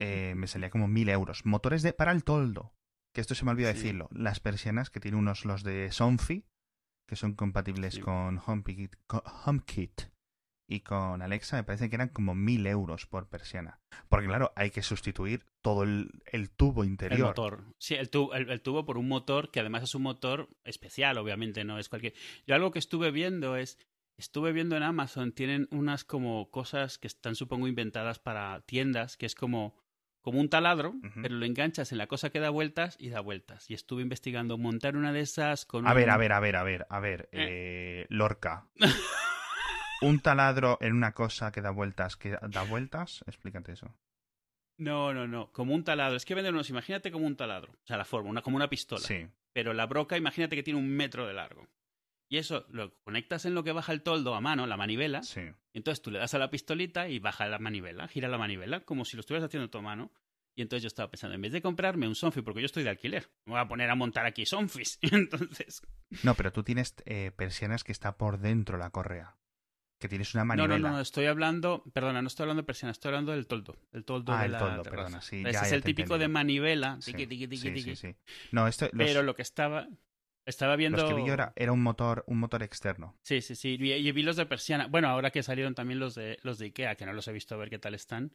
eh, 0.00 0.34
me 0.36 0.46
salía 0.46 0.70
como 0.70 0.86
mil 0.86 1.08
euros. 1.08 1.44
Motores 1.44 1.82
de 1.82 1.92
para 1.92 2.12
el 2.12 2.22
toldo, 2.22 2.72
que 3.12 3.20
esto 3.20 3.34
se 3.34 3.44
me 3.44 3.50
olvidó 3.50 3.68
Sí. 3.72 3.78
decirlo. 3.78 4.08
Las 4.12 4.38
persianas 4.38 4.88
que 4.88 5.00
tienen 5.00 5.18
unos 5.18 5.44
los 5.44 5.64
de 5.64 5.90
Somfy, 5.90 6.46
que 7.08 7.16
son 7.16 7.34
compatibles 7.34 7.94
Sí. 7.94 8.00
con 8.02 8.38
HomeKit, 8.38 8.94
con 9.08 9.22
HomeKit 9.46 10.02
y 10.68 10.80
con 10.80 11.22
Alexa, 11.22 11.56
me 11.56 11.64
parece 11.64 11.88
que 11.88 11.96
eran 11.96 12.08
como 12.08 12.34
mil 12.34 12.66
euros 12.66 13.06
por 13.06 13.28
persiana. 13.28 13.80
Porque 14.08 14.26
claro, 14.26 14.52
hay 14.56 14.70
que 14.70 14.82
sustituir 14.82 15.44
todo 15.62 15.82
el, 15.84 16.10
el 16.32 16.50
tubo 16.50 16.82
El 16.82 16.90
interior. 16.90 17.28
motor. 17.28 17.64
Sí, 17.78 17.94
el 17.94 18.10
tubo, 18.10 18.34
el, 18.34 18.50
el 18.50 18.60
tubo 18.60 18.84
por 18.84 18.98
un 18.98 19.08
motor 19.08 19.50
que 19.50 19.60
además 19.60 19.84
es 19.84 19.94
un 19.94 20.02
motor 20.02 20.48
especial, 20.64 21.18
obviamente, 21.18 21.64
no 21.64 21.78
es 21.78 21.88
cualquier. 21.88 22.14
Yo 22.46 22.54
algo 22.54 22.70
que 22.72 22.78
estuve 22.78 23.10
viendo 23.10 23.56
es. 23.56 23.78
Estuve 24.18 24.52
viendo 24.52 24.78
en 24.78 24.82
Amazon, 24.82 25.32
tienen 25.32 25.68
unas 25.70 26.02
como 26.04 26.50
cosas 26.50 26.96
que 26.96 27.06
están, 27.06 27.34
supongo, 27.34 27.68
inventadas 27.68 28.18
para 28.18 28.62
tiendas, 28.62 29.18
que 29.18 29.26
es 29.26 29.34
como, 29.34 29.76
como 30.22 30.40
un 30.40 30.48
taladro, 30.48 30.94
pero 31.20 31.34
lo 31.34 31.44
enganchas 31.44 31.92
en 31.92 31.98
la 31.98 32.06
cosa 32.06 32.30
que 32.30 32.40
da 32.40 32.48
vueltas 32.48 32.96
y 32.98 33.10
da 33.10 33.20
vueltas. 33.20 33.68
Y 33.70 33.74
estuve 33.74 34.00
investigando 34.00 34.56
montar 34.56 34.96
una 34.96 35.12
de 35.12 35.20
esas 35.20 35.66
con 35.66 35.86
A 35.86 35.90
un- 35.90 35.96
ver, 35.96 36.08
a 36.08 36.16
ver, 36.16 36.32
a 36.32 36.40
ver, 36.40 36.56
a 36.56 36.62
ver, 36.62 36.86
a 36.88 36.98
ver, 36.98 37.28
eh, 37.30 38.06
Lorca. 38.08 38.66
Un 40.06 40.20
taladro 40.20 40.78
en 40.80 40.92
una 40.94 41.12
cosa 41.12 41.52
que 41.52 41.60
da 41.62 41.70
vueltas, 41.70 42.16
que 42.16 42.38
da 42.40 42.62
vueltas, 42.62 43.24
explícate 43.26 43.72
eso. 43.72 43.94
No, 44.78 45.14
no, 45.14 45.26
no, 45.26 45.50
como 45.52 45.74
un 45.74 45.84
taladro. 45.84 46.16
Es 46.16 46.24
que 46.24 46.34
venden 46.34 46.54
unos, 46.54 46.68
imagínate 46.70 47.10
como 47.10 47.26
un 47.26 47.36
taladro. 47.36 47.72
O 47.72 47.86
sea, 47.86 47.96
la 47.96 48.04
forma, 48.04 48.28
una, 48.30 48.42
como 48.42 48.56
una 48.56 48.68
pistola. 48.68 49.00
Sí. 49.02 49.26
pero 49.52 49.72
la 49.72 49.86
broca 49.86 50.18
imagínate 50.18 50.54
que 50.54 50.62
tiene 50.62 50.78
un 50.78 50.88
metro 50.88 51.26
de 51.26 51.32
largo. 51.32 51.66
Y 52.28 52.36
eso 52.38 52.66
lo 52.68 52.92
conectas 53.04 53.46
en 53.46 53.54
lo 53.54 53.62
que 53.64 53.72
baja 53.72 53.92
el 53.92 54.02
toldo 54.02 54.34
a 54.34 54.40
mano, 54.40 54.66
la 54.66 54.76
manivela, 54.76 55.22
Sí. 55.22 55.40
y 55.72 55.78
entonces 55.78 56.02
tú 56.02 56.10
le 56.10 56.18
das 56.18 56.34
a 56.34 56.38
la 56.38 56.50
pistolita 56.50 57.08
y 57.08 57.20
baja 57.20 57.46
la 57.46 57.58
manivela, 57.58 58.06
gira 58.08 58.28
la 58.28 58.36
manivela, 58.36 58.80
como 58.80 59.04
si 59.04 59.16
lo 59.16 59.20
estuvieras 59.20 59.46
haciendo 59.46 59.70
tú 59.70 59.78
a 59.78 59.82
mano. 59.82 60.10
Y 60.56 60.62
entonces 60.62 60.82
yo 60.82 60.88
estaba 60.88 61.10
pensando, 61.10 61.34
en 61.36 61.40
vez 61.42 61.52
de 61.52 61.62
comprarme 61.62 62.08
un 62.08 62.14
Sonfi, 62.14 62.42
porque 62.42 62.60
yo 62.60 62.66
estoy 62.66 62.82
de 62.82 62.90
alquiler, 62.90 63.30
me 63.46 63.52
voy 63.52 63.60
a 63.60 63.68
poner 63.68 63.88
a 63.90 63.94
montar 63.94 64.26
aquí 64.26 64.44
Sonfis. 64.44 64.98
Entonces, 65.02 65.80
No, 66.22 66.34
pero 66.34 66.50
tú 66.52 66.62
tienes 66.64 66.94
eh, 67.06 67.30
persianas 67.36 67.84
que 67.84 67.92
está 67.92 68.16
por 68.18 68.38
dentro 68.38 68.76
la 68.76 68.90
correa. 68.90 69.36
Que 69.98 70.08
tienes 70.08 70.34
una 70.34 70.42
no, 70.44 70.48
manivela. 70.48 70.78
no, 70.78 70.96
no, 70.96 71.00
estoy 71.00 71.24
hablando, 71.26 71.82
perdona, 71.94 72.20
no 72.20 72.28
estoy 72.28 72.44
hablando 72.44 72.62
de 72.62 72.66
persiana, 72.66 72.92
estoy 72.92 73.08
hablando 73.10 73.32
del 73.32 73.46
toldo. 73.46 73.76
El 73.92 74.04
toldo 74.04 74.32
Ah, 74.32 74.40
de 74.40 74.46
el 74.46 74.52
la 74.52 74.58
toldo, 74.58 74.82
terraza. 74.82 74.90
perdona, 75.04 75.20
sí, 75.22 75.40
Ese 75.40 75.52
ya, 75.52 75.60
es 75.62 75.70
ya 75.70 75.76
el 75.76 75.82
típico 75.82 76.18
de 76.18 76.28
manivela, 76.28 76.98
Sí, 77.00 77.12
tiqui, 77.12 77.26
tiqui, 77.26 77.48
tiqui, 77.48 77.80
sí, 77.80 77.80
sí, 77.80 77.96
sí. 77.96 78.16
No, 78.52 78.68
esto, 78.68 78.88
los, 78.92 79.06
Pero 79.06 79.22
lo 79.22 79.34
que 79.34 79.40
estaba, 79.42 79.88
estaba 80.44 80.76
viendo... 80.76 80.98
los 81.00 81.08
que 81.10 81.16
vi 81.16 81.26
yo 81.26 81.32
era, 81.32 81.54
era 81.56 81.72
un 81.72 81.82
motor, 81.82 82.24
un 82.26 82.38
motor 82.38 82.62
externo. 82.62 83.16
Sí, 83.22 83.40
sí, 83.40 83.54
sí. 83.54 83.78
Y, 83.80 83.92
y 83.94 84.12
vi 84.12 84.22
los 84.22 84.36
de 84.36 84.44
persiana. 84.44 84.86
Bueno, 84.86 85.08
ahora 85.08 85.30
que 85.30 85.42
salieron 85.42 85.74
también 85.74 85.98
los 85.98 86.14
de 86.14 86.38
los 86.42 86.58
de 86.58 86.66
Ikea, 86.66 86.96
que 86.96 87.06
no 87.06 87.14
los 87.14 87.26
he 87.28 87.32
visto 87.32 87.54
a 87.54 87.58
ver 87.58 87.70
qué 87.70 87.78
tal 87.78 87.94
están, 87.94 88.32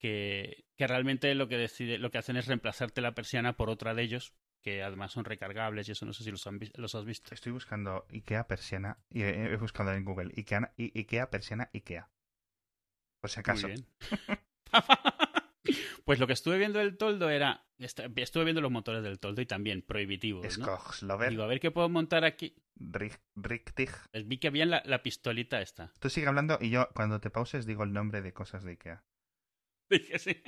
que, 0.00 0.64
que 0.76 0.86
realmente 0.88 1.32
lo 1.36 1.46
que 1.46 1.56
decide, 1.56 1.98
lo 1.98 2.10
que 2.10 2.18
hacen 2.18 2.36
es 2.36 2.46
reemplazarte 2.46 3.00
la 3.00 3.14
persiana 3.14 3.56
por 3.56 3.70
otra 3.70 3.94
de 3.94 4.02
ellos, 4.02 4.34
que 4.66 4.82
además 4.82 5.12
son 5.12 5.24
recargables 5.24 5.88
y 5.88 5.92
eso 5.92 6.04
no 6.06 6.12
sé 6.12 6.24
si 6.24 6.32
los, 6.32 6.44
han 6.48 6.58
vi- 6.58 6.72
los 6.74 6.92
has 6.96 7.04
visto. 7.04 7.32
Estoy 7.32 7.52
buscando 7.52 8.04
Ikea 8.10 8.48
persiana 8.48 8.98
y 9.08 9.22
he, 9.22 9.56
buscado 9.58 9.92
en 9.92 10.04
Google 10.04 10.32
Ikea, 10.36 10.74
Ikea 10.76 11.30
persiana 11.30 11.70
Ikea. 11.72 12.10
Por 13.20 13.30
si 13.30 13.38
acaso. 13.38 13.68
Muy 13.68 13.76
bien. 13.76 13.86
pues 16.04 16.18
lo 16.18 16.26
que 16.26 16.32
estuve 16.32 16.58
viendo 16.58 16.80
del 16.80 16.96
toldo 16.96 17.30
era, 17.30 17.64
est- 17.78 18.00
estuve 18.16 18.42
viendo 18.42 18.60
los 18.60 18.72
motores 18.72 19.04
del 19.04 19.20
toldo 19.20 19.40
y 19.40 19.46
también 19.46 19.82
prohibitivos, 19.82 20.44
¿no? 20.58 20.66
Digo, 21.30 21.44
a 21.44 21.46
ver 21.46 21.60
qué 21.60 21.70
puedo 21.70 21.88
montar 21.88 22.24
aquí. 22.24 22.56
Richtig. 23.36 23.90
Vi 24.24 24.38
que 24.38 24.48
había 24.48 24.66
la, 24.66 24.82
la 24.84 25.00
pistolita 25.00 25.60
esta. 25.62 25.92
Tú 26.00 26.10
sigue 26.10 26.26
hablando 26.26 26.58
y 26.60 26.70
yo 26.70 26.88
cuando 26.92 27.20
te 27.20 27.30
pauses 27.30 27.66
digo 27.66 27.84
el 27.84 27.92
nombre 27.92 28.20
de 28.20 28.32
cosas 28.32 28.64
de 28.64 28.72
Ikea. 28.72 29.04
Dije, 29.90 30.18
sí. 30.18 30.42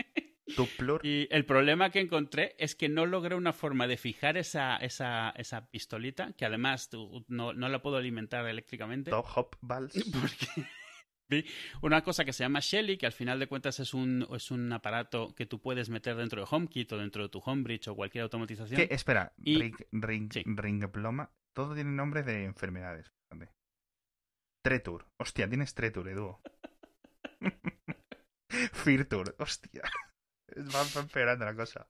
Y 1.04 1.28
el 1.30 1.44
problema 1.44 1.90
que 1.90 2.00
encontré 2.00 2.54
es 2.58 2.74
que 2.74 2.88
no 2.88 3.06
logré 3.06 3.34
una 3.34 3.52
forma 3.52 3.86
de 3.86 3.96
fijar 3.96 4.36
esa, 4.36 4.76
esa, 4.78 5.30
esa 5.36 5.70
pistolita, 5.70 6.32
que 6.32 6.44
además 6.44 6.88
tú- 6.88 7.24
no, 7.28 7.52
no 7.52 7.68
la 7.68 7.82
puedo 7.82 7.96
alimentar 7.96 8.46
eléctricamente. 8.46 9.10
Top 9.10 9.26
hop 9.36 9.56
balls. 9.60 9.92
Porque 10.12 10.46
vi 11.28 11.44
una 11.82 12.02
cosa 12.02 12.24
que 12.24 12.32
se 12.32 12.42
llama 12.44 12.60
Shelly, 12.60 12.96
que 12.96 13.06
al 13.06 13.12
final 13.12 13.38
de 13.38 13.46
cuentas 13.46 13.78
es 13.80 13.92
un, 13.94 14.26
es 14.34 14.50
un 14.50 14.72
aparato 14.72 15.34
que 15.34 15.44
tú 15.46 15.60
puedes 15.60 15.90
meter 15.90 16.16
dentro 16.16 16.40
de 16.40 16.48
HomeKit 16.50 16.90
o 16.92 16.98
dentro 16.98 17.22
de 17.22 17.28
tu 17.28 17.40
Homebridge 17.44 17.88
o 17.88 17.94
cualquier 17.94 18.22
automatización. 18.22 18.80
¿Qué? 18.80 18.94
Espera, 18.94 19.32
Y- 19.44 19.58
ring, 19.60 19.76
ring, 19.92 20.32
Sí. 20.32 20.42
ringploma. 20.46 21.30
Todo 21.54 21.74
tiene 21.74 21.90
nombre 21.90 22.22
de 22.22 22.44
enfermedades. 22.44 23.12
Tretur. 24.64 25.06
Hostia, 25.18 25.48
tienes 25.48 25.72
Tretur, 25.74 26.08
Edu. 26.08 26.36
Firtur. 28.72 29.34
Hostia. 29.38 29.82
Va 30.56 30.82
va 30.96 31.00
empeorando 31.00 31.44
la 31.44 31.54
cosa. 31.54 31.88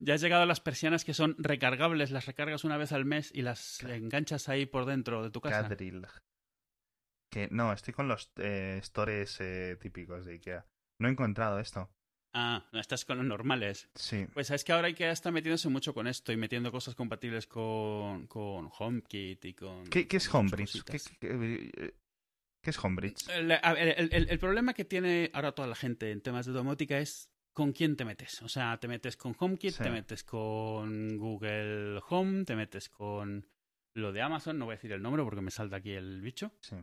Ya 0.00 0.14
has 0.14 0.20
llegado 0.20 0.42
a 0.42 0.46
las 0.46 0.60
persianas 0.60 1.04
que 1.04 1.14
son 1.14 1.36
recargables, 1.38 2.10
las 2.10 2.26
recargas 2.26 2.64
una 2.64 2.76
vez 2.76 2.92
al 2.92 3.04
mes 3.04 3.30
y 3.34 3.42
las 3.42 3.82
enganchas 3.84 4.48
ahí 4.48 4.66
por 4.66 4.84
dentro 4.86 5.22
de 5.22 5.30
tu 5.30 5.40
casa. 5.40 5.62
Cadril. 5.68 6.06
Que 7.30 7.48
no, 7.50 7.72
estoy 7.72 7.94
con 7.94 8.08
los 8.08 8.30
eh, 8.36 8.80
stores 8.82 9.40
eh, 9.40 9.76
típicos 9.80 10.24
de 10.24 10.32
Ikea. 10.34 10.66
No 11.00 11.08
he 11.08 11.12
encontrado 11.12 11.58
esto. 11.58 11.90
Ah, 12.36 12.68
no, 12.72 12.80
estás 12.80 13.04
con 13.04 13.18
los 13.18 13.26
normales. 13.26 13.88
Sí. 13.94 14.26
Pues 14.34 14.48
sabes 14.48 14.64
que 14.64 14.72
ahora 14.72 14.88
IKEA 14.88 15.12
está 15.12 15.30
metiéndose 15.30 15.68
mucho 15.68 15.94
con 15.94 16.08
esto 16.08 16.32
y 16.32 16.36
metiendo 16.36 16.72
cosas 16.72 16.96
compatibles 16.96 17.46
con, 17.46 18.26
con 18.26 18.68
HomeKit 18.76 19.44
y 19.44 19.54
con... 19.54 19.84
¿Qué, 19.86 20.08
qué 20.08 20.16
es 20.16 20.34
Homebridge? 20.34 20.82
¿Qué, 20.84 20.92
cositas. 20.92 21.18
qué- 21.20 21.70
eh, 21.76 21.94
qué 22.60 22.70
es 22.70 22.84
Homebridge? 22.84 23.28
El- 23.30 23.52
el 24.30 24.38
problema 24.40 24.74
que 24.74 24.84
tiene 24.84 25.30
ahora 25.32 25.52
toda 25.52 25.68
la 25.68 25.76
gente 25.76 26.10
en 26.10 26.20
temas 26.22 26.44
de 26.46 26.52
domótica 26.52 26.98
es 26.98 27.30
con 27.54 27.72
quién 27.72 27.96
te 27.96 28.04
metes. 28.04 28.42
O 28.42 28.48
sea, 28.48 28.78
te 28.78 28.88
metes 28.88 29.16
con 29.16 29.34
HomeKit, 29.38 29.72
Sí. 29.72 29.82
te 29.82 29.90
metes 29.90 30.24
con 30.24 31.16
Google 31.16 32.00
Home, 32.10 32.44
te 32.44 32.56
metes 32.56 32.88
con 32.90 33.48
lo 33.96 34.12
de 34.12 34.20
Amazon, 34.20 34.58
no 34.58 34.64
voy 34.66 34.72
a 34.74 34.76
decir 34.76 34.92
el 34.92 35.00
nombre 35.00 35.22
porque 35.22 35.40
me 35.40 35.50
salta 35.50 35.76
aquí 35.76 35.92
el 35.92 36.20
bicho. 36.20 36.52
Sí. 36.60 36.76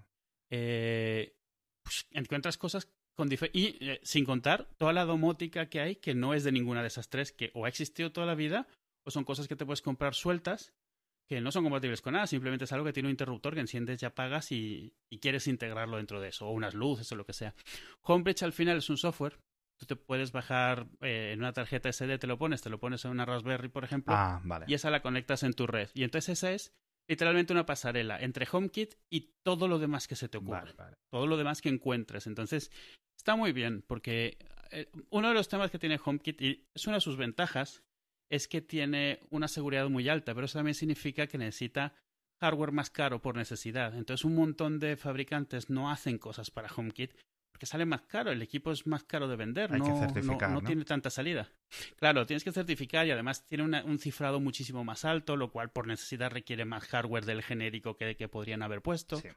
Eh, 0.49 1.35
pues, 1.83 2.07
encuentras 2.11 2.57
cosas 2.57 2.89
con 3.15 3.29
y 3.31 3.37
eh, 3.89 3.99
sin 4.03 4.25
contar 4.25 4.69
toda 4.77 4.93
la 4.93 5.05
domótica 5.05 5.69
que 5.69 5.81
hay 5.81 5.95
que 5.97 6.15
no 6.15 6.33
es 6.33 6.43
de 6.43 6.51
ninguna 6.51 6.81
de 6.81 6.87
esas 6.87 7.09
tres 7.09 7.31
que 7.31 7.51
o 7.53 7.65
ha 7.65 7.69
existido 7.69 8.11
toda 8.11 8.25
la 8.25 8.35
vida 8.35 8.67
o 9.05 9.11
son 9.11 9.25
cosas 9.25 9.47
que 9.47 9.55
te 9.55 9.65
puedes 9.65 9.81
comprar 9.81 10.15
sueltas 10.15 10.73
que 11.27 11.39
no 11.39 11.51
son 11.51 11.63
compatibles 11.63 12.01
con 12.01 12.13
nada, 12.13 12.27
simplemente 12.27 12.65
es 12.65 12.71
algo 12.73 12.85
que 12.85 12.91
tiene 12.93 13.07
un 13.07 13.11
interruptor 13.11 13.53
que 13.53 13.61
enciendes 13.61 14.01
y 14.01 14.05
apagas 14.05 14.51
y, 14.51 14.93
y 15.09 15.19
quieres 15.19 15.47
integrarlo 15.47 15.95
dentro 15.95 16.19
de 16.19 16.27
eso, 16.29 16.47
o 16.47 16.51
unas 16.51 16.73
luces 16.73 17.09
o 17.11 17.15
lo 17.15 17.25
que 17.25 17.31
sea. 17.31 17.53
Homebridge 18.01 18.43
al 18.43 18.51
final 18.51 18.77
es 18.79 18.89
un 18.89 18.97
software, 18.97 19.39
tú 19.81 19.87
te 19.87 19.95
puedes 19.95 20.31
bajar 20.31 20.85
eh, 21.01 21.31
en 21.33 21.39
una 21.39 21.53
tarjeta 21.53 21.89
SD, 21.91 22.19
te 22.19 22.27
lo 22.27 22.37
pones, 22.37 22.61
te 22.61 22.69
lo 22.69 22.79
pones 22.79 23.03
en 23.03 23.11
una 23.11 23.25
Raspberry, 23.25 23.67
por 23.67 23.83
ejemplo, 23.83 24.13
Ah, 24.15 24.39
vale. 24.43 24.65
y 24.67 24.75
esa 24.75 24.91
la 24.91 25.01
conectas 25.01 25.41
en 25.41 25.53
tu 25.53 25.65
red. 25.65 25.89
Y 25.95 26.03
entonces 26.03 26.37
esa 26.37 26.51
es 26.51 26.71
literalmente 27.09 27.51
una 27.51 27.65
pasarela 27.65 28.19
entre 28.21 28.47
HomeKit 28.49 28.93
y 29.09 29.33
todo 29.43 29.67
lo 29.67 29.79
demás 29.79 30.07
que 30.07 30.15
se 30.15 30.29
te 30.29 30.37
ocurra 30.37 30.59
Vale, 30.61 30.73
vale. 30.73 30.95
todo 31.11 31.25
lo 31.25 31.35
demás 31.35 31.61
que 31.61 31.69
encuentres. 31.69 32.27
Entonces, 32.27 32.71
está 33.17 33.35
muy 33.35 33.53
bien, 33.53 33.83
porque 33.87 34.37
eh, 34.69 34.89
uno 35.09 35.29
de 35.29 35.33
los 35.33 35.49
temas 35.49 35.71
que 35.71 35.79
tiene 35.79 35.99
HomeKit, 36.03 36.41
y 36.41 36.67
es 36.75 36.85
una 36.85 36.97
de 36.97 37.01
sus 37.01 37.17
ventajas, 37.17 37.81
es 38.29 38.47
que 38.47 38.61
tiene 38.61 39.19
una 39.31 39.47
seguridad 39.47 39.89
muy 39.89 40.07
alta, 40.09 40.33
pero 40.35 40.45
eso 40.45 40.59
también 40.59 40.75
significa 40.75 41.25
que 41.27 41.37
necesita 41.39 41.95
hardware 42.39 42.71
más 42.71 42.89
caro 42.91 43.19
por 43.21 43.35
necesidad. 43.35 43.95
Entonces, 43.95 44.23
un 44.25 44.35
montón 44.35 44.79
de 44.79 44.95
fabricantes 44.95 45.69
no 45.69 45.89
hacen 45.91 46.17
cosas 46.19 46.49
para 46.51 46.69
HomeKit 46.73 47.13
porque 47.51 47.65
sale 47.65 47.85
más 47.85 48.01
caro, 48.03 48.31
el 48.31 48.41
equipo 48.41 48.71
es 48.71 48.87
más 48.87 49.03
caro 49.03 49.27
de 49.27 49.35
vender, 49.35 49.71
Hay 49.73 49.81
que 49.81 49.87
no, 49.89 49.93
no- 49.93 49.99
certificar, 49.99 50.49
no 50.49 50.61
¿no? 50.61 50.67
tiene 50.67 50.83
tanta 50.85 51.09
salida. 51.09 51.51
Claro, 51.97 52.25
tienes 52.25 52.43
que 52.43 52.51
certificar 52.51 53.05
y 53.05 53.11
además 53.11 53.45
tiene 53.45 53.63
una- 53.63 53.83
un 53.83 53.99
cifrado 53.99 54.39
muchísimo 54.39 54.83
más 54.83 55.05
alto, 55.05 55.35
lo 55.37 55.51
cual 55.51 55.71
por 55.71 55.87
necesidad 55.87 56.31
requiere 56.31 56.65
más 56.65 56.85
hardware 56.87 57.25
del 57.25 57.43
genérico 57.43 57.97
que, 57.97 58.15
que 58.15 58.27
podrían 58.27 58.63
haber 58.63 58.81
puesto 58.81 59.17
Sí. 59.17 59.27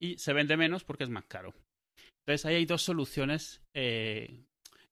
y 0.00 0.18
se 0.18 0.32
vende 0.32 0.56
menos 0.56 0.84
porque 0.84 1.04
es 1.04 1.10
más 1.10 1.24
caro. 1.26 1.54
Entonces 2.26 2.46
ahí 2.46 2.56
hay 2.56 2.66
dos 2.66 2.82
soluciones. 2.82 3.62
Eh, 3.74 4.44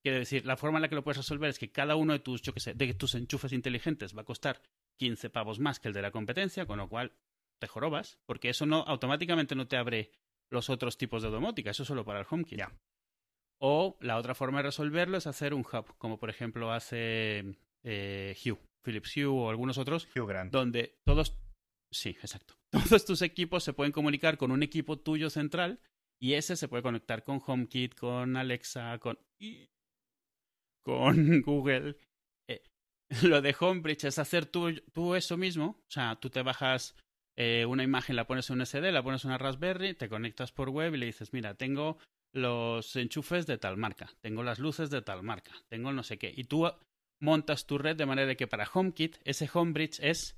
quiero 0.03 0.19
decir, 0.19 0.47
la 0.47 0.57
forma 0.57 0.79
en 0.79 0.83
la 0.83 0.89
que 0.89 0.95
lo 0.95 1.03
puedes 1.05 1.19
resolver 1.19 1.51
es 1.51 1.59
que 1.59 1.71
cada 1.73 1.97
uno 1.97 2.13
de 2.13 2.21
tus, 2.21 2.41
yo 2.43 2.53
sé, 2.57 2.75
de 2.75 2.95
tus 2.95 3.15
enchufes 3.15 3.53
inteligentes 3.53 4.17
va 4.17 4.23
a 4.23 4.25
costar 4.25 4.63
15 4.99 5.29
pavos 5.29 5.59
más 5.59 5.79
que 5.81 5.89
el 5.89 5.95
de 5.95 6.03
la 6.03 6.11
competencia, 6.11 6.65
con 6.67 6.79
lo 6.79 6.89
cual 6.89 7.13
te 7.59 7.67
jorobas, 7.67 8.19
porque 8.27 8.49
eso 8.51 8.65
no 8.67 8.83
automáticamente 8.87 9.55
no 9.55 9.67
te 9.67 9.77
abre 9.77 10.13
los 10.51 10.71
otros 10.71 10.97
tipos 10.99 11.23
de 11.23 11.31
domótica, 11.31 11.71
eso 11.71 11.83
es 11.83 11.89
solo 11.89 12.05
para 12.05 12.21
el 12.21 12.27
HomeKit. 12.29 12.59
Ya. 12.59 12.73
O 13.61 13.97
la 14.01 14.17
otra 14.17 14.35
forma 14.35 14.59
de 14.59 14.65
resolverlo 14.65 15.17
es 15.17 15.27
hacer 15.27 15.55
un 15.55 15.61
hub, 15.61 15.97
como 15.99 16.19
por 16.19 16.31
ejemplo 16.31 16.73
hace 16.73 17.57
eh, 17.85 18.37
Hue, 18.45 18.59
Philips 18.85 19.17
Hue 19.17 19.25
o 19.27 19.51
algunos 19.51 19.79
otros, 19.79 20.09
Hugh 20.15 20.27
Grant. 20.27 20.53
donde 20.53 20.99
todos, 21.05 21.39
sí, 21.91 22.11
exacto, 22.11 22.55
todos 22.71 23.05
tus 23.05 23.23
equipos 23.23 23.65
se 23.65 23.73
pueden 23.73 23.93
comunicar 23.93 24.37
con 24.37 24.51
un 24.51 24.63
equipo 24.63 24.99
tuyo 24.99 25.31
central 25.31 25.81
y 26.21 26.35
ese 26.35 26.57
se 26.57 26.69
puede 26.69 26.83
conectar 26.83 27.23
con 27.23 27.41
HomeKit, 27.45 27.95
con 27.95 28.37
Alexa, 28.37 28.99
con 28.99 29.19
con 30.87 31.41
Google. 31.43 31.97
Eh, 32.49 32.63
lo 33.23 33.43
de 33.43 33.55
Homebridge 33.59 34.05
es 34.05 34.19
hacer 34.19 34.47
tú, 34.47 34.73
tú 34.93 35.15
eso 35.15 35.37
mismo, 35.37 35.81
o 35.81 35.91
sea, 35.91 36.17
tú 36.17 36.31
te 36.31 36.43
bajas 36.43 36.95
eh, 37.37 37.65
una 37.67 37.83
imagen, 37.83 38.17
la 38.17 38.27
pones 38.27 38.49
en 38.51 38.57
un 38.57 38.67
SD, 38.67 38.91
la 38.93 39.03
pones 39.03 39.25
en 39.25 39.29
una 39.31 39.39
Raspberry, 39.39 39.95
te 39.95 40.09
conectas 40.09 40.53
por 40.53 40.71
web 40.71 40.95
y 40.95 40.99
le 40.99 41.07
dices, 41.07 41.33
mira, 41.33 41.55
tengo 41.55 41.99
los 42.33 42.97
enchufes 42.97 43.47
de 43.47 43.59
tal 43.59 43.77
marca, 43.77 44.11
tengo 44.21 44.43
las 44.43 44.59
luces 44.59 44.91
de 44.91 45.03
tal 45.03 45.23
marca, 45.23 45.53
tengo 45.69 45.93
no 45.93 46.03
sé 46.03 46.19
qué. 46.19 46.33
Y 46.37 46.45
tú 46.45 46.71
montas 47.21 47.67
tu 47.67 47.79
red 47.79 47.97
de 47.97 48.07
manera 48.07 48.35
que 48.35 48.47
para 48.47 48.69
HomeKit 48.73 49.17
ese 49.25 49.49
Homebridge 49.53 50.01
es 50.01 50.37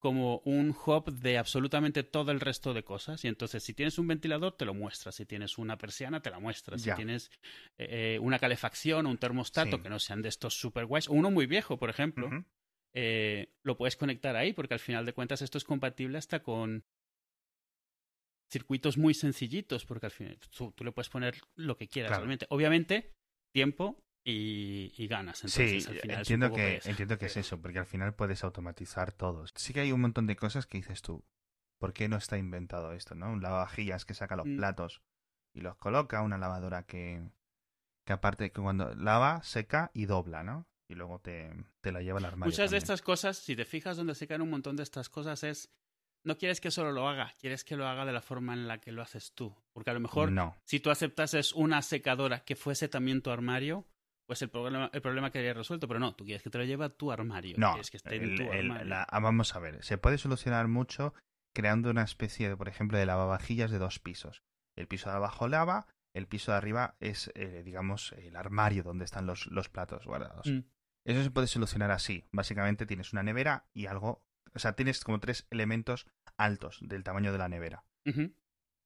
como 0.00 0.38
un 0.44 0.70
hub 0.86 1.10
de 1.12 1.38
absolutamente 1.38 2.04
todo 2.04 2.30
el 2.30 2.38
resto 2.38 2.72
de 2.72 2.84
cosas. 2.84 3.24
Y 3.24 3.28
entonces, 3.28 3.64
si 3.64 3.74
tienes 3.74 3.98
un 3.98 4.06
ventilador, 4.06 4.56
te 4.56 4.64
lo 4.64 4.72
muestra. 4.74 5.10
Si 5.10 5.26
tienes 5.26 5.58
una 5.58 5.76
persiana, 5.76 6.20
te 6.22 6.30
la 6.30 6.38
muestra. 6.38 6.78
Si 6.78 6.86
Ya. 6.86 6.94
tienes 6.94 7.32
eh, 7.78 8.18
una 8.22 8.38
calefacción 8.38 9.06
o 9.06 9.10
un 9.10 9.18
termostato 9.18 9.76
Sí. 9.76 9.82
que 9.82 9.88
no 9.90 9.98
sean 9.98 10.22
de 10.22 10.28
estos 10.28 10.54
super 10.54 10.86
guays, 10.86 11.08
o 11.08 11.12
uno 11.14 11.32
muy 11.32 11.46
viejo, 11.46 11.78
por 11.78 11.90
ejemplo. 11.90 12.30
Eh, 12.94 13.52
lo 13.62 13.76
puedes 13.76 13.96
conectar 13.96 14.36
ahí, 14.36 14.52
porque 14.52 14.74
al 14.74 14.80
final 14.80 15.06
de 15.06 15.12
cuentas 15.12 15.42
esto 15.42 15.58
es 15.58 15.64
compatible 15.64 16.18
hasta 16.18 16.42
con 16.42 16.84
circuitos 18.50 18.96
muy 18.96 19.14
sencillitos, 19.14 19.84
porque 19.84 20.06
al 20.06 20.12
final 20.12 20.38
tú, 20.56 20.72
tú 20.72 20.84
le 20.84 20.92
puedes 20.92 21.08
poner 21.10 21.36
lo 21.54 21.76
que 21.76 21.88
quieras 21.88 22.10
Claro. 22.10 22.22
realmente. 22.22 22.46
Obviamente, 22.50 23.12
tiempo 23.52 24.02
y, 24.24 24.92
y 24.96 25.06
ganas. 25.06 25.44
Entonces, 25.44 25.84
sí, 25.84 25.90
al 25.90 25.98
final 25.98 26.18
entiendo 26.18 26.52
que, 26.52 26.62
pereza. 26.62 26.90
entiendo 26.90 27.18
que 27.18 27.26
es 27.26 27.36
eso, 27.36 27.60
porque 27.60 27.78
al 27.78 27.86
final 27.86 28.14
puedes 28.14 28.44
automatizar 28.44 29.12
todo. 29.12 29.44
Sí 29.54 29.72
que 29.72 29.80
hay 29.80 29.92
un 29.92 30.00
montón 30.00 30.26
de 30.26 30.36
cosas 30.36 30.66
que 30.66 30.78
dices 30.78 31.02
tú. 31.02 31.24
¿Por 31.78 31.92
qué 31.92 32.08
no 32.08 32.16
está 32.16 32.36
inventado 32.38 32.92
esto, 32.92 33.14
no? 33.14 33.30
Un 33.30 33.42
lavavajillas 33.42 34.04
que 34.04 34.14
saca 34.14 34.36
los 34.36 34.46
Mm. 34.46 34.56
platos 34.56 35.02
y 35.54 35.60
los 35.60 35.76
coloca, 35.76 36.22
una 36.22 36.38
lavadora 36.38 36.84
que, 36.84 37.22
que 38.04 38.12
aparte 38.12 38.50
que 38.50 38.60
cuando 38.60 38.94
lava, 38.94 39.42
seca 39.44 39.90
y 39.94 40.06
dobla, 40.06 40.42
¿no? 40.42 40.67
Y 40.90 40.94
luego 40.94 41.18
te, 41.20 41.52
te 41.82 41.92
la 41.92 42.00
lleva 42.00 42.18
al 42.18 42.24
armario. 42.24 42.50
Muchas 42.50 42.70
de 42.70 42.78
estas 42.78 43.02
cosas, 43.02 43.36
si 43.36 43.54
te 43.54 43.64
fijas 43.66 43.96
donde 43.96 44.14
se 44.14 44.26
caen 44.26 44.40
un 44.42 44.50
montón 44.50 44.74
de 44.76 44.82
estas 44.82 45.08
cosas, 45.10 45.44
es 45.44 45.70
no 46.24 46.36
quieres 46.38 46.60
que 46.60 46.70
solo 46.70 46.92
lo 46.92 47.08
haga, 47.08 47.34
quieres 47.38 47.62
que 47.62 47.76
lo 47.76 47.86
haga 47.86 48.04
de 48.04 48.12
la 48.12 48.22
forma 48.22 48.52
en 48.54 48.66
la 48.66 48.78
que 48.78 48.90
lo 48.92 49.02
haces 49.02 49.32
tú. 49.34 49.54
Porque 49.72 49.90
a 49.90 49.94
lo 49.94 50.00
mejor 50.00 50.32
No. 50.32 50.56
si 50.64 50.80
tú 50.80 50.90
aceptases 50.90 51.52
una 51.52 51.82
secadora 51.82 52.40
que 52.40 52.56
fuese 52.56 52.88
también 52.88 53.22
tu 53.22 53.30
armario, 53.30 53.86
pues 54.26 54.42
el 54.42 54.48
problema, 54.50 54.90
el 54.92 55.00
problema 55.02 55.30
quedaría 55.30 55.54
resuelto. 55.54 55.86
Pero 55.88 56.00
no, 56.00 56.14
tú 56.14 56.24
quieres 56.24 56.42
que 56.42 56.50
te 56.50 56.58
lo 56.58 56.64
lleve 56.64 56.86
a 56.86 56.88
tu 56.90 57.12
armario. 57.12 57.56
No, 57.58 57.72
Quieres 57.72 57.90
que 57.90 57.98
esté 57.98 58.16
en 58.16 58.36
tu 58.36 58.42
el- 58.50 58.70
armario. 58.70 58.84
la- 58.86 59.02
ah, 59.04 59.20
vamos 59.20 59.54
a 59.54 59.58
ver, 59.58 59.82
se 59.84 59.96
puede 59.98 60.18
solucionar 60.18 60.68
mucho 60.68 61.14
creando 61.54 61.90
una 61.90 62.02
especie 62.02 62.48
de, 62.48 62.56
por 62.56 62.68
ejemplo, 62.68 62.98
de 62.98 63.06
lavavajillas 63.06 63.70
de 63.70 63.78
dos 63.78 63.98
pisos. 63.98 64.42
El 64.76 64.86
piso 64.88 65.10
de 65.10 65.16
abajo 65.16 65.48
lava, 65.48 65.86
el 66.14 66.26
piso 66.26 66.50
de 66.52 66.58
arriba 66.58 66.96
es, 67.00 67.30
eh, 67.34 67.62
digamos, 67.64 68.12
el 68.12 68.36
armario 68.36 68.82
donde 68.82 69.04
están 69.04 69.26
los, 69.26 69.46
los 69.46 69.68
platos 69.68 70.04
guardados. 70.06 70.46
Mm. 70.46 70.60
Eso 71.08 71.22
se 71.22 71.30
puede 71.30 71.46
solucionar 71.46 71.90
así. 71.90 72.26
Básicamente 72.32 72.84
tienes 72.84 73.14
una 73.14 73.22
nevera 73.22 73.64
y 73.72 73.86
algo, 73.86 74.22
o 74.52 74.58
sea, 74.58 74.74
tienes 74.74 75.02
como 75.02 75.20
tres 75.20 75.46
elementos 75.50 76.06
altos 76.36 76.80
del 76.82 77.02
tamaño 77.02 77.32
de 77.32 77.38
la 77.38 77.48
nevera. 77.48 77.82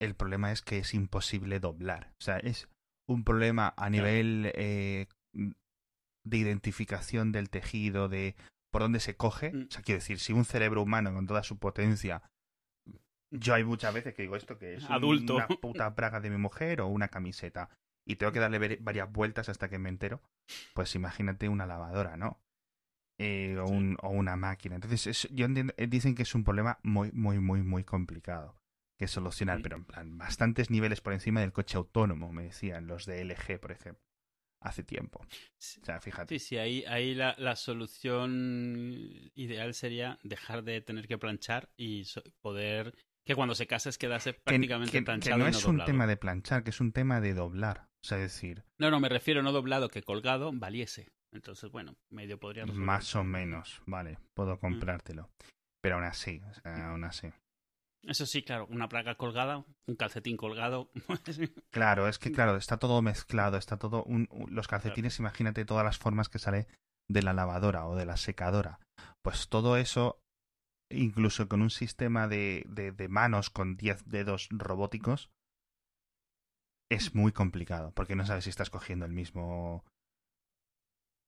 El 0.00 0.14
problema 0.14 0.52
es 0.52 0.62
que 0.62 0.79
es 0.79 0.94
imposible 0.94 1.58
doblar. 1.58 2.12
O 2.20 2.23
sea, 2.23 2.38
es 2.38 2.68
un 3.08 3.25
problema 3.25 3.75
a 3.77 3.90
nivel 3.90 4.52
eh, 4.54 5.08
de 5.33 6.37
identificación 6.37 7.33
del 7.33 7.50
tejido, 7.50 8.08
de 8.08 8.37
por 8.70 8.83
dónde 8.83 9.00
se 9.00 9.16
coge. 9.16 9.52
Mm. 9.52 9.66
O 9.68 9.70
sea, 9.73 9.83
quiero 9.83 9.98
decir, 9.98 10.20
si 10.20 10.33
un 10.33 10.44
cerebro 10.44 10.81
humano 10.81 11.12
con 11.12 11.27
toda 11.27 11.42
su 11.42 11.58
potencia. 11.58 12.23
Yo 13.33 13.54
hay 13.54 13.64
muchas 13.64 13.92
veces 13.94 14.14
que 14.14 14.23
digo 14.23 14.37
esto 14.37 14.58
que 14.58 14.75
es 14.75 14.88
Adulto. 14.88 15.37
una 15.37 15.48
puta 15.48 15.92
praga 15.96 16.20
de 16.20 16.31
mi 16.31 16.37
mujer 16.37 16.83
o 16.83 16.87
una 16.87 17.08
camiseta 17.08 17.68
y 18.06 18.16
tengo 18.16 18.31
que 18.31 18.38
darle 18.38 18.79
varias 18.81 19.10
vueltas 19.10 19.48
hasta 19.48 19.68
que 19.68 19.79
me 19.81 19.88
entero. 19.88 20.23
Pues 20.75 20.95
imagínate 20.95 21.49
una 21.49 21.67
lavadora, 21.67 22.17
¿no? 22.17 22.40
Eh, 23.19 23.57
o, 23.59 23.67
Sí. 23.69 23.75
un- 23.75 23.97
o 24.03 24.09
una 24.11 24.37
máquina. 24.37 24.75
Entonces, 24.77 25.07
es- 25.07 25.29
yo 25.31 25.47
entiendo- 25.47 25.75
eh, 25.77 25.87
dicen 25.87 26.15
que 26.15 26.23
es 26.23 26.35
un 26.35 26.45
problema 26.45 26.79
muy, 26.83 27.13
muy, 27.13 27.38
muy, 27.38 27.63
muy 27.63 27.85
complicado 27.85 28.57
que 28.99 29.07
solucionar, 29.07 29.59
Sí. 29.59 29.63
pero 29.65 29.77
en 29.77 29.85
plan, 29.85 30.19
bastantes 30.19 30.71
niveles 30.71 31.01
por 31.01 31.13
encima 31.13 31.40
del 31.40 31.53
coche 31.53 31.77
autónomo, 31.77 32.33
me 32.33 32.45
decían 32.45 32.87
los 32.87 33.07
de 33.07 33.21
LG, 33.21 33.59
por 33.61 33.73
ejemplo. 33.73 34.03
hace 34.65 34.85
tiempo. 34.85 35.19
O 35.21 35.85
sea, 35.85 36.01
fíjate. 36.01 36.38
Sí, 36.38 36.47
sí, 36.51 36.57
ahí, 36.57 36.85
ahí 36.87 37.17
la, 37.17 37.35
la 37.37 37.57
solución 37.57 39.31
ideal 39.35 39.75
sería 39.75 40.19
dejar 40.23 40.63
de 40.63 40.81
tener 40.81 41.09
que 41.09 41.19
planchar 41.19 41.71
y 41.77 42.05
so- 42.05 42.23
poder 42.40 42.95
que 43.25 43.35
cuando 43.35 43.57
se 43.57 43.67
cases 43.67 43.99
quedase 43.99 44.35
Que- 44.35 44.40
prácticamente 44.40 44.93
que, 44.93 44.99
que 44.99 45.05
planchado 45.05 45.38
no 45.38 45.47
y 45.47 45.51
es 45.51 45.65
un 45.65 45.85
tema 45.85 46.07
de 46.07 46.17
planchar, 46.17 46.63
que 46.65 46.71
es 46.71 46.81
un 46.81 46.93
tema 46.93 47.21
de 47.21 47.35
doblar. 47.35 47.88
O 48.05 48.07
sea, 48.07 48.19
decir, 48.19 48.65
No, 48.79 48.90
no, 48.90 49.00
me 49.00 49.09
refiero 49.09 49.42
no 49.42 49.53
doblado 49.53 49.88
que 49.88 50.03
colgado 50.03 50.50
valiese. 50.53 51.09
Entonces, 51.33 51.71
bueno, 51.71 51.94
medio 52.11 52.38
podría 52.38 52.65
resolver. 52.65 52.85
más 52.87 53.15
o 53.17 53.25
menos, 53.25 53.81
vale, 53.87 54.19
puedo 54.35 54.59
comprártelo. 54.59 55.31
Pero 55.83 55.96
aún 55.96 56.05
así, 56.05 56.40
o 56.48 56.55
sea, 56.55 56.90
aún 56.90 57.05
así. 57.05 57.29
Eso 58.05 58.27
sí, 58.27 58.42
claro, 58.42 58.67
una 58.67 58.88
placa 58.88 59.15
colgada, 59.15 59.65
un 59.87 59.96
calcetín 59.96 60.37
colgado. 60.37 60.90
Claro, 61.71 62.07
es 62.09 62.19
que 62.19 62.33
claro, 62.33 62.57
está 62.57 62.77
todo 62.77 63.00
mezclado, 63.00 63.57
está 63.57 63.79
todo 63.79 64.03
un, 64.05 64.29
un- 64.31 64.55
los 64.55 64.69
calcetines, 64.69 65.19
imagínate 65.21 65.65
todas 65.65 65.85
las 65.85 65.98
formas 65.98 66.29
que 66.29 66.38
sale 66.38 66.67
de 67.09 67.23
la 67.23 67.33
lavadora 67.33 67.87
o 67.87 67.96
de 67.96 68.05
la 68.05 68.17
secadora. 68.19 68.79
Pues 69.23 69.48
todo 69.48 69.77
eso, 69.79 70.21
incluso 70.90 71.48
con 71.48 71.63
un 71.63 71.71
sistema 71.71 72.29
de, 72.29 72.65
de, 72.69 72.92
de 72.92 73.09
manos 73.09 73.48
con 73.50 73.77
10 73.77 74.05
dedos 74.07 74.48
robóticos, 74.50 75.31
es 76.95 77.15
muy 77.15 77.33
complicado, 77.33 77.93
porque 77.95 78.15
no 78.17 78.25
sabes 78.27 78.45
si 78.45 78.51
estás 78.51 78.71
cogiendo 78.71 79.05
el 79.07 79.13
mismo 79.13 79.85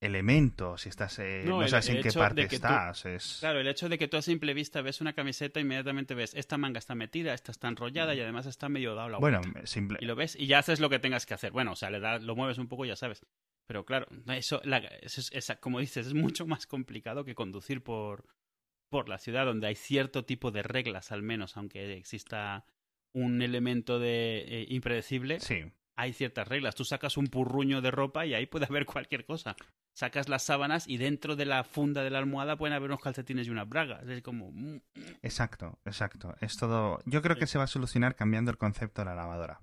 elemento, 0.03 0.77
si 0.77 0.91
estás, 0.91 1.19
eh, 1.19 1.45
No, 1.47 1.67
sabes 1.67 1.89
el 1.89 1.97
en 1.97 2.03
qué 2.03 2.13
parte 2.13 2.47
tú- 2.47 2.57
estás. 2.57 3.07
Es... 3.07 3.37
Claro, 3.41 3.61
el 3.61 3.69
hecho 3.69 3.89
de 3.89 3.97
que 3.97 4.07
tú 4.07 4.17
a 4.19 4.23
simple 4.23 4.53
vista 4.53 4.83
ves 4.83 5.01
una 5.01 5.15
camiseta, 5.15 5.61
inmediatamente 5.61 6.15
ves, 6.15 6.35
esta 6.35 6.59
manga 6.59 6.79
está 6.79 6.95
metida, 6.95 7.33
esta 7.33 7.53
está 7.53 7.69
enrollada 7.69 8.15
y 8.15 8.21
además 8.21 8.45
está 8.47 8.69
medio 8.69 8.95
dado 8.95 9.09
la 9.09 9.19
Bueno, 9.19 9.41
simple, 9.65 9.99
Y 10.03 10.05
lo 10.05 10.15
ves 10.15 10.37
y 10.37 10.47
ya 10.47 10.59
haces 10.59 10.81
lo 10.81 10.91
que 10.91 10.99
tengas 10.99 11.25
que 11.25 11.33
hacer. 11.35 11.53
Bueno, 11.53 11.73
o 11.73 11.77
sea, 11.77 11.89
le 11.91 12.01
das, 12.01 12.23
lo 12.23 12.37
mueves 12.37 12.59
un 12.59 12.69
poco 12.69 12.85
y 12.85 12.89
ya 12.89 12.97
sabes. 12.97 13.25
Pero 13.67 13.87
claro, 13.87 14.07
eso, 14.29 14.61
la- 14.65 14.79
eso 14.79 15.21
es, 15.23 15.31
esa- 15.33 15.57
como 15.57 15.81
dices, 15.81 16.07
es 16.09 16.15
mucho 16.15 16.47
más 16.47 16.67
complicado 16.67 17.25
que 17.25 17.35
conducir 17.35 17.83
por, 17.83 18.27
por 18.91 19.09
la 19.09 19.17
ciudad, 19.17 19.47
donde 19.47 19.69
hay 19.69 19.75
cierto 19.75 20.27
tipo 20.27 20.51
de 20.51 20.63
reglas, 20.63 21.13
al 21.13 21.23
menos, 21.23 21.57
aunque 21.57 21.95
exista 21.97 22.67
un 23.15 23.41
elemento 23.43 23.99
de 23.99 24.39
eh, 24.47 24.67
impredecible, 24.71 25.41
sí. 25.41 25.71
hay 25.97 26.13
ciertas 26.13 26.49
reglas. 26.49 26.75
Tú 26.75 26.85
sacas 26.85 27.17
un 27.17 27.29
purruño 27.29 27.81
de 27.81 27.91
ropa 27.91 28.27
y 28.27 28.35
ahí 28.35 28.47
puede 28.47 28.67
haber 28.67 28.87
cualquier 28.87 29.25
cosa. 29.25 29.57
Sacas 29.97 30.29
las 30.29 30.43
sábanas 30.43 30.89
y 30.89 30.97
dentro 30.97 31.37
de 31.37 31.47
la 31.47 31.63
funda 31.63 32.03
de 32.03 32.11
la 32.11 32.19
almohada 32.19 32.57
pueden 32.57 32.75
haber 32.75 32.91
unos 32.91 33.01
calcetines 33.01 33.47
y 33.47 33.51
unas 33.51 33.69
bragas. 33.69 34.07
Es 34.09 34.23
como... 34.23 34.51
mm, 34.51 34.81
Exacto, 35.23 35.79
exacto. 35.85 36.35
Es 36.41 36.57
todo. 36.57 36.99
Yo 37.07 37.23
creo 37.23 37.37
que 37.37 37.47
se 37.47 37.59
va 37.59 37.65
a 37.65 37.69
solucionar 37.69 38.17
cambiando 38.17 38.51
el 38.51 38.59
concepto 38.59 39.03
de 39.03 39.07
la 39.07 39.15
lavadora, 39.15 39.61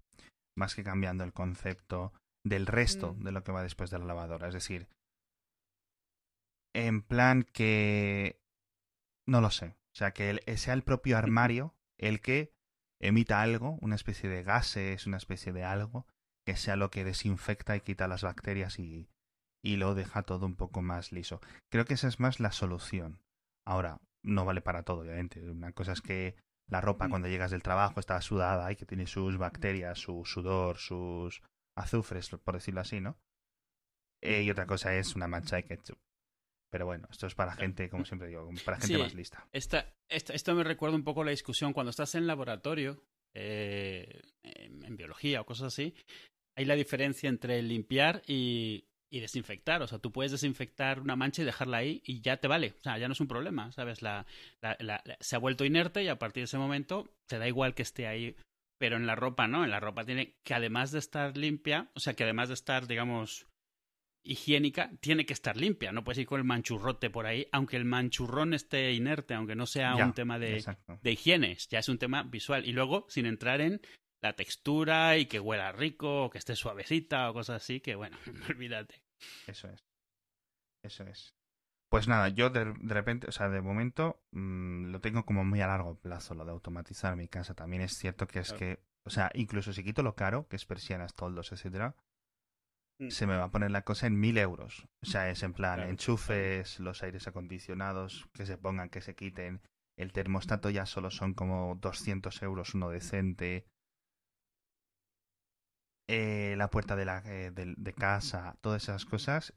más 0.58 0.74
que 0.76 0.84
cambiando 0.84 1.26
el 1.26 1.34
concepto 1.34 2.14
del 2.46 2.66
resto 2.66 3.14
Mm. 3.16 3.24
de 3.26 3.32
lo 3.34 3.44
que 3.44 3.52
va 3.52 3.62
después 3.64 3.90
de 3.90 4.00
la 4.00 4.06
lavadora. 4.06 4.48
Es 4.48 4.54
decir, 4.54 4.88
en 6.74 7.02
plan 7.02 7.44
que 7.44 8.40
no 9.28 9.42
lo 9.42 9.52
sé. 9.52 9.76
O 9.94 9.98
sea, 9.98 10.12
que 10.12 10.40
sea 10.58 10.74
el 10.74 10.84
propio 10.84 11.18
armario 11.18 11.76
el 12.00 12.22
que 12.22 12.54
emita 13.02 13.42
algo, 13.42 13.78
una 13.82 13.96
especie 13.96 14.30
de 14.30 14.44
gases, 14.44 15.08
una 15.08 15.18
especie 15.18 15.52
de 15.52 15.64
algo, 15.64 16.06
que 16.46 16.56
sea 16.56 16.76
lo 16.76 16.90
que 16.90 17.04
desinfecta 17.04 17.76
y 17.76 17.82
quita 17.82 18.08
las 18.08 18.24
bacterias 18.24 18.80
y, 18.80 19.10
y 19.64 19.76
lo 19.76 19.94
deja 19.96 20.24
todo 20.24 20.46
un 20.46 20.56
poco 20.56 20.82
más 20.82 21.12
liso. 21.12 21.42
Creo 21.70 21.86
que 21.86 21.96
esa 21.96 22.08
es 22.08 22.20
más 22.20 22.40
la 22.40 22.52
solución. 22.52 23.20
Ahora, 23.66 24.00
no 24.24 24.46
vale 24.46 24.62
para 24.62 24.84
todo, 24.84 25.02
obviamente. 25.02 25.50
Una 25.50 25.72
cosa 25.74 25.94
es 25.94 26.02
que 26.02 26.36
la 26.68 26.82
ropa 26.82 27.08
Mm. 27.08 27.10
cuando 27.10 27.28
llegas 27.28 27.52
del 27.52 27.64
trabajo 27.64 28.00
está 28.00 28.20
sudada 28.22 28.72
y 28.72 28.76
que 28.76 28.86
tiene 28.86 29.08
sus 29.08 29.38
bacterias, 29.38 30.00
su 30.00 30.24
sudor, 30.26 30.78
sus 30.78 31.42
azufres, 31.76 32.30
por 32.30 32.56
decirlo 32.56 32.82
así, 32.82 33.02
¿no? 33.02 33.18
Eh, 34.22 34.44
y 34.44 34.52
otra 34.52 34.68
cosa 34.68 34.96
es 34.96 35.16
una 35.16 35.28
mancha 35.28 35.56
de 35.56 35.64
ketchup. 35.66 35.98
Pero 36.72 36.86
bueno, 36.86 37.08
esto 37.12 37.28
es 37.28 37.36
para 37.36 37.54
gente, 37.54 37.90
como 37.90 38.06
siempre 38.06 38.30
digo, 38.30 38.50
para 38.66 38.78
gente 38.78 38.96
Sí. 38.96 39.02
más 39.02 39.14
lista. 39.14 39.46
Esta, 39.52 39.94
esta- 40.10 40.34
esto 40.34 40.56
me 40.56 40.64
recuerda 40.64 40.96
un 40.96 41.04
poco 41.04 41.24
la 41.24 41.32
discusión 41.32 41.74
cuando 41.74 41.90
estás 41.90 42.16
en 42.16 42.26
laboratorio, 42.28 43.04
eh, 43.36 44.22
en, 44.44 44.84
en 44.86 44.96
biología 44.98 45.42
o 45.42 45.46
cosas 45.46 45.68
así. 45.74 45.94
Hay 46.58 46.66
la 46.66 46.76
diferencia 46.76 47.30
entre 47.30 47.62
limpiar 47.62 48.22
y, 48.28 48.86
y 49.12 49.20
desinfectar. 49.20 49.82
O 49.82 49.88
sea, 49.88 50.00
tú 50.00 50.12
puedes 50.12 50.32
desinfectar 50.32 51.00
una 51.02 51.16
mancha 51.16 51.42
y 51.42 51.46
dejarla 51.46 51.78
ahí 51.78 52.02
y 52.06 52.22
ya 52.22 52.38
te 52.38 52.48
vale. 52.48 52.76
O 52.80 52.84
sea, 52.84 52.98
ya 52.98 53.08
no 53.08 53.14
es 53.14 53.20
un 53.22 53.28
problema, 53.28 53.72
¿sabes? 53.72 54.02
La, 54.02 54.26
la- 54.62 54.78
la- 54.80 55.02
la- 55.06 55.18
se 55.20 55.36
ha 55.36 55.40
vuelto 55.40 55.66
inerte 55.66 56.04
y 56.04 56.08
a 56.08 56.20
partir 56.20 56.42
de 56.42 56.46
ese 56.46 56.58
momento 56.58 57.10
te 57.28 57.38
da 57.40 57.48
igual 57.48 57.74
que 57.74 57.84
esté 57.84 58.08
ahí. 58.08 58.36
Pero 58.80 58.96
en 58.98 59.06
la 59.08 59.16
ropa 59.16 59.48
no, 59.48 59.64
en 59.64 59.72
la 59.72 59.80
ropa 59.80 60.06
tiene 60.06 60.36
que 60.44 60.54
además 60.54 60.92
de 60.92 61.00
estar 61.00 61.38
limpia, 61.38 61.92
o 61.96 62.00
sea, 62.00 62.14
que 62.16 62.24
además 62.24 62.48
de 62.48 62.56
estar, 62.56 62.88
digamos, 62.88 63.46
higiénica, 64.24 64.92
tiene 65.00 65.26
que 65.26 65.34
estar 65.34 65.58
limpia. 65.58 65.92
No 65.92 66.04
puedes 66.04 66.20
ir 66.20 66.28
con 66.28 66.40
el 66.40 66.46
manchurrote 66.46 67.10
por 67.10 67.26
ahí, 67.26 67.48
aunque 67.52 67.78
el 67.78 67.86
manchurrón 67.86 68.54
esté 68.54 68.92
inerte, 68.94 69.34
aunque 69.34 69.56
no 69.56 69.66
sea 69.66 69.96
Ya, 69.98 70.06
un 70.06 70.14
tema 70.14 70.38
de, 70.40 70.64
de 71.02 71.12
higiene, 71.12 71.56
ya 71.70 71.80
es 71.80 71.90
un 71.90 71.98
tema 71.98 72.24
visual. 72.24 72.66
Y 72.66 72.72
luego, 72.74 73.06
sin 73.10 73.26
entrar 73.26 73.62
en 73.62 73.82
la 74.22 74.34
textura 74.34 75.18
y 75.18 75.26
que 75.26 75.40
huela 75.40 75.72
rico, 75.72 76.26
o 76.26 76.30
que 76.30 76.38
esté 76.38 76.56
suavecita 76.56 77.30
o 77.30 77.34
cosas 77.34 77.64
así, 77.64 77.80
que 77.82 77.96
bueno, 77.96 78.18
olvídate. 78.50 79.02
Eso 79.48 79.68
es. 79.70 79.84
Eso 80.84 81.04
es. 81.04 81.36
Pues 81.90 82.08
nada, 82.08 82.30
yo 82.30 82.50
de, 82.50 82.74
de 82.80 82.94
repente, 82.94 83.28
o 83.28 83.32
sea, 83.32 83.50
de 83.50 83.62
momento 83.62 84.24
mm, 84.32 84.92
lo 84.92 85.02
tengo 85.02 85.26
como 85.26 85.44
muy 85.44 85.60
a 85.62 85.68
largo 85.68 86.00
plazo, 86.00 86.34
lo 86.36 86.46
de 86.46 86.52
automatizar 86.52 87.16
mi 87.18 87.28
casa. 87.28 87.54
También 87.54 87.82
es 87.82 87.98
cierto 87.98 88.28
que 88.28 88.40
es 88.40 88.54
Claro. 88.54 88.60
que, 88.60 88.84
o 89.04 89.10
sea, 89.10 89.30
incluso 89.34 89.74
si 89.74 89.84
quito 89.84 90.02
lo 90.02 90.16
caro, 90.16 90.48
que 90.48 90.56
es 90.56 90.66
persianas, 90.66 91.14
toldos, 91.16 91.52
etcétera. 91.52 91.96
Se 93.10 93.26
me 93.28 93.36
va 93.38 93.46
a 93.46 93.52
poner 93.52 93.72
la 93.72 93.84
cosa 93.84 94.08
en 94.08 94.20
mil 94.20 94.38
euros. 94.38 94.86
O 95.02 95.06
sea, 95.06 95.30
es 95.30 95.44
en 95.44 95.54
plan 95.54 95.76
Claro, 95.76 95.90
enchufes, 95.92 96.80
los 96.80 97.02
aires 97.04 97.28
acondicionados, 97.28 98.28
que 98.34 98.46
se 98.46 98.58
pongan, 98.58 98.90
que 98.90 99.02
se 99.02 99.16
quiten. 99.16 99.62
El 99.98 100.12
termostato 100.14 100.70
ya 100.70 100.86
solo 100.86 101.12
son 101.12 101.34
como 101.34 101.76
200 101.76 102.42
euros 102.44 102.74
uno 102.74 102.90
decente. 102.90 103.66
Eh, 106.10 106.56
la 106.58 106.70
puerta 106.70 106.96
de, 106.96 107.06
la, 107.06 107.20
eh, 107.26 107.52
de, 107.52 107.74
de 107.78 107.94
casa, 107.94 108.58
todas 108.62 108.84
esas 108.84 109.06
cosas, 109.06 109.54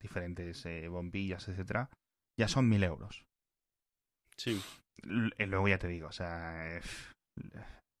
diferentes 0.00 0.64
eh, 0.66 0.88
bombillas, 0.88 1.48
etcétera, 1.48 1.90
ya 2.38 2.48
son 2.48 2.68
mil 2.68 2.84
euros. 2.84 3.24
Sí. 4.36 4.60
L- 5.02 5.32
luego 5.46 5.68
ya 5.68 5.78
te 5.78 5.88
digo, 5.88 6.08
o 6.08 6.12
sea, 6.12 6.80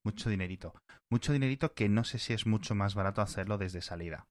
mucho 0.04 0.30
dinerito. 0.30 0.74
Mucho 1.10 1.32
dinerito 1.32 1.74
que 1.74 1.88
no 1.88 2.04
sé 2.04 2.18
si 2.18 2.32
es 2.32 2.46
mucho 2.46 2.74
más 2.74 2.94
barato 2.94 3.22
hacerlo 3.22 3.58
desde 3.58 3.80
salida, 3.82 4.26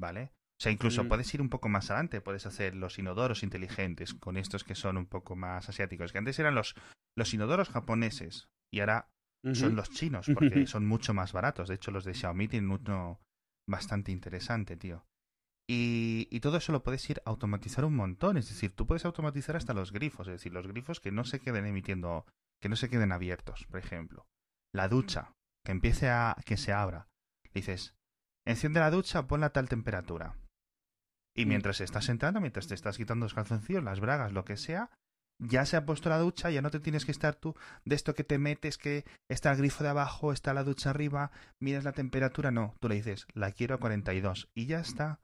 ¿vale? 0.00 0.32
O 0.58 0.62
sea, 0.62 0.72
incluso 0.72 1.04
Mm. 1.04 1.08
puedes 1.08 1.32
ir 1.32 1.40
un 1.40 1.48
poco 1.48 1.68
más 1.68 1.90
adelante, 1.90 2.20
puedes 2.20 2.44
hacer 2.46 2.74
los 2.74 2.98
inodoros 2.98 3.42
inteligentes 3.42 4.14
con 4.14 4.36
estos 4.36 4.64
que 4.64 4.74
son 4.74 4.96
un 4.96 5.06
poco 5.06 5.36
más 5.36 5.68
asiáticos, 5.68 6.12
que 6.12 6.18
antes 6.18 6.38
eran 6.38 6.54
los, 6.54 6.74
los 7.16 7.32
inodoros 7.32 7.68
japoneses 7.70 8.48
y 8.72 8.80
ahora 8.80 9.08
son 9.54 9.74
los 9.74 9.88
chinos, 9.90 10.26
porque 10.34 10.66
son 10.66 10.86
mucho 10.86 11.14
más 11.14 11.32
baratos. 11.32 11.68
De 11.68 11.76
hecho, 11.76 11.90
los 11.92 12.04
de 12.04 12.12
Xiaomi 12.14 12.46
tienen 12.48 12.70
uno 12.70 13.20
bastante 13.68 14.12
interesante, 14.12 14.76
tío. 14.76 15.06
Y, 15.68 16.28
y 16.30 16.40
todo 16.40 16.56
eso 16.58 16.72
lo 16.72 16.82
puedes 16.82 17.08
ir 17.08 17.22
a 17.24 17.30
automatizar 17.30 17.84
un 17.84 17.94
montón. 17.94 18.36
Es 18.36 18.48
decir, 18.48 18.74
tú 18.74 18.86
puedes 18.86 19.04
automatizar 19.04 19.56
hasta 19.56 19.72
los 19.72 19.92
grifos. 19.92 20.26
Es 20.28 20.32
decir, 20.32 20.52
los 20.52 20.66
grifos 20.66 21.00
que 21.00 21.12
no 21.12 21.24
se 21.24 21.40
queden 21.40 21.64
emitiendo, 21.64 22.26
que 22.60 22.68
no 22.68 22.76
se 22.76 22.90
queden 22.90 23.12
abiertos, 23.12 23.66
por 23.70 23.78
ejemplo. 23.78 24.26
La 24.74 24.88
ducha, 24.88 25.32
que 25.64 25.72
empiece 25.72 26.10
a, 26.10 26.36
que 26.44 26.56
se 26.56 26.72
abra. 26.72 27.08
Dices, 27.54 27.94
enciende 28.50 28.80
la 28.80 28.90
ducha, 28.90 29.26
ponla 29.26 29.46
a 29.46 29.52
tal 29.52 29.68
temperatura. 29.68 30.36
Y 31.36 31.44
Mm. 31.44 31.48
mientras 31.48 31.80
estás 31.80 32.08
entrando, 32.08 32.40
mientras 32.40 32.66
te 32.66 32.74
estás 32.74 32.96
quitando 32.96 33.24
los 33.24 33.34
calzoncillos, 33.34 33.84
las 33.84 34.00
bragas, 34.00 34.32
lo 34.32 34.44
que 34.44 34.56
sea, 34.56 34.90
ya 35.42 35.64
se 35.64 35.76
ha 35.76 35.86
puesto 35.86 36.08
la 36.10 36.18
ducha, 36.18 36.50
ya 36.50 36.60
no 36.60 36.70
te 36.70 36.80
tienes 36.80 37.04
que 37.06 37.12
estar 37.12 37.34
tú 37.34 37.54
de 37.84 37.94
esto 37.94 38.14
que 38.14 38.24
te 38.24 38.38
metes, 38.38 38.76
que 38.76 39.04
está 39.28 39.50
el 39.52 39.58
grifo 39.58 39.82
de 39.84 39.90
abajo, 39.90 40.32
está 40.32 40.52
la 40.52 40.64
ducha 40.64 40.90
arriba, 40.90 41.30
miras 41.60 41.84
la 41.84 41.92
temperatura, 41.92 42.50
no, 42.50 42.74
tú 42.80 42.88
le 42.88 42.96
dices, 42.96 43.26
la 43.32 43.52
quiero 43.52 43.76
a 43.76 43.78
42 43.78 44.50
y 44.54 44.66
ya 44.66 44.80
está. 44.80 45.20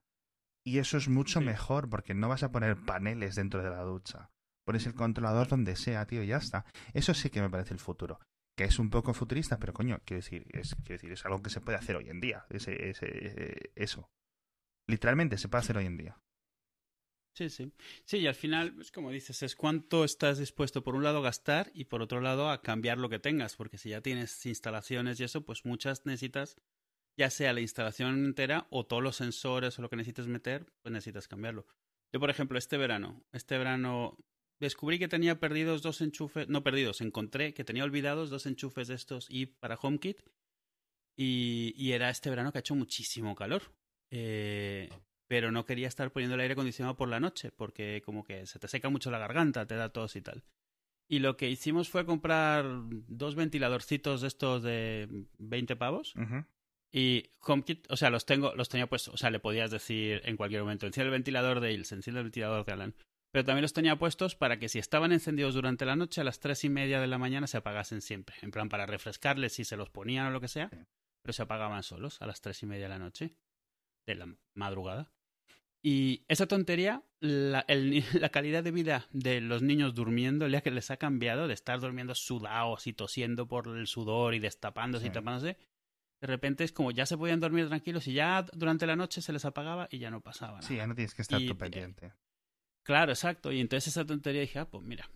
Y 0.64 0.78
eso 0.78 0.96
es 0.96 1.08
mucho 1.08 1.40
Sí. 1.40 1.44
mejor 1.44 1.88
porque 1.90 2.14
no 2.14 2.28
vas 2.28 2.42
a 2.42 2.50
poner 2.50 2.76
paneles 2.76 3.34
dentro 3.34 3.62
de 3.62 3.70
la 3.70 3.82
ducha. 3.82 4.30
Pones 4.64 4.86
el 4.86 4.94
controlador 4.94 5.48
donde 5.48 5.76
sea, 5.76 6.06
tío, 6.06 6.22
y 6.22 6.28
ya 6.28 6.38
está. 6.38 6.64
Eso 6.92 7.14
sí 7.14 7.30
que 7.30 7.40
me 7.42 7.50
parece 7.50 7.74
el 7.74 7.78
futuro. 7.80 8.18
Que 8.56 8.64
es 8.64 8.78
un 8.78 8.88
poco 8.88 9.12
futurista, 9.12 9.58
pero 9.58 9.74
coño, 9.74 10.00
quiero 10.04 10.22
decir, 10.22 10.46
es, 10.52 10.74
quiero 10.76 10.94
decir, 10.94 11.12
es 11.12 11.24
algo 11.26 11.42
que 11.42 11.50
se 11.50 11.60
puede 11.60 11.76
hacer 11.78 11.96
hoy 11.96 12.08
en 12.08 12.20
día. 12.20 12.46
Ese, 12.48 12.88
ese, 12.88 13.70
eso. 13.74 14.10
Literalmente 14.88 15.36
se 15.36 15.48
puede 15.48 15.60
hacer 15.60 15.76
hoy 15.76 15.86
en 15.86 15.96
día. 15.98 16.18
Sí, 17.36 17.50
sí. 17.50 17.70
Sí, 18.06 18.18
y 18.18 18.26
al 18.26 18.34
final, 18.34 18.72
pues 18.74 18.90
como 18.90 19.10
dices, 19.10 19.42
es 19.42 19.56
cuánto 19.56 20.04
estás 20.04 20.38
dispuesto 20.38 20.82
por 20.82 20.94
un 20.94 21.04
lado 21.04 21.18
a 21.18 21.22
gastar 21.22 21.70
y 21.74 21.84
por 21.84 22.00
otro 22.00 22.22
lado 22.22 22.48
a 22.48 22.62
cambiar 22.62 22.96
lo 22.96 23.10
que 23.10 23.18
tengas, 23.18 23.56
porque 23.56 23.76
si 23.76 23.90
ya 23.90 24.00
tienes 24.00 24.46
instalaciones 24.46 25.20
y 25.20 25.24
eso, 25.24 25.44
pues 25.44 25.66
muchas 25.66 26.06
necesitas, 26.06 26.56
ya 27.18 27.28
sea 27.28 27.52
la 27.52 27.60
instalación 27.60 28.24
entera 28.24 28.66
o 28.70 28.86
todos 28.86 29.02
los 29.02 29.16
sensores 29.16 29.78
o 29.78 29.82
lo 29.82 29.90
que 29.90 29.96
necesites 29.96 30.28
meter, 30.28 30.72
pues 30.80 30.94
necesitas 30.94 31.28
cambiarlo. 31.28 31.66
Yo, 32.10 32.20
por 32.20 32.30
ejemplo, 32.30 32.56
este 32.56 32.78
verano, 32.78 33.22
este 33.32 33.58
verano 33.58 34.16
descubrí 34.60 34.98
que 34.98 35.08
tenía 35.08 35.38
perdidos 35.38 35.82
dos 35.82 36.00
enchufes, 36.00 36.48
no 36.48 36.62
perdidos, 36.62 37.00
encontré 37.00 37.54
que 37.54 37.64
tenía 37.64 37.84
olvidados 37.84 38.30
dos 38.30 38.46
enchufes 38.46 38.88
de 38.88 38.94
estos 38.94 39.26
y 39.28 39.46
para 39.46 39.78
HomeKit 39.80 40.20
y, 41.16 41.74
y 41.76 41.92
era 41.92 42.10
este 42.10 42.30
verano 42.30 42.52
que 42.52 42.58
ha 42.58 42.60
hecho 42.60 42.74
muchísimo 42.74 43.34
calor. 43.34 43.62
Eh, 44.10 44.88
pero 45.28 45.50
no 45.50 45.64
quería 45.66 45.88
estar 45.88 46.12
poniendo 46.12 46.34
el 46.34 46.40
aire 46.40 46.52
acondicionado 46.52 46.96
por 46.96 47.08
la 47.08 47.20
noche, 47.20 47.50
porque 47.50 48.02
como 48.04 48.24
que 48.24 48.46
se 48.46 48.58
te 48.58 48.68
seca 48.68 48.88
mucho 48.88 49.10
la 49.10 49.18
garganta, 49.18 49.66
te 49.66 49.74
da 49.74 49.88
tos 49.88 50.14
y 50.16 50.20
tal. 50.20 50.44
Y 51.08 51.20
lo 51.20 51.36
que 51.36 51.48
hicimos 51.48 51.88
fue 51.88 52.06
comprar 52.06 52.64
dos 53.08 53.34
ventiladorcitos 53.34 54.20
de 54.20 54.28
estos 54.28 54.62
de 54.62 55.26
20 55.38 55.76
pavos. 55.76 56.14
Y 56.92 57.30
HomeKit, 57.40 57.90
o 57.90 57.96
sea, 57.96 58.10
los 58.10 58.24
tengo, 58.24 58.54
los 58.54 58.68
tenía 58.68 58.88
puestos, 58.88 59.14
o 59.14 59.16
sea, 59.16 59.30
le 59.30 59.40
podías 59.40 59.70
decir 59.70 60.20
en 60.24 60.36
cualquier 60.36 60.62
momento, 60.62 60.86
enciende 60.86 61.08
el 61.08 61.12
ventilador 61.12 61.60
de 61.60 61.72
Ilse, 61.72 61.96
enciende 61.96 62.20
el 62.20 62.24
ventilador 62.24 62.64
de 62.64 62.72
Alan. 62.72 62.94
Pero 63.32 63.44
también 63.44 63.62
los 63.62 63.72
tenía 63.72 63.96
puestos 63.96 64.34
para 64.34 64.58
que 64.58 64.68
si 64.68 64.78
estaban 64.78 65.12
encendidos 65.12 65.54
durante 65.54 65.84
la 65.84 65.96
noche, 65.96 66.20
a 66.20 66.24
las 66.24 66.40
tres 66.40 66.64
y 66.64 66.68
media 66.70 67.00
de 67.00 67.06
la 67.06 67.18
mañana 67.18 67.46
se 67.46 67.58
apagasen 67.58 68.00
siempre. 68.00 68.36
En 68.42 68.50
plan, 68.50 68.68
para 68.68 68.86
refrescarles 68.86 69.52
si 69.54 69.64
se 69.64 69.76
los 69.76 69.90
ponían 69.90 70.26
o 70.26 70.30
lo 70.30 70.40
que 70.40 70.48
sea, 70.48 70.70
pero 71.22 71.32
se 71.32 71.42
apagaban 71.42 71.82
solos 71.82 72.20
a 72.22 72.26
las 72.26 72.40
tres 72.40 72.62
y 72.62 72.66
media 72.66 72.84
de 72.84 72.88
la 72.90 72.98
noche, 72.98 73.34
de 74.06 74.14
la 74.14 74.34
madrugada. 74.54 75.12
Y 75.82 76.24
esa 76.28 76.46
tontería, 76.46 77.02
la, 77.20 77.64
el 77.68 77.90
ni- 77.90 78.00
la 78.20 78.30
calidad 78.30 78.64
de 78.64 78.70
vida 78.70 79.06
de 79.12 79.40
los 79.40 79.62
niños 79.62 79.94
durmiendo, 79.94 80.48
ya 80.48 80.62
que 80.62 80.70
les 80.70 80.90
ha 80.90 80.96
cambiado 80.96 81.46
de 81.46 81.54
estar 81.54 81.78
durmiendo 81.80 82.14
sudados 82.14 82.86
y 82.86 82.92
tosiendo 82.92 83.46
por 83.46 83.68
el 83.68 83.86
sudor 83.86 84.34
y 84.34 84.38
destapándose 84.38 85.06
y 85.08 85.10
tapándose, 85.10 85.58
de 86.20 86.26
repente 86.26 86.64
es 86.64 86.72
como 86.72 86.90
ya 86.90 87.04
se 87.06 87.18
podían 87.18 87.40
dormir 87.40 87.68
tranquilos 87.68 88.06
y 88.08 88.14
ya 88.14 88.46
durante 88.54 88.86
la 88.86 88.96
noche 88.96 89.20
se 89.20 89.32
les 89.32 89.44
apagaba 89.44 89.86
y 89.90 89.98
ya 89.98 90.10
no 90.10 90.22
pasaba 90.22 90.54
nada. 90.54 90.66
Sí, 90.66 90.76
ya 90.76 90.86
no 90.86 90.94
tienes 90.94 91.14
que 91.14 91.22
estar 91.22 91.40
Y, 91.40 91.46
tú 91.46 91.52
eh, 91.52 91.56
pendiente. 91.56 92.12
Claro, 92.86 93.12
exacto. 93.12 93.50
Y 93.52 93.60
entonces 93.60 93.88
esa 93.88 94.06
tontería 94.06 94.40
dije, 94.42 94.60
ah, 94.60 94.68
pues 94.70 94.84
mira. 94.84 95.10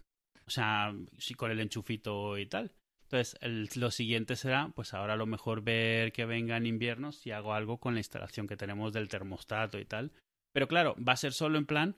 O 0.47 0.51
sea, 0.51 0.93
con 1.37 1.51
el 1.53 1.61
enchufito 1.61 2.37
y 2.37 2.47
tal. 2.47 2.73
Entonces, 3.05 3.37
el- 3.41 3.69
lo 3.77 3.91
siguiente 3.91 4.35
será, 4.37 4.73
pues 4.75 4.93
ahora 4.95 5.15
a 5.15 5.17
lo 5.17 5.27
mejor 5.27 5.63
ver 5.63 6.13
que 6.13 6.25
venga 6.27 6.57
en 6.57 6.67
invierno 6.67 7.13
si 7.13 7.31
hago 7.31 7.55
algo 7.55 7.79
con 7.79 7.95
la 7.95 8.01
instalación 8.01 8.47
que 8.49 8.57
tenemos 8.57 8.93
del 8.93 9.09
termostato 9.09 9.79
y 9.79 9.85
tal. 9.85 10.11
Pero 10.53 10.67
claro, 10.67 10.97
va 10.97 11.13
a 11.13 11.17
ser 11.17 11.33
solo 11.33 11.59
en 11.59 11.67
plan 11.67 11.97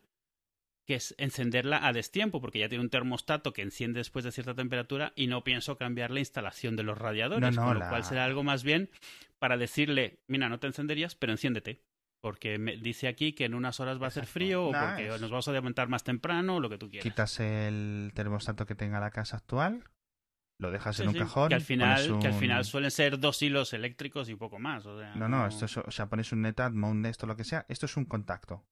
que 0.86 0.96
es 0.96 1.14
encenderla 1.16 1.86
a 1.86 1.92
destiempo, 1.92 2.40
porque 2.40 2.58
ya 2.58 2.68
tiene 2.68 2.82
un 2.82 2.90
termostato 2.90 3.52
que 3.52 3.62
enciende 3.62 4.00
después 4.00 4.24
de 4.24 4.32
cierta 4.32 4.54
temperatura 4.54 5.12
y 5.14 5.28
no 5.28 5.44
pienso 5.44 5.76
cambiar 5.78 6.10
la 6.10 6.18
instalación 6.18 6.74
de 6.76 6.82
los 6.82 6.98
radiadores, 6.98 7.40
No, 7.56 7.62
no, 7.62 7.64
con 7.68 7.74
lo 7.74 7.80
la- 7.80 7.88
cual 7.88 8.04
será 8.04 8.24
algo 8.24 8.42
más 8.42 8.64
bien 8.64 8.90
para 9.38 9.56
decirle, 9.56 10.18
mira, 10.28 10.48
no 10.48 10.58
te 10.58 10.66
encenderías, 10.66 11.14
pero 11.14 11.32
enciéndete. 11.32 11.80
Porque 12.22 12.56
me 12.58 12.76
dice 12.76 13.08
aquí 13.08 13.32
que 13.32 13.44
en 13.46 13.54
unas 13.54 13.80
horas 13.80 14.00
va 14.00 14.04
a 14.04 14.08
hacer 14.08 14.22
Exacto. 14.22 14.32
frío 14.34 14.66
o 14.66 14.72
Nah, 14.72 14.86
porque 14.90 15.08
es- 15.08 15.20
nos 15.20 15.30
vamos 15.30 15.48
a 15.48 15.52
levantar 15.52 15.88
más 15.88 16.04
temprano 16.04 16.56
o 16.56 16.60
lo 16.60 16.70
que 16.70 16.78
tú 16.78 16.88
quieras. 16.88 17.02
Quitas 17.02 17.40
el 17.40 18.12
termostato 18.14 18.64
que 18.64 18.74
tenga 18.76 19.00
la 19.00 19.10
casa 19.10 19.38
actual, 19.38 19.82
lo 20.60 20.70
dejas 20.70 20.96
Sí, 20.96 21.02
en 21.02 21.08
un 21.08 21.14
sí, 21.14 21.20
cajón. 21.20 21.48
que 21.48 21.56
al 21.56 21.60
final 21.62 22.18
que 22.20 22.28
al 22.28 22.34
final 22.34 22.64
suelen 22.64 22.90
ser 22.92 23.18
dos 23.18 23.42
hilos 23.42 23.72
eléctricos 23.72 24.28
y 24.28 24.36
poco 24.36 24.60
más 24.60 24.86
o 24.86 25.00
sea, 25.00 25.16
No, 25.16 25.28
no, 25.28 25.46
esto 25.48 25.64
es, 25.64 25.76
o 25.76 25.90
sea, 25.90 26.06
pones 26.06 26.30
un 26.32 26.42
Netatmo, 26.42 26.88
un 26.90 27.04
esto, 27.06 27.26
lo 27.26 27.34
que 27.34 27.42
sea, 27.44 27.66
esto 27.68 27.86
es 27.86 27.96
un 27.96 28.04
contacto. 28.04 28.64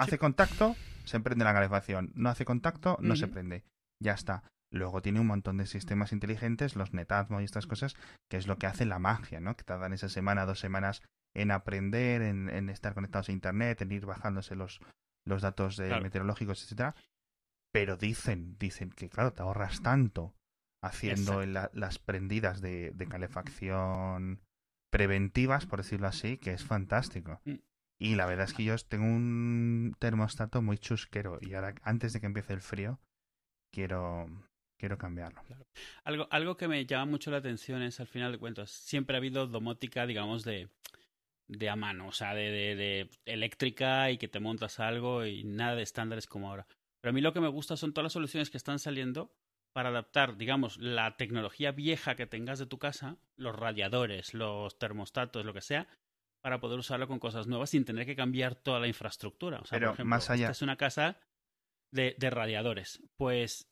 Hace 0.00 0.18
contacto, 0.18 0.74
se 1.04 1.20
prende 1.20 1.44
la 1.44 1.52
calefacción. 1.52 2.12
No 2.14 2.28
hace 2.28 2.44
contacto, 2.44 2.98
no 3.00 3.14
se 3.16 3.26
prende. 3.28 3.64
Ya 4.02 4.12
está. 4.12 4.42
Luego 4.72 5.00
tiene 5.02 5.18
un 5.20 5.26
montón 5.26 5.56
de 5.56 5.66
sistemas 5.66 6.12
inteligentes, 6.12 6.76
los 6.76 6.92
Netatmo 6.92 7.40
y 7.40 7.44
estas 7.44 7.66
cosas, 7.66 7.94
que 8.30 8.36
es 8.36 8.46
lo 8.46 8.58
que 8.58 8.66
hace 8.66 8.84
la 8.84 8.98
magia, 8.98 9.40
¿no? 9.40 9.56
Que 9.56 9.64
tardan 9.64 9.92
esa 9.92 10.08
semana, 10.08 10.44
dos 10.46 10.60
semanas 10.60 11.02
en 11.34 11.50
aprender, 11.50 12.22
en, 12.22 12.48
en 12.48 12.68
estar 12.70 12.94
conectados 12.94 13.28
a 13.28 13.32
Internet, 13.32 13.80
en 13.82 13.92
ir 13.92 14.06
bajándose 14.06 14.54
los, 14.56 14.80
los 15.26 15.42
datos 15.42 15.76
de 15.76 15.86
Claro. 15.88 16.02
meteorológicos, 16.02 16.62
etcétera. 16.62 16.94
Pero 17.72 17.96
dicen, 17.96 18.56
dicen 18.58 18.90
que, 18.90 19.08
claro, 19.08 19.32
te 19.32 19.42
ahorras 19.42 19.82
tanto 19.82 20.34
haciendo 20.82 21.44
la- 21.44 21.70
las 21.74 21.98
prendidas 21.98 22.60
de, 22.60 22.92
de 22.92 23.06
calefacción 23.06 24.40
preventivas, 24.90 25.66
por 25.66 25.80
decirlo 25.80 26.06
así, 26.08 26.38
que 26.38 26.52
es 26.52 26.64
fantástico. 26.64 27.40
Mm. 27.44 27.54
Y 28.00 28.14
la 28.14 28.26
verdad 28.26 28.44
es 28.46 28.54
que 28.54 28.64
yo 28.64 28.76
tengo 28.78 29.04
un 29.04 29.94
termostato 29.98 30.62
muy 30.62 30.78
chusquero 30.78 31.38
y 31.42 31.54
ahora, 31.54 31.74
antes 31.82 32.12
de 32.12 32.20
que 32.20 32.26
empiece 32.26 32.52
el 32.54 32.60
frío, 32.60 33.00
quiero, 33.72 34.28
quiero 34.78 34.96
cambiarlo. 34.98 35.42
algo 36.04 36.28
algo 36.30 36.56
que 36.56 36.68
me 36.68 36.86
llama 36.86 37.06
mucho 37.10 37.30
la 37.30 37.38
atención 37.38 37.82
es 37.82 37.98
al 38.00 38.06
final 38.06 38.32
de 38.32 38.38
cuentas 38.38 38.70
siempre 38.70 39.16
ha 39.16 39.18
habido 39.18 39.46
domótica 39.46 40.06
digamos 40.06 40.44
de 40.44 40.70
de 41.48 41.68
a 41.68 41.76
mano 41.76 42.08
o 42.08 42.12
sea 42.12 42.34
de, 42.34 42.50
de, 42.50 42.76
de 42.76 43.10
eléctrica 43.24 44.10
y 44.10 44.18
que 44.18 44.28
te 44.28 44.40
montas 44.40 44.80
algo 44.80 45.24
y 45.26 45.44
nada 45.44 45.74
de 45.76 45.82
estándares 45.82 46.26
como 46.26 46.50
ahora 46.50 46.66
pero 47.00 47.10
a 47.10 47.12
mí 47.14 47.20
lo 47.20 47.32
que 47.32 47.40
me 47.40 47.48
gusta 47.48 47.76
son 47.76 47.92
todas 47.92 48.04
las 48.04 48.12
soluciones 48.12 48.50
que 48.50 48.56
están 48.56 48.78
saliendo 48.78 49.32
para 49.72 49.90
adaptar, 49.90 50.36
digamos, 50.36 50.78
la 50.78 51.16
tecnología 51.16 51.70
vieja 51.70 52.16
que 52.16 52.26
tengas 52.26 52.58
de 52.58 52.66
tu 52.66 52.78
casa, 52.78 53.18
los 53.36 53.54
radiadores, 53.54 54.34
los 54.34 54.76
termostatos, 54.78 55.44
lo 55.44 55.54
que 55.54 55.60
sea, 55.60 55.86
para 56.42 56.58
poder 56.58 56.78
usarlo 56.80 57.06
con 57.06 57.20
cosas 57.20 57.46
nuevas 57.46 57.70
sin 57.70 57.84
tener 57.84 58.04
que 58.04 58.16
cambiar 58.16 58.56
toda 58.56 58.80
la 58.80 58.88
infraestructura. 58.88 59.60
O 59.60 59.66
sea, 59.66 59.78
Pero 59.78 59.90
por 59.90 59.94
ejemplo, 59.94 60.10
más 60.16 60.30
allá- 60.30 60.46
esta 60.46 60.52
es 60.52 60.62
una 60.62 60.76
casa 60.76 61.20
de, 61.92 62.16
de 62.18 62.30
radiadores. 62.30 63.00
Pues 63.16 63.70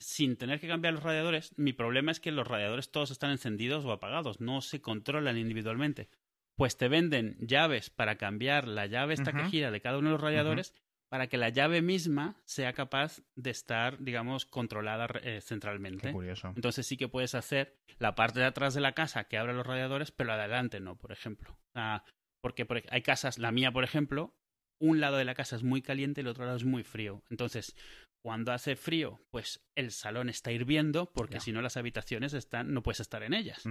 sin 0.00 0.36
tener 0.36 0.60
que 0.60 0.68
cambiar 0.68 0.94
los 0.94 1.02
radiadores, 1.02 1.52
mi 1.58 1.72
problema 1.74 2.12
es 2.12 2.20
que 2.20 2.32
los 2.32 2.46
radiadores 2.46 2.90
todos 2.90 3.10
están 3.10 3.30
encendidos 3.30 3.84
o 3.84 3.92
apagados, 3.92 4.40
no 4.40 4.60
se 4.62 4.80
controlan 4.80 5.36
individualmente. 5.36 6.08
Pues 6.56 6.76
te 6.76 6.88
venden 6.88 7.36
llaves 7.38 7.90
para 7.90 8.16
cambiar 8.16 8.66
la 8.66 8.86
llave 8.86 9.14
esta 9.14 9.32
que 9.32 9.44
gira 9.44 9.70
de 9.70 9.80
cada 9.80 9.98
uno 9.98 10.08
de 10.08 10.12
los 10.12 10.20
radiadores 10.20 10.74
para 11.08 11.28
que 11.28 11.36
la 11.36 11.50
llave 11.50 11.82
misma 11.82 12.42
sea 12.44 12.72
capaz 12.72 13.22
de 13.36 13.50
estar, 13.50 14.02
digamos, 14.02 14.44
controlada 14.44 15.08
eh, 15.22 15.40
centralmente. 15.40 16.08
Qué 16.08 16.12
curioso. 16.12 16.52
Entonces 16.56 16.86
sí 16.86 16.96
que 16.96 17.08
puedes 17.08 17.34
hacer 17.34 17.78
la 17.98 18.14
parte 18.14 18.40
de 18.40 18.46
atrás 18.46 18.74
de 18.74 18.80
la 18.80 18.92
casa 18.92 19.24
que 19.24 19.38
abre 19.38 19.54
los 19.54 19.66
radiadores, 19.66 20.10
pero 20.10 20.28
la 20.28 20.36
de 20.36 20.44
adelante 20.44 20.80
no, 20.80 20.96
por 20.96 21.12
ejemplo. 21.12 21.56
Sea, 21.74 22.04
porque 22.40 22.66
hay 22.90 23.02
casas, 23.02 23.38
la 23.38 23.52
mía, 23.52 23.72
por 23.72 23.84
ejemplo, 23.84 24.34
un 24.80 25.00
lado 25.00 25.16
de 25.16 25.24
la 25.24 25.34
casa 25.34 25.56
es 25.56 25.62
muy 25.62 25.82
caliente 25.82 26.20
y 26.20 26.22
el 26.22 26.28
otro 26.28 26.44
lado 26.44 26.56
es 26.56 26.64
muy 26.64 26.82
frío. 26.82 27.22
Entonces, 27.30 27.76
cuando 28.22 28.52
hace 28.52 28.76
frío, 28.76 29.20
pues 29.30 29.64
el 29.76 29.92
salón 29.92 30.28
está 30.28 30.52
hirviendo, 30.52 31.12
porque 31.12 31.40
si 31.40 31.52
no 31.52 31.62
las 31.62 31.76
habitaciones 31.76 32.34
están, 32.34 32.74
no 32.74 32.82
puedes 32.82 33.00
estar 33.00 33.22
en 33.22 33.34
ellas. 33.34 33.64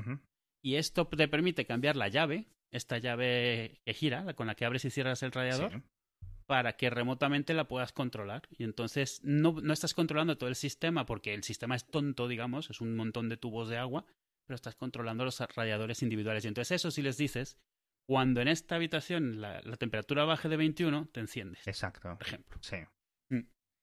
Y 0.64 0.76
esto 0.76 1.08
te 1.08 1.28
permite 1.28 1.66
cambiar 1.66 1.96
la 1.96 2.08
llave, 2.08 2.48
esta 2.76 2.98
llave 2.98 3.80
que 3.86 3.94
gira, 3.94 4.34
con 4.36 4.48
la 4.48 4.56
que 4.56 4.66
abres 4.66 4.86
y 4.86 4.90
cierras 4.92 5.24
el 5.24 5.32
radiador, 5.32 5.72
Sí. 5.72 5.82
para 6.48 6.74
que 6.78 6.90
remotamente 6.90 7.54
la 7.54 7.68
puedas 7.68 7.92
controlar. 7.92 8.44
Y 8.58 8.64
entonces 8.64 9.22
no, 9.24 9.54
no 9.62 9.74
estás 9.74 9.94
controlando 9.94 10.38
todo 10.38 10.50
el 10.50 10.56
sistema 10.56 11.06
porque 11.06 11.34
el 11.34 11.44
sistema 11.44 11.76
es 11.76 11.86
tonto, 11.86 12.28
digamos, 12.28 12.70
es 12.70 12.82
un 12.82 12.96
montón 12.96 13.30
de 13.30 13.38
tubos 13.38 13.68
de 13.70 13.78
agua, 13.78 14.06
pero 14.48 14.56
estás 14.56 14.76
controlando 14.76 15.26
los 15.26 15.40
radiadores 15.56 16.04
individuales. 16.04 16.46
Y 16.46 16.48
entonces 16.50 16.76
eso 16.76 16.92
si 16.92 17.02
les 17.02 17.18
dices, 17.18 17.58
cuando 18.08 18.42
en 18.42 18.48
esta 18.48 18.76
habitación 18.76 19.42
la, 19.42 19.60
la 19.62 19.78
temperatura 19.78 20.24
baje 20.26 20.48
de 20.48 20.58
21, 20.58 21.08
te 21.12 21.20
enciendes, 21.22 21.68
Exacto. 21.68 22.16
por 22.18 22.28
ejemplo, 22.28 22.60
Sí. 22.62 22.78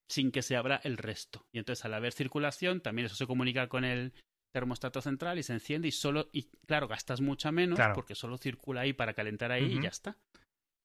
sin 0.08 0.30
que 0.30 0.42
se 0.42 0.54
abra 0.56 0.80
el 0.84 0.98
resto. 0.98 1.46
Y 1.52 1.58
entonces 1.58 1.84
al 1.84 1.94
haber 1.94 2.12
circulación, 2.12 2.80
también 2.80 3.06
eso 3.06 3.16
se 3.16 3.26
comunica 3.26 3.68
con 3.68 3.84
el 3.84 4.12
termostato 4.52 5.00
central 5.00 5.38
y 5.38 5.42
se 5.42 5.54
enciende 5.54 5.88
y 5.88 5.92
solo, 5.92 6.28
y 6.32 6.44
claro, 6.66 6.86
gastas 6.88 7.20
mucha 7.20 7.50
menos 7.52 7.76
Claro. 7.76 7.94
porque 7.94 8.14
solo 8.14 8.38
circula 8.38 8.82
ahí 8.82 8.92
para 8.92 9.14
calentar 9.14 9.50
ahí 9.52 9.78
y 9.78 9.82
ya 9.82 9.88
está. 9.88 10.16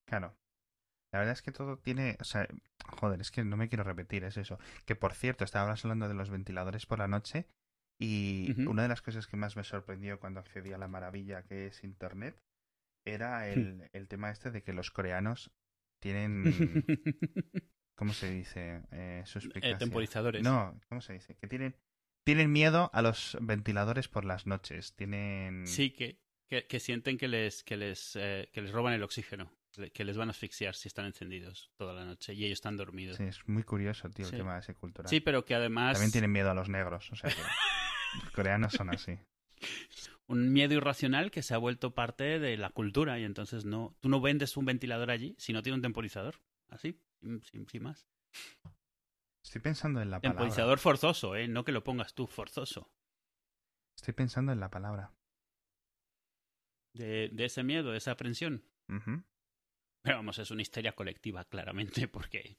Claro. 0.07 0.35
La 1.13 1.19
verdad 1.19 1.33
es 1.33 1.41
que 1.41 1.51
todo 1.51 1.77
tiene, 1.77 2.17
o 2.19 2.23
sea, 2.23 2.47
joder, 2.85 3.21
es 3.21 3.31
que 3.31 3.43
no 3.43 3.55
me 3.57 3.69
quiero 3.69 3.83
repetir, 3.83 4.23
es 4.23 4.37
eso. 4.37 4.59
Que 4.85 4.95
por 4.95 5.13
cierto, 5.13 5.43
estábamos 5.43 5.83
hablando 5.85 6.07
de 6.07 6.13
los 6.13 6.29
ventiladores 6.29 6.85
por 6.85 6.99
la 6.99 7.07
noche 7.07 7.47
y 7.99 8.53
una 8.67 8.83
de 8.83 8.89
las 8.89 9.01
cosas 9.01 9.25
que 9.27 9.37
más 9.37 9.55
me 9.55 9.63
sorprendió 9.63 10.19
cuando 10.19 10.39
accedí 10.39 10.71
a 10.73 10.77
la 10.77 10.87
maravilla 10.87 11.43
que 11.43 11.67
es 11.67 11.83
Internet 11.83 12.39
era 13.05 13.47
el, 13.49 13.89
el 13.93 14.07
tema 14.07 14.29
este 14.31 14.51
de 14.51 14.61
que 14.63 14.73
los 14.73 14.91
coreanos 14.91 15.49
tienen, 16.01 16.43
¿cómo 17.95 18.13
se 18.13 18.29
dice? 18.29 18.83
Eh, 18.91 19.23
Eh, 19.61 19.75
temporizadores. 19.79 20.43
No, 20.43 20.79
¿cómo 20.89 21.01
se 21.01 21.13
dice? 21.13 21.35
Que 21.35 21.47
tienen, 21.47 21.75
tienen 22.27 22.51
miedo 22.51 22.89
a 22.93 23.01
los 23.01 23.37
ventiladores 23.39 24.09
por 24.09 24.25
las 24.25 24.45
noches. 24.45 24.93
Tienen... 24.95 25.65
Sí, 25.65 25.91
que, 25.91 26.19
que, 26.49 26.67
que 26.67 26.79
sienten 26.81 27.17
que 27.17 27.29
les, 27.29 27.63
que, 27.63 27.77
les, 27.77 28.17
eh, 28.17 28.49
que 28.51 28.61
les 28.61 28.71
roban 28.73 28.93
el 28.93 29.01
oxígeno, 29.03 29.49
que 29.93 30.03
les 30.03 30.17
van 30.17 30.27
a 30.27 30.31
asfixiar 30.31 30.75
si 30.75 30.89
están 30.89 31.05
encendidos 31.05 31.71
toda 31.77 31.93
la 31.93 32.03
noche 32.03 32.33
y 32.33 32.43
ellos 32.43 32.57
están 32.57 32.75
dormidos. 32.75 33.15
Sí, 33.15 33.23
Sí, 33.23 33.29
es 33.29 33.47
muy 33.47 33.63
curioso, 33.63 34.09
tío, 34.09 34.25
Sí. 34.25 34.35
el 34.35 34.41
tema 34.41 34.55
de 34.55 34.59
ese 34.59 34.75
cultural. 34.75 35.09
pero 35.23 35.45
que 35.45 35.55
además 35.55 35.93
También 35.93 36.11
tienen 36.11 36.31
miedo 36.33 36.51
a 36.51 36.53
los 36.53 36.67
negros, 36.67 37.09
o 37.11 37.15
sea 37.15 37.29
que 37.29 37.41
los 38.21 38.31
coreanos 38.31 38.73
son 38.73 38.89
así. 38.89 39.17
un 40.27 40.51
miedo 40.51 40.73
irracional 40.73 41.31
que 41.31 41.41
se 41.43 41.53
ha 41.53 41.57
vuelto 41.57 41.93
parte 41.95 42.39
de 42.39 42.57
la 42.57 42.71
cultura 42.71 43.17
y 43.19 43.23
entonces 43.23 43.63
no 43.63 43.95
tú 44.01 44.09
no 44.09 44.19
vendes 44.19 44.57
un 44.57 44.65
ventilador 44.65 45.11
allí 45.11 45.33
si 45.37 45.53
no 45.53 45.61
tiene 45.63 45.75
un 45.77 45.81
temporizador. 45.81 46.41
Así, 46.67 46.99
sin- 47.21 47.67
sin 47.69 47.83
más. 47.83 48.05
Estoy 49.47 49.61
pensando 49.61 50.01
en 50.01 50.11
la 50.11 50.19
palabra. 50.19 50.39
Temporizador 50.39 50.77
forzoso, 50.77 51.35
¿eh? 51.37 51.47
No 51.47 51.63
que 51.63 51.71
lo 51.71 51.81
pongas 51.81 52.13
tú, 52.13 52.27
forzoso. 52.27 52.89
Estoy 53.95 54.13
pensando 54.13 54.51
en 54.51 54.59
la 54.59 54.69
palabra. 54.69 55.13
De, 56.93 57.29
de 57.31 57.45
ese 57.45 57.63
miedo, 57.63 57.91
de 57.91 57.97
esa 57.97 58.11
aprensión. 58.11 58.65
Pero 60.03 60.17
vamos, 60.17 60.37
es 60.39 60.51
una 60.51 60.61
histeria 60.61 60.91
colectiva, 60.93 61.45
claramente, 61.45 62.07
porque 62.09 62.57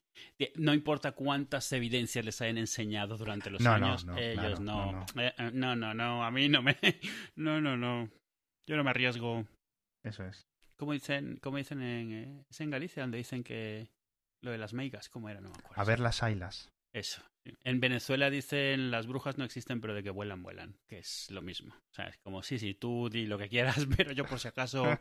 no 0.56 0.72
importa 0.72 1.12
cuántas 1.12 1.70
evidencias 1.72 2.24
les 2.24 2.40
hayan 2.40 2.56
enseñado 2.56 3.18
durante 3.18 3.50
los 3.50 3.60
No, 3.60 3.78
no, 3.78 3.86
años, 3.86 4.06
no, 4.06 4.16
ellos 4.16 4.58
claro, 4.58 4.60
no. 4.60 4.92
no, 4.92 5.22
Eh, 5.22 5.34
eh, 5.36 5.50
no, 5.52 5.76
no, 5.76 5.92
no, 5.92 6.24
a 6.24 6.30
mí 6.30 6.48
no 6.48 6.62
me. 6.62 6.74
No, 7.36 7.60
no, 7.60 7.76
no. 7.76 8.08
Yo 8.66 8.76
no 8.78 8.84
me 8.84 8.90
arriesgo. 8.90 9.46
Eso 10.04 10.24
es. 10.24 10.46
como 10.78 10.92
dicen, 10.92 11.36
como 11.42 11.58
dicen 11.58 11.82
en, 11.82 12.12
eh, 12.12 12.44
es 12.48 12.60
en 12.62 12.70
Galicia 12.70 13.02
donde 13.02 13.18
dicen 13.18 13.44
que 13.44 13.90
lo 14.42 14.52
de 14.52 14.58
las 14.58 14.72
meigas, 14.72 15.10
¿cómo 15.10 15.28
era? 15.28 15.42
No 15.42 15.50
me 15.50 15.56
acuerdo. 15.58 15.82
A 15.82 15.84
ver 15.84 16.00
las 16.00 16.22
ailas. 16.22 16.70
Eso. 16.92 17.22
En 17.64 17.80
Venezuela 17.80 18.28
dicen 18.30 18.90
las 18.90 19.06
brujas 19.06 19.38
no 19.38 19.44
existen, 19.44 19.80
pero 19.80 19.94
de 19.94 20.02
que 20.02 20.10
vuelan, 20.10 20.42
vuelan, 20.42 20.78
que 20.86 20.98
es 20.98 21.30
lo 21.30 21.40
mismo. 21.40 21.74
O 21.74 21.94
sea, 21.94 22.06
es 22.08 22.18
como, 22.18 22.42
sí, 22.42 22.58
sí, 22.58 22.74
tú 22.74 23.08
di 23.08 23.26
lo 23.26 23.38
que 23.38 23.48
quieras, 23.48 23.76
pero 23.96 24.12
yo 24.12 24.24
por 24.24 24.38
si 24.38 24.48
acaso 24.48 24.98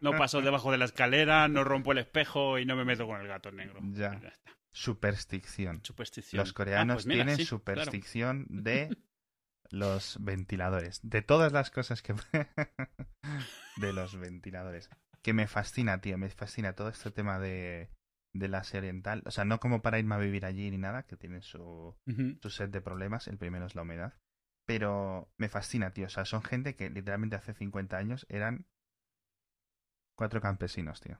no 0.00 0.12
paso 0.12 0.40
debajo 0.40 0.70
de 0.70 0.78
la 0.78 0.84
escalera, 0.84 1.48
no 1.48 1.64
rompo 1.64 1.92
el 1.92 1.98
espejo 1.98 2.58
y 2.58 2.66
no 2.66 2.76
me 2.76 2.84
meto 2.84 3.06
con 3.06 3.20
el 3.20 3.26
gato 3.26 3.50
negro. 3.50 3.80
Ya. 3.92 4.12
está. 4.12 4.32
Superstición. 4.72 5.80
Superstición. 5.84 6.38
Los 6.38 6.52
coreanos 6.52 6.94
Ah, 6.94 6.96
pues 6.96 7.06
mira, 7.06 7.24
tienen 7.24 7.36
sí, 7.36 7.42
claro. 7.46 7.58
superstición 7.58 8.46
de 8.48 8.96
los 9.70 10.22
ventiladores. 10.22 11.00
De 11.02 11.22
todas 11.22 11.52
las 11.52 11.70
cosas 11.70 12.00
que... 12.02 12.14
de 13.76 13.92
los 13.92 14.16
ventiladores. 14.16 14.88
Que 15.22 15.32
me 15.32 15.48
fascina, 15.48 16.00
tío. 16.00 16.16
Me 16.16 16.30
fascina 16.30 16.74
todo 16.74 16.90
este 16.90 17.10
tema 17.10 17.40
de, 17.40 17.90
de 18.34 18.48
la 18.48 18.62
oriental. 18.74 19.22
O 19.26 19.30
sea, 19.30 19.44
no 19.44 19.58
como 19.60 19.82
para 19.82 19.98
irme 19.98 20.14
a 20.14 20.18
vivir 20.18 20.44
allí 20.44 20.70
ni 20.70 20.78
nada, 20.78 21.04
que 21.04 21.16
tienen 21.16 21.42
su, 21.42 21.96
su 22.40 22.50
set 22.50 22.70
de 22.70 22.80
problemas. 22.80 23.26
El 23.28 23.38
primero 23.38 23.66
es 23.66 23.74
la 23.74 23.82
humedad. 23.82 24.14
Pero 24.66 25.32
me 25.38 25.48
fascina, 25.48 25.92
tío. 25.92 26.06
O 26.06 26.10
sea, 26.10 26.24
son 26.24 26.42
gente 26.42 26.76
que 26.76 26.90
literalmente 26.90 27.36
hace 27.36 27.54
50 27.54 27.96
años 27.96 28.26
eran 28.28 28.66
cuatro 30.16 30.40
campesinos, 30.40 31.00
tío. 31.00 31.18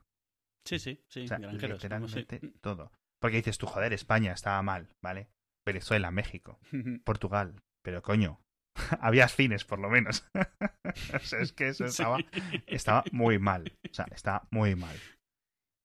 Sí, 0.66 0.78
sí, 0.78 1.02
sí, 1.08 1.24
O 1.24 1.28
sea, 1.28 1.38
granjeros. 1.38 1.88
vamos, 1.88 2.10
sí. 2.12 2.18
literalmente 2.20 2.52
todo. 2.60 2.92
Porque 3.20 3.38
dices 3.38 3.58
tú, 3.58 3.66
joder, 3.66 3.92
España 3.92 4.32
estaba 4.32 4.62
mal, 4.62 4.94
¿vale? 5.02 5.28
Venezuela, 5.66 6.10
México, 6.10 6.58
Portugal. 7.04 7.62
Pero 7.82 8.02
coño, 8.02 8.40
había 9.00 9.28
cines 9.28 9.64
por 9.64 9.78
lo 9.78 9.88
menos. 9.88 10.28
o 11.14 11.18
sea, 11.20 11.40
es 11.40 11.52
que 11.52 11.68
eso 11.68 11.84
estaba, 11.86 12.18
Sí. 12.18 12.62
estaba 12.66 13.02
muy 13.12 13.38
mal. 13.38 13.72
O 13.90 13.94
sea, 13.94 14.06
estaba 14.12 14.46
muy 14.50 14.74
mal. 14.74 14.96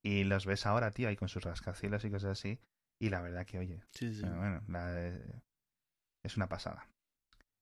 Y 0.03 0.25
los 0.25 0.45
ves 0.45 0.65
ahora, 0.65 0.91
tío, 0.91 1.07
ahí 1.07 1.15
con 1.15 1.29
sus 1.29 1.43
rascacielos 1.43 2.03
y 2.05 2.11
cosas 2.11 2.31
así. 2.31 2.59
Y 2.99 3.09
la 3.09 3.21
verdad 3.21 3.45
que, 3.45 3.57
oye, 3.59 3.83
Sí, 3.91 4.13
sí. 4.13 4.21
pero 4.21 4.37
bueno, 4.37 4.61
la- 4.67 5.41
es 6.23 6.37
una 6.37 6.47
pasada. 6.49 6.89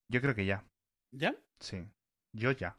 Yo 0.10 0.22
creo 0.22 0.36
que 0.36 0.46
ya, 0.46 0.66
¿Ya? 1.12 1.36
sí. 1.60 1.88
Yo 2.34 2.52
ya. 2.52 2.78